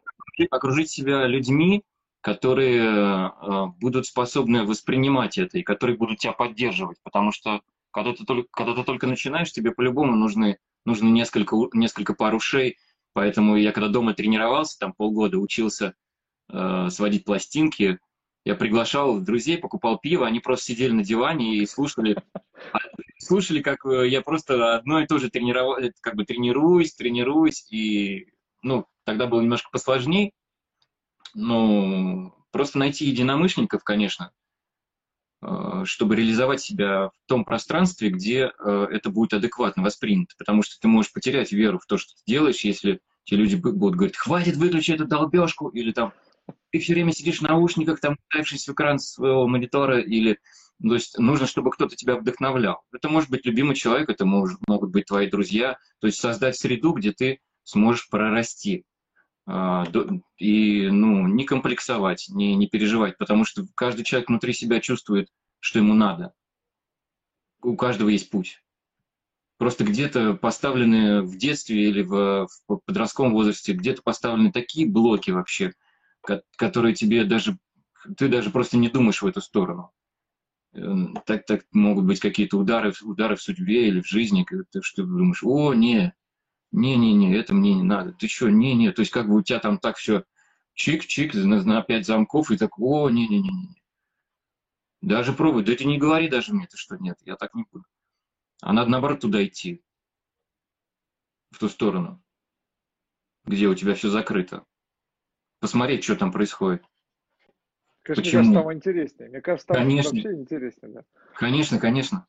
окружить 0.50 0.90
себя 0.90 1.28
людьми, 1.28 1.84
которые 2.22 3.30
э, 3.30 3.66
будут 3.80 4.08
способны 4.08 4.66
воспринимать 4.66 5.38
это 5.38 5.60
и 5.60 5.64
которые 5.64 5.98
будут 5.98 6.18
тебя 6.20 6.34
поддерживать, 6.34 6.98
потому 7.04 7.32
что 7.32 7.62
когда 7.98 8.14
ты 8.14 8.26
только, 8.26 8.48
когда 8.52 8.76
ты 8.76 8.84
только 8.84 9.08
начинаешь, 9.08 9.52
тебе 9.52 9.72
по-любому 9.72 10.16
нужны, 10.16 10.60
нужно 10.86 11.08
несколько, 11.08 11.56
несколько 11.74 12.14
пар 12.14 12.36
ушей, 12.36 12.78
поэтому 13.14 13.56
я 13.58 13.72
когда 13.72 13.90
дома 13.90 14.14
тренировался, 14.14 14.78
там 14.78 14.94
полгода 14.94 15.40
учился 15.40 15.96
э, 16.54 16.90
сводить 16.92 17.26
пластинки, 17.26 17.98
я 18.46 18.54
приглашал 18.54 19.20
друзей, 19.20 19.58
покупал 19.58 19.98
пиво, 19.98 20.28
они 20.28 20.40
просто 20.40 20.66
сидели 20.66 20.92
на 20.92 21.04
диване 21.04 21.56
и 21.56 21.66
слушали, 21.66 22.22
слушали, 23.18 23.64
как 23.64 23.84
э, 23.88 24.08
я 24.08 24.22
просто 24.22 24.76
одно 24.76 25.02
и 25.02 25.08
то 25.08 25.18
же 25.18 25.32
тренировал, 25.32 25.80
э, 25.80 25.92
как 26.00 26.14
бы 26.14 26.24
тренируюсь, 26.24 26.94
тренируюсь, 26.94 27.66
и, 27.72 28.28
ну, 28.62 28.86
тогда 29.06 29.26
было 29.26 29.42
немножко 29.42 29.70
посложнее, 29.72 30.34
ну, 31.34 32.32
просто 32.52 32.78
найти 32.78 33.06
единомышленников, 33.06 33.84
конечно, 33.84 34.32
чтобы 35.86 36.16
реализовать 36.16 36.62
себя 36.62 37.10
в 37.10 37.28
том 37.28 37.46
пространстве, 37.46 38.10
где 38.10 38.52
это 38.60 39.10
будет 39.10 39.34
адекватно 39.34 39.84
воспринято, 39.84 40.34
потому 40.38 40.64
что 40.64 40.80
ты 40.80 40.88
можешь 40.88 41.14
потерять 41.14 41.52
веру 41.52 41.80
в 41.80 41.86
то, 41.86 41.98
что 41.98 42.14
ты 42.16 42.22
делаешь, 42.26 42.62
если 42.62 43.00
те 43.24 43.36
люди 43.36 43.56
будут 43.56 43.96
говорить, 43.96 44.18
хватит, 44.18 44.58
выключи 44.58 44.92
эту 44.92 45.06
долбежку, 45.06 45.70
или 45.70 45.92
там, 45.92 46.14
ты 46.72 46.80
все 46.80 46.94
время 46.94 47.12
сидишь 47.12 47.40
в 47.40 47.44
наушниках, 47.44 48.00
там, 48.00 48.18
уставившись 48.18 48.68
в 48.68 48.74
экран 48.74 49.00
своего 49.00 49.48
монитора, 49.48 50.00
или 50.00 50.40
то 50.82 50.94
есть 50.94 51.18
нужно, 51.18 51.48
чтобы 51.48 51.72
кто-то 51.72 51.96
тебя 51.96 52.18
вдохновлял. 52.18 52.84
Это 52.94 53.10
может 53.10 53.32
быть 53.32 53.46
любимый 53.46 53.76
человек, 53.76 54.10
это 54.10 54.26
может, 54.26 54.60
могут 54.68 54.92
быть 54.92 55.06
твои 55.06 55.28
друзья. 55.28 55.78
То 56.00 56.06
есть 56.06 56.20
создать 56.20 56.56
среду, 56.56 56.94
где 56.94 57.12
ты 57.12 57.40
сможешь 57.64 58.08
прорасти. 58.10 58.84
А, 59.48 59.86
и 60.38 60.90
ну, 60.90 61.28
не 61.28 61.46
комплексовать, 61.46 62.28
не, 62.30 62.56
не 62.56 62.68
переживать, 62.68 63.18
потому 63.18 63.46
что 63.46 63.66
каждый 63.76 64.04
человек 64.04 64.30
внутри 64.30 64.54
себя 64.54 64.80
чувствует, 64.82 65.30
что 65.60 65.80
ему 65.80 65.94
надо. 65.94 66.34
У 67.62 67.76
каждого 67.76 68.10
есть 68.10 68.30
путь. 68.30 68.62
Просто 69.58 69.84
где-то 69.84 70.36
поставлены 70.36 71.24
в 71.24 71.38
детстве 71.38 71.90
или 71.90 72.04
в, 72.04 72.48
в 72.68 72.80
подростковом 72.86 73.34
возрасте, 73.34 73.74
где-то 73.74 74.04
поставлены 74.04 74.52
такие 74.52 74.88
блоки 74.88 75.32
вообще– 75.32 75.74
которые 76.56 76.94
тебе 76.94 77.24
даже, 77.24 77.58
ты 78.18 78.28
даже 78.28 78.50
просто 78.50 78.78
не 78.78 78.90
думаешь 78.90 79.22
в 79.22 79.28
эту 79.28 79.42
сторону. 79.42 79.92
Эм, 80.74 81.18
так, 81.26 81.46
так 81.46 81.66
могут 81.72 82.06
быть 82.06 82.20
какие-то 82.20 82.58
удары, 82.58 82.94
удары 83.02 83.36
в 83.36 83.42
судьбе 83.42 83.88
или 83.88 84.02
в 84.02 84.08
жизни, 84.08 84.46
что 84.82 85.04
ты 85.04 85.08
думаешь, 85.08 85.44
о, 85.44 85.74
не, 85.74 86.14
не-не-не, 86.78 87.36
это 87.36 87.54
мне 87.54 87.74
не 87.74 87.84
надо. 87.84 88.14
Ты 88.14 88.28
что, 88.28 88.50
не-не, 88.50 88.92
то 88.92 89.02
есть 89.02 89.12
как 89.12 89.28
бы 89.28 89.36
у 89.36 89.42
тебя 89.42 89.60
там 89.60 89.80
так 89.80 89.98
все 89.98 90.24
чик-чик 90.76 91.36
на, 91.36 91.64
на 91.64 91.82
пять 91.82 92.06
замков, 92.06 92.52
и 92.52 92.58
так, 92.58 92.80
о, 92.80 93.10
не-не-не-не. 93.10 93.82
Даже 95.02 95.34
пробуй, 95.34 95.64
да 95.64 95.76
ты 95.76 95.86
не 95.86 95.98
говори 95.98 96.30
даже 96.30 96.54
мне, 96.54 96.68
ты 96.68 96.78
что, 96.78 96.98
нет, 96.98 97.18
я 97.26 97.36
так 97.36 97.54
не 97.56 97.66
буду. 97.72 97.86
А 98.62 98.74
надо 98.74 98.90
наоборот 98.92 99.22
туда 99.22 99.44
идти, 99.44 99.84
в 101.52 101.60
ту 101.60 101.70
сторону, 101.70 102.22
где 103.46 103.68
у 103.68 103.76
тебя 103.76 103.96
все 103.96 104.10
закрыто 104.10 104.66
посмотреть, 105.60 106.04
что 106.04 106.16
там 106.16 106.32
происходит. 106.32 106.84
Конечно, 108.04 108.24
Почему? 108.24 108.44
мне 108.44 108.54
кажется, 108.54 108.64
там 108.64 108.74
интереснее. 108.74 109.30
Мне 109.30 109.42
кажется, 109.42 109.68
там 109.68 109.78
конечно. 109.78 110.12
вообще 110.12 110.34
интереснее. 110.34 110.94
Да. 110.94 111.04
Конечно, 111.34 111.80
конечно. 111.80 112.28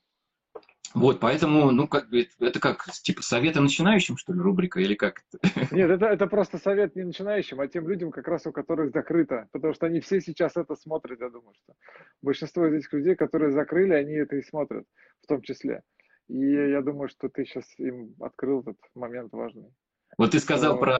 Вот, 0.95 1.21
поэтому, 1.21 1.71
ну, 1.71 1.87
как 1.87 2.09
бы, 2.09 2.29
это 2.41 2.61
как, 2.61 2.85
типа, 3.03 3.23
советы 3.23 3.61
начинающим, 3.61 4.17
что 4.17 4.33
ли, 4.33 4.41
рубрика, 4.41 4.81
или 4.81 4.95
как? 4.95 5.23
Нет, 5.71 5.91
это, 5.91 6.07
это 6.07 6.27
просто 6.27 6.59
совет 6.59 6.97
не 6.97 7.05
начинающим, 7.05 7.61
а 7.61 7.69
тем 7.69 7.89
людям, 7.89 8.11
как 8.11 8.27
раз 8.29 8.47
у 8.47 8.53
которых 8.53 8.93
закрыто, 8.93 9.49
потому 9.53 9.75
что 9.75 9.87
они 9.87 10.01
все 10.01 10.21
сейчас 10.21 10.57
это 10.57 10.77
смотрят, 10.77 11.21
я 11.21 11.29
думаю, 11.29 11.55
что 11.63 11.75
большинство 12.23 12.67
из 12.67 12.75
этих 12.75 12.93
людей, 12.93 13.17
которые 13.17 13.53
закрыли, 13.53 13.93
они 13.93 14.15
это 14.15 14.37
и 14.37 14.43
смотрят, 14.43 14.85
в 15.23 15.27
том 15.27 15.43
числе. 15.43 15.83
И 16.29 16.39
я 16.39 16.83
думаю, 16.83 17.09
что 17.09 17.29
ты 17.29 17.45
сейчас 17.45 17.65
им 17.79 18.15
открыл 18.21 18.61
этот 18.61 18.77
момент 18.95 19.33
важный. 19.33 19.71
Вот 20.17 20.33
ты 20.33 20.41
сказал 20.41 20.77
что... 20.77 20.81
про 20.81 20.99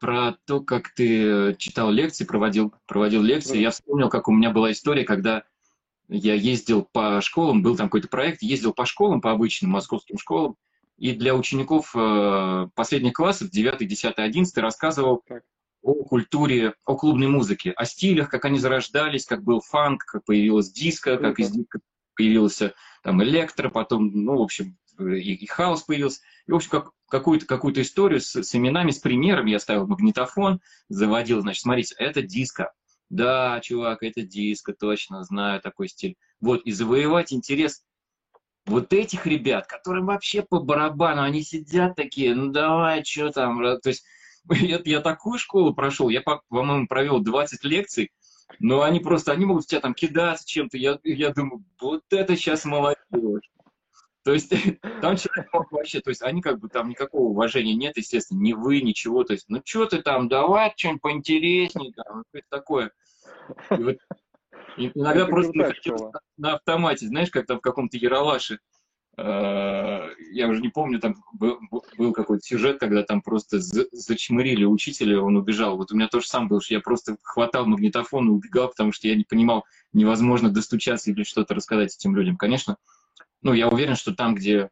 про 0.00 0.36
то, 0.46 0.60
как 0.60 0.90
ты 0.94 1.56
читал 1.58 1.90
лекции, 1.90 2.24
проводил, 2.24 2.72
проводил 2.86 3.22
лекции. 3.22 3.58
Я 3.58 3.70
вспомнил, 3.70 4.08
как 4.08 4.28
у 4.28 4.32
меня 4.32 4.50
была 4.50 4.70
история, 4.70 5.04
когда 5.04 5.42
я 6.08 6.34
ездил 6.34 6.88
по 6.90 7.20
школам, 7.20 7.62
был 7.62 7.76
там 7.76 7.88
какой-то 7.88 8.08
проект, 8.08 8.42
ездил 8.42 8.72
по 8.72 8.86
школам, 8.86 9.20
по 9.20 9.30
обычным 9.30 9.70
московским 9.70 10.18
школам, 10.18 10.56
и 10.96 11.12
для 11.12 11.34
учеников 11.34 11.94
э, 11.94 12.68
последних 12.74 13.12
классов, 13.12 13.50
9, 13.50 13.86
10, 13.86 14.14
11, 14.16 14.58
рассказывал 14.58 15.22
о 15.82 15.94
культуре, 16.04 16.74
о 16.84 16.96
клубной 16.96 17.28
музыке, 17.28 17.70
о 17.70 17.84
стилях, 17.84 18.28
как 18.28 18.44
они 18.44 18.58
зарождались, 18.58 19.24
как 19.24 19.44
был 19.44 19.60
фанк, 19.60 20.04
как 20.04 20.24
появилась 20.24 20.72
диско, 20.72 21.16
как 21.18 21.38
из 21.38 21.50
диска 21.50 21.80
появился 22.16 22.74
там 23.04 23.22
электро, 23.22 23.70
потом, 23.70 24.10
ну, 24.12 24.38
в 24.38 24.42
общем, 24.42 24.76
и, 24.98 25.34
и 25.34 25.46
хаос 25.46 25.82
появился. 25.82 26.20
И, 26.46 26.52
в 26.52 26.56
общем, 26.56 26.70
как, 26.70 26.90
какую-то 27.08 27.46
какую 27.46 27.80
историю 27.80 28.20
с, 28.20 28.34
с 28.34 28.54
именами, 28.56 28.90
с 28.90 28.98
примерами. 28.98 29.52
Я 29.52 29.60
ставил 29.60 29.86
магнитофон, 29.86 30.60
заводил, 30.88 31.40
значит, 31.40 31.62
смотрите, 31.62 31.94
это 31.96 32.20
диско. 32.22 32.72
Да, 33.10 33.60
чувак, 33.60 34.02
это 34.02 34.22
диско, 34.22 34.74
точно, 34.74 35.24
знаю 35.24 35.60
такой 35.60 35.88
стиль. 35.88 36.16
Вот, 36.40 36.62
и 36.64 36.72
завоевать 36.72 37.32
интерес 37.32 37.82
вот 38.66 38.92
этих 38.92 39.26
ребят, 39.26 39.66
которым 39.66 40.06
вообще 40.06 40.42
по 40.42 40.60
барабану, 40.60 41.22
они 41.22 41.42
сидят 41.42 41.96
такие, 41.96 42.34
ну 42.34 42.52
давай, 42.52 43.02
что 43.04 43.30
там, 43.30 43.60
то 43.80 43.88
есть 43.88 44.04
я, 44.50 44.80
я 44.84 45.00
такую 45.00 45.38
школу 45.38 45.74
прошел, 45.74 46.08
я, 46.08 46.20
по-моему, 46.20 46.86
провел 46.86 47.20
20 47.20 47.64
лекций, 47.64 48.10
но 48.58 48.82
они 48.82 49.00
просто, 49.00 49.32
они 49.32 49.46
могут 49.46 49.64
в 49.64 49.68
тебя 49.68 49.80
там 49.80 49.94
кидаться 49.94 50.46
чем-то, 50.46 50.76
я, 50.76 50.98
я 51.02 51.30
думаю, 51.30 51.64
вот 51.80 52.02
это 52.10 52.36
сейчас 52.36 52.64
молодежь. 52.64 53.50
То 54.28 54.34
есть 54.34 54.50
там 55.00 55.16
человек 55.16 55.48
вообще, 55.70 56.02
то 56.02 56.10
есть 56.10 56.20
они 56.20 56.42
как 56.42 56.58
бы 56.58 56.68
там 56.68 56.90
никакого 56.90 57.28
уважения 57.28 57.74
нет, 57.74 57.96
естественно, 57.96 58.38
ни 58.38 58.52
вы, 58.52 58.82
ничего. 58.82 59.24
То 59.24 59.32
есть, 59.32 59.46
ну 59.48 59.62
что 59.64 59.86
ты 59.86 60.02
там, 60.02 60.28
давай 60.28 60.70
что-нибудь 60.76 61.00
поинтереснее, 61.00 61.94
там, 61.94 62.24
что 62.28 62.42
такое. 62.50 62.90
И 63.70 63.82
вот, 63.82 63.96
иногда 64.76 65.22
Это 65.22 65.30
просто 65.30 65.58
на, 65.58 65.72
на 66.36 66.54
автомате, 66.56 67.06
знаешь, 67.06 67.30
как 67.30 67.46
там 67.46 67.56
в 67.56 67.62
каком-то 67.62 67.96
Яралаше, 67.96 68.58
э, 69.16 70.08
я 70.32 70.48
уже 70.48 70.60
не 70.60 70.68
помню, 70.68 71.00
там 71.00 71.16
был, 71.32 71.58
был 71.96 72.12
какой-то 72.12 72.44
сюжет, 72.44 72.78
когда 72.78 73.04
там 73.04 73.22
просто 73.22 73.60
зачмырили 73.60 74.66
учителя, 74.66 75.22
он 75.22 75.38
убежал. 75.38 75.78
Вот 75.78 75.90
у 75.90 75.94
меня 75.94 76.08
тоже 76.08 76.26
сам 76.26 76.48
был, 76.48 76.60
что 76.60 76.74
я 76.74 76.80
просто 76.80 77.16
хватал 77.22 77.64
магнитофон 77.64 78.28
и 78.28 78.32
убегал, 78.32 78.68
потому 78.68 78.92
что 78.92 79.08
я 79.08 79.16
не 79.16 79.24
понимал, 79.24 79.64
невозможно 79.94 80.50
достучаться 80.50 81.10
или 81.10 81.22
что-то 81.22 81.54
рассказать 81.54 81.94
этим 81.94 82.14
людям. 82.14 82.36
Конечно, 82.36 82.76
ну, 83.42 83.52
я 83.52 83.68
уверен, 83.68 83.96
что 83.96 84.14
там, 84.14 84.34
где 84.34 84.70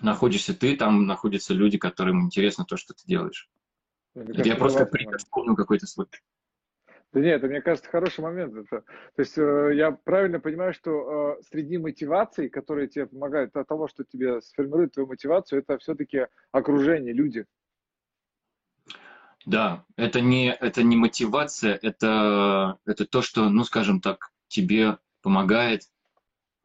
находишься 0.00 0.54
ты, 0.54 0.76
там 0.76 1.06
находятся 1.06 1.54
люди, 1.54 1.78
которым 1.78 2.22
интересно 2.22 2.64
то, 2.64 2.76
что 2.76 2.94
ты 2.94 3.02
делаешь. 3.06 3.48
Это 4.14 4.42
я 4.42 4.56
просто 4.56 4.86
пример 4.86 5.18
вспомнил 5.18 5.56
какой-то 5.56 5.86
свой. 5.86 6.06
Да 7.12 7.20
нет, 7.20 7.38
это, 7.38 7.46
мне 7.46 7.62
кажется, 7.62 7.88
хороший 7.88 8.20
момент. 8.20 8.54
Это, 8.54 8.82
то 8.82 9.20
есть 9.22 9.38
э, 9.38 9.72
я 9.74 9.92
правильно 9.92 10.40
понимаю, 10.40 10.74
что 10.74 11.38
э, 11.38 11.42
среди 11.50 11.78
мотиваций, 11.78 12.50
которые 12.50 12.88
тебе 12.88 13.06
помогают 13.06 13.56
от 13.56 13.68
того, 13.68 13.88
что 13.88 14.04
тебе 14.04 14.40
сформирует 14.42 14.92
твою 14.92 15.08
мотивацию, 15.08 15.60
это 15.60 15.78
все-таки 15.78 16.26
окружение, 16.52 17.14
люди. 17.14 17.46
Да, 19.46 19.84
это 19.96 20.20
не, 20.20 20.52
это 20.52 20.82
не 20.82 20.96
мотивация, 20.96 21.78
это, 21.80 22.78
это 22.84 23.06
то, 23.06 23.22
что, 23.22 23.48
ну, 23.48 23.64
скажем 23.64 24.00
так, 24.00 24.32
тебе 24.48 24.98
помогает 25.22 25.82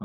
э, 0.00 0.04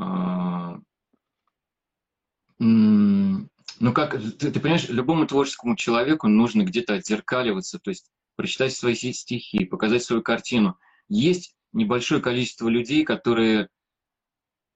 ну 2.58 3.92
как, 3.92 4.20
ты, 4.38 4.50
ты 4.50 4.60
понимаешь, 4.60 4.88
любому 4.88 5.26
творческому 5.26 5.76
человеку 5.76 6.28
нужно 6.28 6.62
где-то 6.62 6.94
отзеркаливаться, 6.94 7.78
то 7.78 7.90
есть 7.90 8.10
прочитать 8.36 8.72
свои 8.72 8.94
стихи, 8.94 9.64
показать 9.64 10.02
свою 10.02 10.22
картину. 10.22 10.76
Есть 11.08 11.54
небольшое 11.72 12.20
количество 12.20 12.68
людей, 12.68 13.04
которые, 13.04 13.68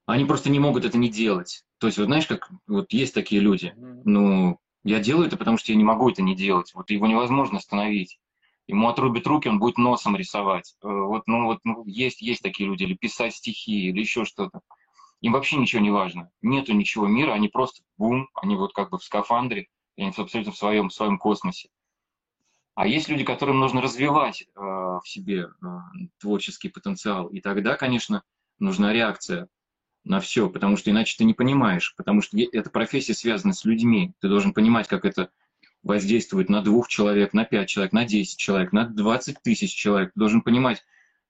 они 0.05 0.25
просто 0.25 0.49
не 0.49 0.59
могут 0.59 0.85
это 0.85 0.97
не 0.97 1.09
делать. 1.09 1.63
То 1.79 1.87
есть, 1.87 1.97
вот 1.97 2.05
знаешь, 2.05 2.27
как 2.27 2.49
вот 2.67 2.91
есть 2.93 3.13
такие 3.13 3.41
люди, 3.41 3.73
ну, 3.75 4.59
я 4.83 4.99
делаю 4.99 5.27
это, 5.27 5.37
потому 5.37 5.57
что 5.57 5.71
я 5.71 5.77
не 5.77 5.83
могу 5.83 6.09
это 6.09 6.21
не 6.21 6.35
делать. 6.35 6.73
Вот 6.73 6.89
его 6.89 7.07
невозможно 7.07 7.57
остановить. 7.57 8.19
ему 8.67 8.89
отрубят 8.89 9.27
руки, 9.27 9.47
он 9.47 9.59
будет 9.59 9.77
носом 9.77 10.15
рисовать. 10.15 10.75
Э, 10.83 10.87
вот, 10.87 11.23
ну, 11.27 11.45
вот 11.45 11.59
ну, 11.63 11.85
есть, 11.85 12.21
есть 12.21 12.41
такие 12.41 12.67
люди, 12.67 12.83
или 12.83 12.95
писать 12.95 13.35
стихи, 13.35 13.89
или 13.89 13.99
еще 13.99 14.25
что-то. 14.25 14.61
Им 15.23 15.31
вообще 15.31 15.55
ничего 15.55 15.81
не 15.81 15.89
важно. 15.89 16.29
Нету 16.41 16.73
ничего 16.73 17.07
мира, 17.07 17.31
они 17.31 17.47
просто 17.47 17.81
бум, 17.97 18.27
они 18.35 18.57
вот 18.57 18.73
как 18.73 18.89
бы 18.89 18.99
в 18.99 19.03
скафандре, 19.03 19.67
и 19.95 20.03
они 20.03 20.13
абсолютно 20.15 20.51
в 20.51 20.57
своем, 20.57 20.89
в 20.89 20.93
своем 20.93 21.17
космосе. 21.17 21.69
А 22.75 22.87
есть 22.87 23.07
люди, 23.07 23.23
которым 23.23 23.59
нужно 23.59 23.81
развивать 23.81 24.41
э, 24.41 24.45
в 24.59 25.03
себе 25.05 25.45
э, 25.45 25.47
творческий 26.19 26.67
потенциал. 26.67 27.27
И 27.27 27.39
тогда, 27.39 27.77
конечно, 27.77 28.23
нужна 28.59 28.91
реакция 28.91 29.47
на 30.03 30.19
все, 30.19 30.49
потому 30.49 30.75
что 30.75 30.91
иначе 30.91 31.15
ты 31.17 31.23
не 31.23 31.33
понимаешь, 31.33 31.95
потому 31.95 32.21
что 32.21 32.37
эта 32.37 32.69
профессия 32.69 33.13
связана 33.13 33.53
с 33.53 33.63
людьми. 33.63 34.13
Ты 34.19 34.27
должен 34.27 34.51
понимать, 34.51 34.89
как 34.89 35.05
это 35.05 35.29
воздействует 35.83 36.49
на 36.49 36.61
двух 36.61 36.89
человек, 36.89 37.31
на 37.31 37.45
пять 37.45 37.69
человек, 37.69 37.93
на 37.93 38.03
десять 38.03 38.39
человек, 38.39 38.73
на 38.73 38.89
двадцать 38.89 39.41
тысяч 39.41 39.73
человек. 39.73 40.11
Ты 40.13 40.19
должен 40.19 40.41
понимать, 40.41 40.83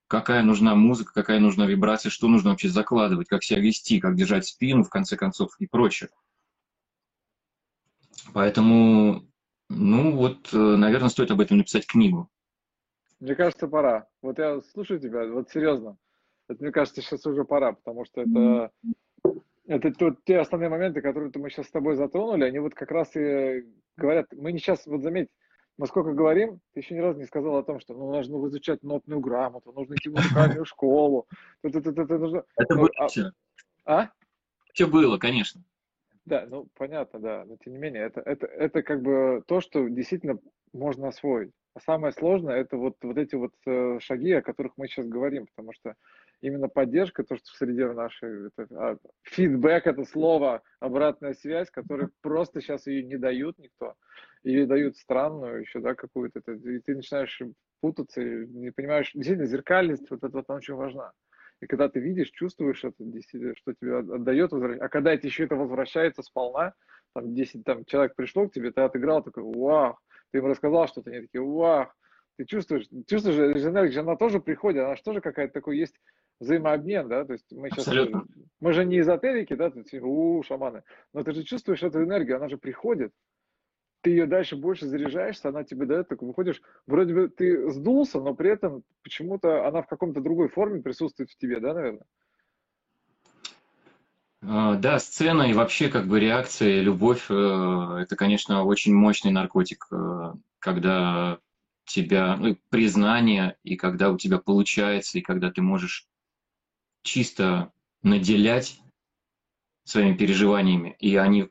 какая 0.08 0.44
нужна 0.44 0.76
музыка, 0.76 1.14
какая 1.14 1.40
нужна 1.40 1.66
вибрация, 1.66 2.10
что 2.10 2.28
нужно 2.28 2.52
вообще 2.52 2.70
закладывать, 2.70 3.28
как 3.28 3.44
себя 3.44 3.60
вести, 3.60 4.00
как 4.00 4.16
держать 4.16 4.46
спину, 4.46 4.84
в 4.84 4.90
конце 4.90 5.18
концов, 5.18 5.56
и 5.60 5.68
прочее. 5.68 6.10
Поэтому, 8.34 9.24
ну 9.70 10.16
вот, 10.16 10.54
э, 10.54 10.58
наверное, 10.58 11.10
стоит 11.10 11.32
об 11.32 11.42
этом 11.42 11.58
написать 11.58 11.86
книгу. 11.86 12.30
Мне 13.20 13.36
кажется, 13.36 13.68
пора. 13.68 14.08
Вот 14.22 14.38
я 14.38 14.62
слушаю 14.74 15.00
тебя, 15.00 15.26
вот 15.28 15.50
серьезно. 15.50 15.98
Это, 16.48 16.62
мне 16.62 16.72
кажется, 16.72 17.02
сейчас 17.02 17.26
уже 17.26 17.46
пора, 17.46 17.74
потому 17.74 18.06
что 18.06 18.22
это, 18.22 18.72
это 19.66 19.92
тут 19.94 20.24
те 20.26 20.40
основные 20.40 20.70
моменты, 20.70 21.02
которые 21.02 21.32
мы 21.36 21.50
сейчас 21.50 21.68
с 21.68 21.72
тобой 21.72 21.96
затронули, 21.96 22.44
они 22.44 22.60
вот 22.60 22.74
как 22.74 22.92
раз 22.92 23.16
и 23.16 23.64
говорят, 23.96 24.28
мы 24.34 24.52
не 24.52 24.60
сейчас, 24.60 24.86
вот 24.86 25.02
заметь, 25.02 25.30
мы 25.78 25.88
сколько 25.88 26.14
говорим, 26.14 26.60
ты 26.74 26.82
еще 26.82 26.96
ни 26.96 27.00
разу 27.00 27.20
не 27.20 27.26
сказал 27.26 27.58
о 27.58 27.64
том, 27.64 27.80
что 27.80 27.94
ну, 27.94 28.12
нужно 28.12 28.48
изучать 28.48 28.84
нотную 28.84 29.20
грамоту, 29.20 29.72
нужно 29.72 29.96
идти 29.96 30.10
в 30.10 30.14
музыкальную 30.14 30.66
школу. 30.66 31.28
Это 31.64 31.82
ну, 32.76 32.82
было 32.82 32.90
а 32.98 33.08
все. 33.08 33.32
А? 33.86 34.10
Все 34.74 34.88
было, 34.88 35.18
конечно. 35.18 35.64
Да, 36.26 36.46
ну 36.50 36.68
понятно, 36.78 37.20
да, 37.20 37.44
но 37.46 37.58
тем 37.58 37.74
не 37.74 37.80
менее, 37.80 38.04
это, 38.04 38.22
это, 38.22 38.48
это 38.48 38.82
как 38.82 39.02
бы 39.02 39.44
то, 39.46 39.60
что 39.60 39.88
действительно 39.90 40.40
можно 40.72 41.10
освоить. 41.10 41.52
А 41.74 41.80
самое 41.80 42.14
сложное 42.14 42.56
это 42.56 42.78
вот, 42.78 42.96
вот 43.02 43.18
эти 43.18 43.36
вот 43.36 43.52
э, 43.66 44.00
шаги, 44.00 44.32
о 44.32 44.42
которых 44.42 44.74
мы 44.78 44.88
сейчас 44.88 45.08
говорим, 45.08 45.48
потому 45.48 45.74
что 45.74 45.96
именно 46.40 46.68
поддержка, 46.68 47.24
то, 47.24 47.36
что 47.36 47.52
в 47.52 47.56
среде 47.56 47.92
нашей, 47.92 48.48
это, 48.48 48.68
а, 48.72 48.98
фидбэк 49.24 49.88
это 49.88 50.06
слово, 50.06 50.62
обратная 50.80 51.34
связь, 51.34 51.72
которой 51.72 52.10
просто 52.22 52.62
сейчас 52.62 52.86
ее 52.86 53.04
не 53.04 53.18
дают 53.18 53.58
никто, 53.58 53.96
или 54.44 54.66
дают 54.66 54.98
странную 54.98 55.62
еще, 55.62 55.80
да, 55.80 55.96
какую-то, 55.96 56.40
и 56.52 56.80
ты 56.80 56.96
начинаешь 56.96 57.42
путаться, 57.82 58.22
и 58.22 58.48
не 58.48 58.72
понимаешь, 58.72 59.12
действительно, 59.14 59.48
зеркальность, 59.48 60.10
вот 60.10 60.24
это 60.24 60.38
вот 60.38 60.46
она 60.48 60.58
очень 60.58 60.76
важна. 60.76 61.12
И 61.62 61.66
когда 61.66 61.88
ты 61.88 62.00
видишь, 62.00 62.30
чувствуешь 62.32 62.84
это, 62.84 62.96
действительно, 63.00 63.56
что 63.56 63.74
тебе 63.74 63.98
отдает, 64.00 64.52
а 64.54 64.90
когда 64.90 65.14
это 65.14 65.28
еще 65.28 65.46
это 65.46 65.56
возвращается 65.56 66.22
сполна, 66.22 66.74
там 67.14 67.34
10 67.34 67.64
там, 67.64 67.86
человек 67.86 68.16
пришло 68.16 68.48
к 68.48 68.54
тебе, 68.54 68.72
ты 68.72 68.82
отыграл, 68.82 69.24
такой, 69.24 69.44
вау, 69.44 69.98
ты 70.32 70.40
им 70.40 70.46
рассказал 70.48 70.88
что-то, 70.88 71.12
они 71.12 71.22
такие, 71.22 71.42
вау, 71.42 71.88
ты 72.38 72.46
чувствуешь, 72.46 72.88
чувствуешь, 73.08 73.64
энергия, 73.64 74.00
она 74.00 74.18
тоже 74.18 74.40
приходит, 74.42 74.84
она 74.84 74.96
же 74.96 75.04
тоже 75.04 75.22
какая-то 75.22 75.54
такой 75.54 75.78
есть 75.78 75.96
взаимообмен, 76.42 77.08
да, 77.08 77.24
то 77.24 77.34
есть 77.34 77.50
мы 77.52 77.70
сейчас, 77.70 77.88
Абсолютно. 77.88 78.26
мы 78.60 78.74
же 78.74 78.84
не 78.84 79.00
эзотерики, 79.00 79.54
да, 79.54 79.70
тут, 79.70 79.88
у, 79.94 80.44
шаманы, 80.44 80.84
но 81.14 81.24
ты 81.24 81.32
же 81.32 81.44
чувствуешь 81.44 81.84
эту 81.84 82.04
энергию, 82.04 82.38
она 82.38 82.50
же 82.50 82.58
приходит, 82.58 83.14
ты 84.04 84.10
ее 84.10 84.26
дальше 84.28 84.58
больше 84.58 84.86
заряжаешься, 84.86 85.50
она 85.50 85.64
тебе 85.64 85.86
дает, 85.86 86.10
так 86.10 86.22
выходишь, 86.22 86.62
вроде 86.86 87.14
бы 87.14 87.30
ты 87.30 87.72
сдулся, 87.72 88.20
но 88.20 88.36
при 88.36 88.52
этом 88.52 88.84
почему-то 89.02 89.66
она 89.66 89.82
в 89.82 89.88
каком-то 89.88 90.20
другой 90.20 90.50
форме 90.50 90.82
присутствует 90.82 91.32
в 91.32 91.38
тебе, 91.38 91.62
да, 91.62 91.74
наверное? 91.74 92.04
А, 94.42 94.76
да, 94.76 95.00
сцена 95.00 95.44
и 95.44 95.54
вообще 95.54 95.88
как 95.88 96.08
бы 96.08 96.20
реакция, 96.20 96.82
любовь, 96.82 97.28
э, 97.30 97.98
это, 98.02 98.18
конечно, 98.18 98.66
очень 98.66 98.94
мощный 98.94 99.32
наркотик, 99.32 99.88
э, 99.90 100.34
когда 100.60 101.40
тебя, 101.86 102.36
ну, 102.36 102.58
признание, 102.70 103.56
и 103.64 103.78
когда 103.78 104.12
у 104.12 104.18
тебя 104.18 104.38
получается, 104.38 105.18
и 105.18 105.22
когда 105.22 105.50
ты 105.50 105.62
можешь 105.62 106.08
чисто 107.04 107.72
наделять 108.02 108.82
своими 109.86 110.16
переживаниями, 110.18 110.98
и 111.00 111.16
они 111.16 111.50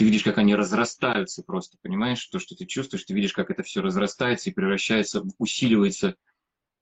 ты 0.00 0.06
видишь, 0.06 0.22
как 0.22 0.38
они 0.38 0.54
разрастаются 0.54 1.42
просто, 1.42 1.76
понимаешь? 1.82 2.24
То, 2.24 2.38
что 2.38 2.56
ты 2.56 2.64
чувствуешь, 2.64 3.04
ты 3.04 3.12
видишь, 3.12 3.34
как 3.34 3.50
это 3.50 3.62
все 3.62 3.82
разрастается 3.82 4.48
и 4.48 4.52
превращается, 4.54 5.22
усиливается 5.36 6.14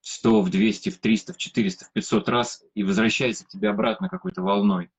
в 0.01 0.09
100, 0.09 0.43
в 0.43 0.51
200, 0.51 0.91
в 0.91 0.99
300, 0.99 1.33
в 1.33 1.37
400, 1.37 1.87
в 1.87 1.93
500 1.93 2.29
раз 2.29 2.65
и 2.77 2.85
возвращается 2.85 3.45
к 3.45 3.49
тебе 3.49 3.71
обратно 3.71 4.09
какой-то 4.09 4.43
волной. 4.43 4.93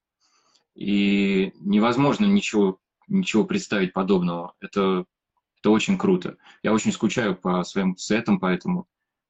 И 0.76 1.54
невозможно 1.62 2.26
ничего, 2.26 2.82
ничего 3.08 3.46
представить 3.46 3.94
подобного. 3.94 4.54
Это, 4.60 5.06
это 5.62 5.70
очень 5.70 5.98
круто. 5.98 6.36
Я 6.62 6.74
очень 6.74 6.92
скучаю 6.92 7.38
по 7.38 7.64
своим 7.64 7.96
сетам, 7.96 8.42
поэтому 8.42 8.86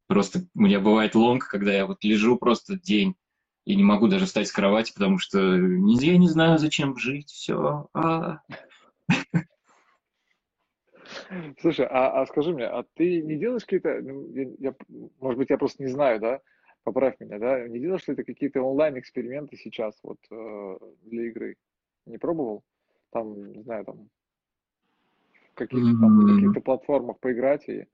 просто 0.07 0.47
у 0.55 0.61
меня 0.61 0.79
бывает 0.79 1.13
лонг, 1.13 1.47
когда 1.47 1.71
я 1.71 1.85
вот 1.85 2.03
лежу 2.03 2.37
просто 2.37 2.75
день 2.75 3.13
и 3.65 3.75
не 3.75 3.83
могу 3.83 4.07
даже 4.07 4.25
встать 4.25 4.47
с 4.47 4.51
кровати, 4.51 4.93
потому 4.93 5.19
что 5.19 5.39
я 5.39 6.17
не 6.17 6.27
знаю, 6.27 6.57
зачем 6.57 6.97
жить, 6.97 7.29
все. 7.29 7.87
А, 7.93 8.39
Слушай, 11.59 11.85
а, 11.89 12.21
а 12.21 12.25
скажи 12.25 12.53
мне, 12.53 12.65
а 12.65 12.83
ты 12.95 13.21
не 13.21 13.35
делаешь 13.35 13.63
какие-то, 13.63 14.01
ну, 14.01 14.31
я, 14.33 14.49
я, 14.59 14.75
может 15.19 15.37
быть, 15.37 15.49
я 15.49 15.57
просто 15.57 15.83
не 15.83 15.89
знаю, 15.89 16.19
да, 16.19 16.39
поправь 16.83 17.19
меня, 17.19 17.39
да, 17.39 17.67
не 17.67 17.79
делаешь 17.79 18.07
ли 18.07 18.15
ты 18.15 18.23
какие-то 18.23 18.61
онлайн-эксперименты 18.61 19.57
сейчас 19.57 19.99
вот 20.03 20.17
э, 20.31 20.77
для 21.03 21.27
игры? 21.27 21.55
Не 22.05 22.17
пробовал? 22.17 22.63
Там, 23.11 23.51
не 23.51 23.61
знаю, 23.63 23.85
там, 23.85 24.09
каких-то 25.53 25.99
там, 25.99 26.19
mm-hmm. 26.19 26.35
каких-то 26.35 26.61
платформах 26.61 27.19
поиграть 27.19 27.67
и 27.67 27.85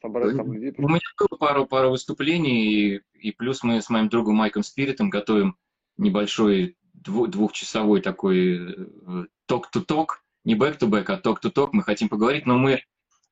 собрать 0.00 0.36
там 0.36 0.52
людей? 0.52 0.74
У 0.78 0.88
меня 0.88 1.00
было 1.18 1.38
пару, 1.38 1.66
пару 1.66 1.90
выступлений, 1.90 2.96
и, 2.96 3.00
и 3.14 3.32
плюс 3.32 3.62
мы 3.62 3.80
с 3.80 3.88
моим 3.90 4.08
другом 4.08 4.36
Майком 4.36 4.62
Спиритом 4.62 5.10
готовим 5.10 5.56
небольшой 5.96 6.76
двухчасовой 6.94 8.00
такой 8.00 8.88
ток-то-ток, 9.46 10.20
э, 10.20 10.21
не 10.44 10.54
back-to-back, 10.54 11.04
а 11.08 11.20
talk-to-talk, 11.20 11.70
мы 11.72 11.82
хотим 11.82 12.08
поговорить, 12.08 12.46
но 12.46 12.58
мы, 12.58 12.82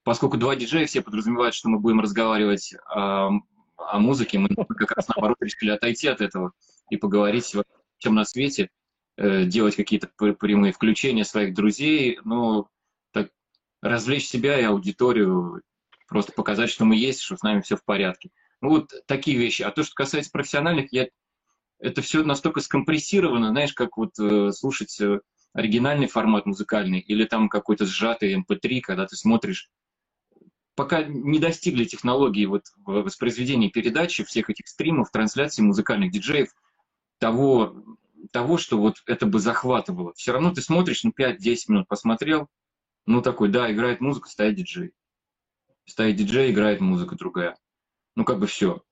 поскольку 0.05 0.37
два 0.37 0.57
диджея, 0.57 0.87
все 0.87 1.03
подразумевают, 1.03 1.55
что 1.55 1.69
мы 1.69 1.79
будем 1.79 2.01
разговаривать 2.01 2.75
о, 2.87 3.31
о 3.77 3.99
музыке, 3.99 4.39
мы 4.39 4.49
как 4.49 4.93
раз 4.93 5.09
наоборот 5.09 5.39
решили 5.41 5.71
отойти 5.71 6.09
от 6.09 6.21
этого 6.21 6.53
и 6.91 6.97
поговорить 6.97 7.55
о 7.55 7.65
чем 7.99 8.15
на 8.15 8.25
свете, 8.25 8.71
э, 9.17 9.45
делать 9.45 9.77
какие-то 9.77 10.09
прямые 10.17 10.73
включения 10.73 11.25
своих 11.25 11.55
друзей, 11.55 12.19
ну, 12.25 12.69
так, 13.13 13.31
развлечь 13.83 14.27
себя 14.27 14.59
и 14.59 14.65
аудиторию, 14.65 15.63
просто 16.09 16.33
показать, 16.33 16.71
что 16.71 16.85
мы 16.85 16.97
есть, 16.97 17.21
что 17.21 17.37
с 17.37 17.43
нами 17.43 17.61
все 17.61 17.77
в 17.77 17.85
порядке. 17.85 18.31
Ну, 18.61 18.71
вот 18.71 18.93
такие 19.07 19.39
вещи. 19.39 19.63
А 19.63 19.71
то, 19.71 19.83
что 19.83 19.95
касается 19.95 20.31
профессиональных, 20.31 20.93
я 20.93 21.09
это 21.79 22.03
все 22.03 22.23
настолько 22.23 22.61
скомпрессировано, 22.61 23.49
знаешь, 23.51 23.73
как 23.73 23.97
вот 23.97 24.19
э, 24.19 24.53
слушать 24.53 25.01
э, 25.01 25.21
оригинальный 25.53 26.07
формат 26.07 26.47
музыкальный 26.47 27.01
или 27.01 27.25
там 27.25 27.49
какой-то 27.49 27.87
сжатый 27.87 28.35
MP3, 28.35 28.77
эм 28.77 28.81
когда 28.83 29.07
ты 29.07 29.17
смотришь. 29.17 29.71
Пока 30.75 31.03
не 31.03 31.39
достигли 31.39 31.85
технологии 31.85 32.47
вот 32.47 32.65
воспроизведения 32.85 33.71
передачи, 33.71 34.25
всех 34.25 34.49
этих 34.49 34.69
стримов, 34.69 35.11
трансляций 35.11 35.63
музыкальных 35.63 36.11
диджеев, 36.11 36.55
того, 37.19 37.85
того, 38.33 38.57
что 38.57 38.79
вот 38.79 38.97
это 39.07 39.27
бы 39.27 39.41
захватывало. 39.41 40.15
Все 40.15 40.33
равно 40.33 40.55
ты 40.55 40.63
смотришь, 40.63 41.05
ну, 41.05 41.13
5-10 41.17 41.57
минут 41.69 41.89
посмотрел, 41.89 42.49
ну, 43.07 43.21
такой, 43.21 43.51
да, 43.51 43.71
играет 43.71 44.01
музыка, 44.01 44.29
стоит 44.29 44.55
диджей. 44.55 44.93
Стоит 45.85 46.17
диджей, 46.17 46.53
играет 46.53 46.81
музыка 46.81 47.17
другая. 47.17 47.59
Ну, 48.15 48.25
как 48.25 48.39
бы 48.39 48.47
все. 48.47 48.83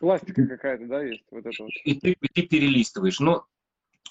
Пластика 0.00 0.46
какая-то, 0.46 0.86
да, 0.86 1.02
есть? 1.02 1.24
Вот 1.30 1.44
это 1.44 1.62
вот. 1.62 1.70
И 1.84 1.94
ты, 1.94 2.12
и 2.12 2.28
ты 2.28 2.42
перелистываешь. 2.42 3.20
Но 3.20 3.46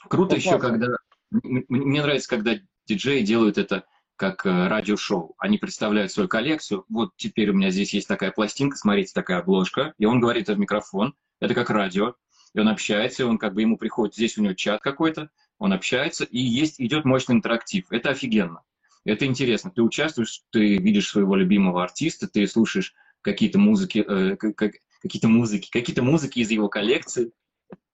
круто 0.09 0.31
ну, 0.31 0.37
еще, 0.37 0.59
когда 0.59 0.97
мне 1.32 2.01
нравится, 2.01 2.30
когда 2.30 2.55
диджеи 2.86 3.21
делают 3.21 3.57
это 3.57 3.86
как 4.15 4.45
э, 4.45 4.67
радиошоу. 4.67 5.36
Они 5.38 5.57
представляют 5.57 6.11
свою 6.11 6.28
коллекцию. 6.28 6.86
Вот 6.89 7.11
теперь 7.17 7.51
у 7.51 7.53
меня 7.53 7.69
здесь 7.69 7.93
есть 7.93 8.07
такая 8.07 8.32
пластинка, 8.32 8.78
смотрите, 8.78 9.11
такая 9.13 9.39
обложка. 9.39 9.93
И 9.97 10.05
он 10.05 10.19
говорит 10.19 10.47
в 10.47 10.57
микрофон. 10.57 11.13
Это 11.39 11.53
как 11.53 11.69
радио. 11.69 12.15
И 12.53 12.59
он 12.59 12.69
общается, 12.69 13.23
и 13.23 13.25
он 13.25 13.38
как 13.38 13.53
бы 13.53 13.61
ему 13.61 13.78
приходит, 13.78 14.15
здесь 14.15 14.38
у 14.38 14.41
него 14.41 14.53
чат 14.53 14.82
какой-то, 14.82 15.30
он 15.59 15.73
общается, 15.73 16.23
и 16.23 16.39
есть, 16.39 16.80
идет 16.80 17.05
мощный 17.05 17.36
интерактив. 17.36 17.86
Это 17.91 18.09
офигенно. 18.09 18.63
Это 19.05 19.25
интересно. 19.25 19.71
Ты 19.71 19.82
участвуешь, 19.82 20.41
ты 20.51 20.78
видишь 20.78 21.09
своего 21.09 21.36
любимого 21.36 21.84
артиста, 21.84 22.28
ты 22.28 22.47
слушаешь 22.47 22.93
какие-то 23.21 23.59
музыки, 23.59 24.03
э, 24.07 24.36
как, 24.38 24.73
какие-то 25.01 25.28
музыки, 25.28 25.69
какие-то 25.71 26.01
музыки 26.01 26.39
из 26.39 26.49
его 26.49 26.67
коллекции, 26.67 27.32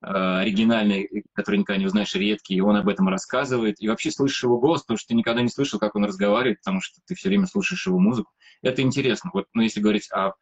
оригинальный, 0.04 1.24
который 1.34 1.58
никогда 1.58 1.80
не 1.80 1.86
узнаешь, 1.86 2.14
редкий, 2.16 2.56
и 2.56 2.62
он 2.62 2.76
об 2.76 2.89
этом 2.89 3.08
рассказывает. 3.08 3.82
И 3.82 3.88
вообще 3.88 4.12
слышишь 4.12 4.43
его 4.43 4.60
голос, 4.60 4.82
потому 4.82 4.97
что 4.97 5.10
ты 5.10 5.16
никогда 5.16 5.41
не 5.41 5.49
слышал, 5.49 5.80
как 5.80 5.95
он 5.95 6.06
разговаривает, 6.06 6.60
потому 6.60 6.82
что 6.82 6.99
ты 7.06 7.16
все 7.16 7.30
время 7.30 7.47
слушаешь 7.47 7.88
его 7.88 7.99
музыку. 7.99 8.32
Это 8.62 8.82
интересно. 8.82 9.32
Вот, 9.34 9.47
ну, 9.54 9.62
если 9.62 9.80
говорить 9.80 10.12
о 10.12 10.34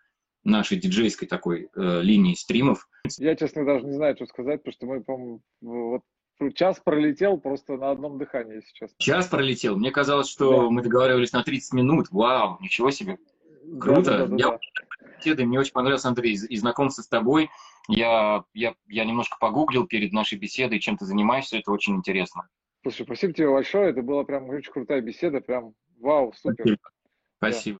нашей 0.44 0.78
диджейской 0.78 1.28
такой 1.28 1.70
э, 1.76 2.02
линии 2.02 2.34
стримов. 2.34 2.88
Я, 3.18 3.36
честно, 3.36 3.66
даже 3.66 3.86
не 3.86 3.94
знаю, 3.94 4.16
что 4.16 4.26
сказать, 4.26 4.64
потому 4.64 4.74
что 4.74 4.86
мы, 4.88 5.04
по-моему, 5.04 5.42
вот 5.62 6.02
час 6.56 6.82
пролетел 6.84 7.38
просто 7.38 7.78
на 7.78 7.92
одном 7.92 8.18
дыхании, 8.18 8.56
если 8.56 8.74
честно. 8.74 8.96
Час 8.98 9.28
пролетел? 9.28 9.78
Мне 9.78 9.92
казалось, 9.92 10.28
что 10.28 10.64
Да. 10.64 10.70
мы 10.70 10.82
договаривались 10.82 11.34
на 11.34 11.44
30 11.44 11.74
минут. 11.74 12.08
Вау, 12.10 12.58
ничего 12.60 12.90
себе. 12.90 13.20
Круто. 13.80 14.02
Да, 14.02 14.18
да, 14.18 14.26
да, 14.26 14.60
я 15.24 15.36
да. 15.36 15.46
мне 15.46 15.60
очень 15.60 15.74
понравился, 15.74 16.08
Андрей, 16.08 16.34
и 16.34 16.58
знакомство 16.58 17.04
с 17.04 17.08
тобой. 17.08 17.50
Я, 17.88 18.44
я, 18.54 18.76
я 18.88 19.06
немножко 19.06 19.38
погуглил 19.40 19.88
перед 19.88 20.14
нашей 20.14 20.38
беседой, 20.38 20.80
чем 20.80 20.98
ты 20.98 21.06
занимаешься, 21.06 21.58
это 21.58 21.72
очень 21.72 21.96
интересно. 21.96 22.48
Слушай, 22.84 23.04
спасибо 23.06 23.34
тебе 23.34 23.50
большое, 23.50 23.92
это 23.92 24.02
была 24.02 24.24
прям 24.24 24.50
очень 24.50 24.72
крутая 24.72 25.02
беседа, 25.02 25.42
прям 25.42 25.74
вау, 26.00 26.34
супер. 26.34 26.66
Спасибо. 26.66 26.80
Спасибо. 27.38 27.80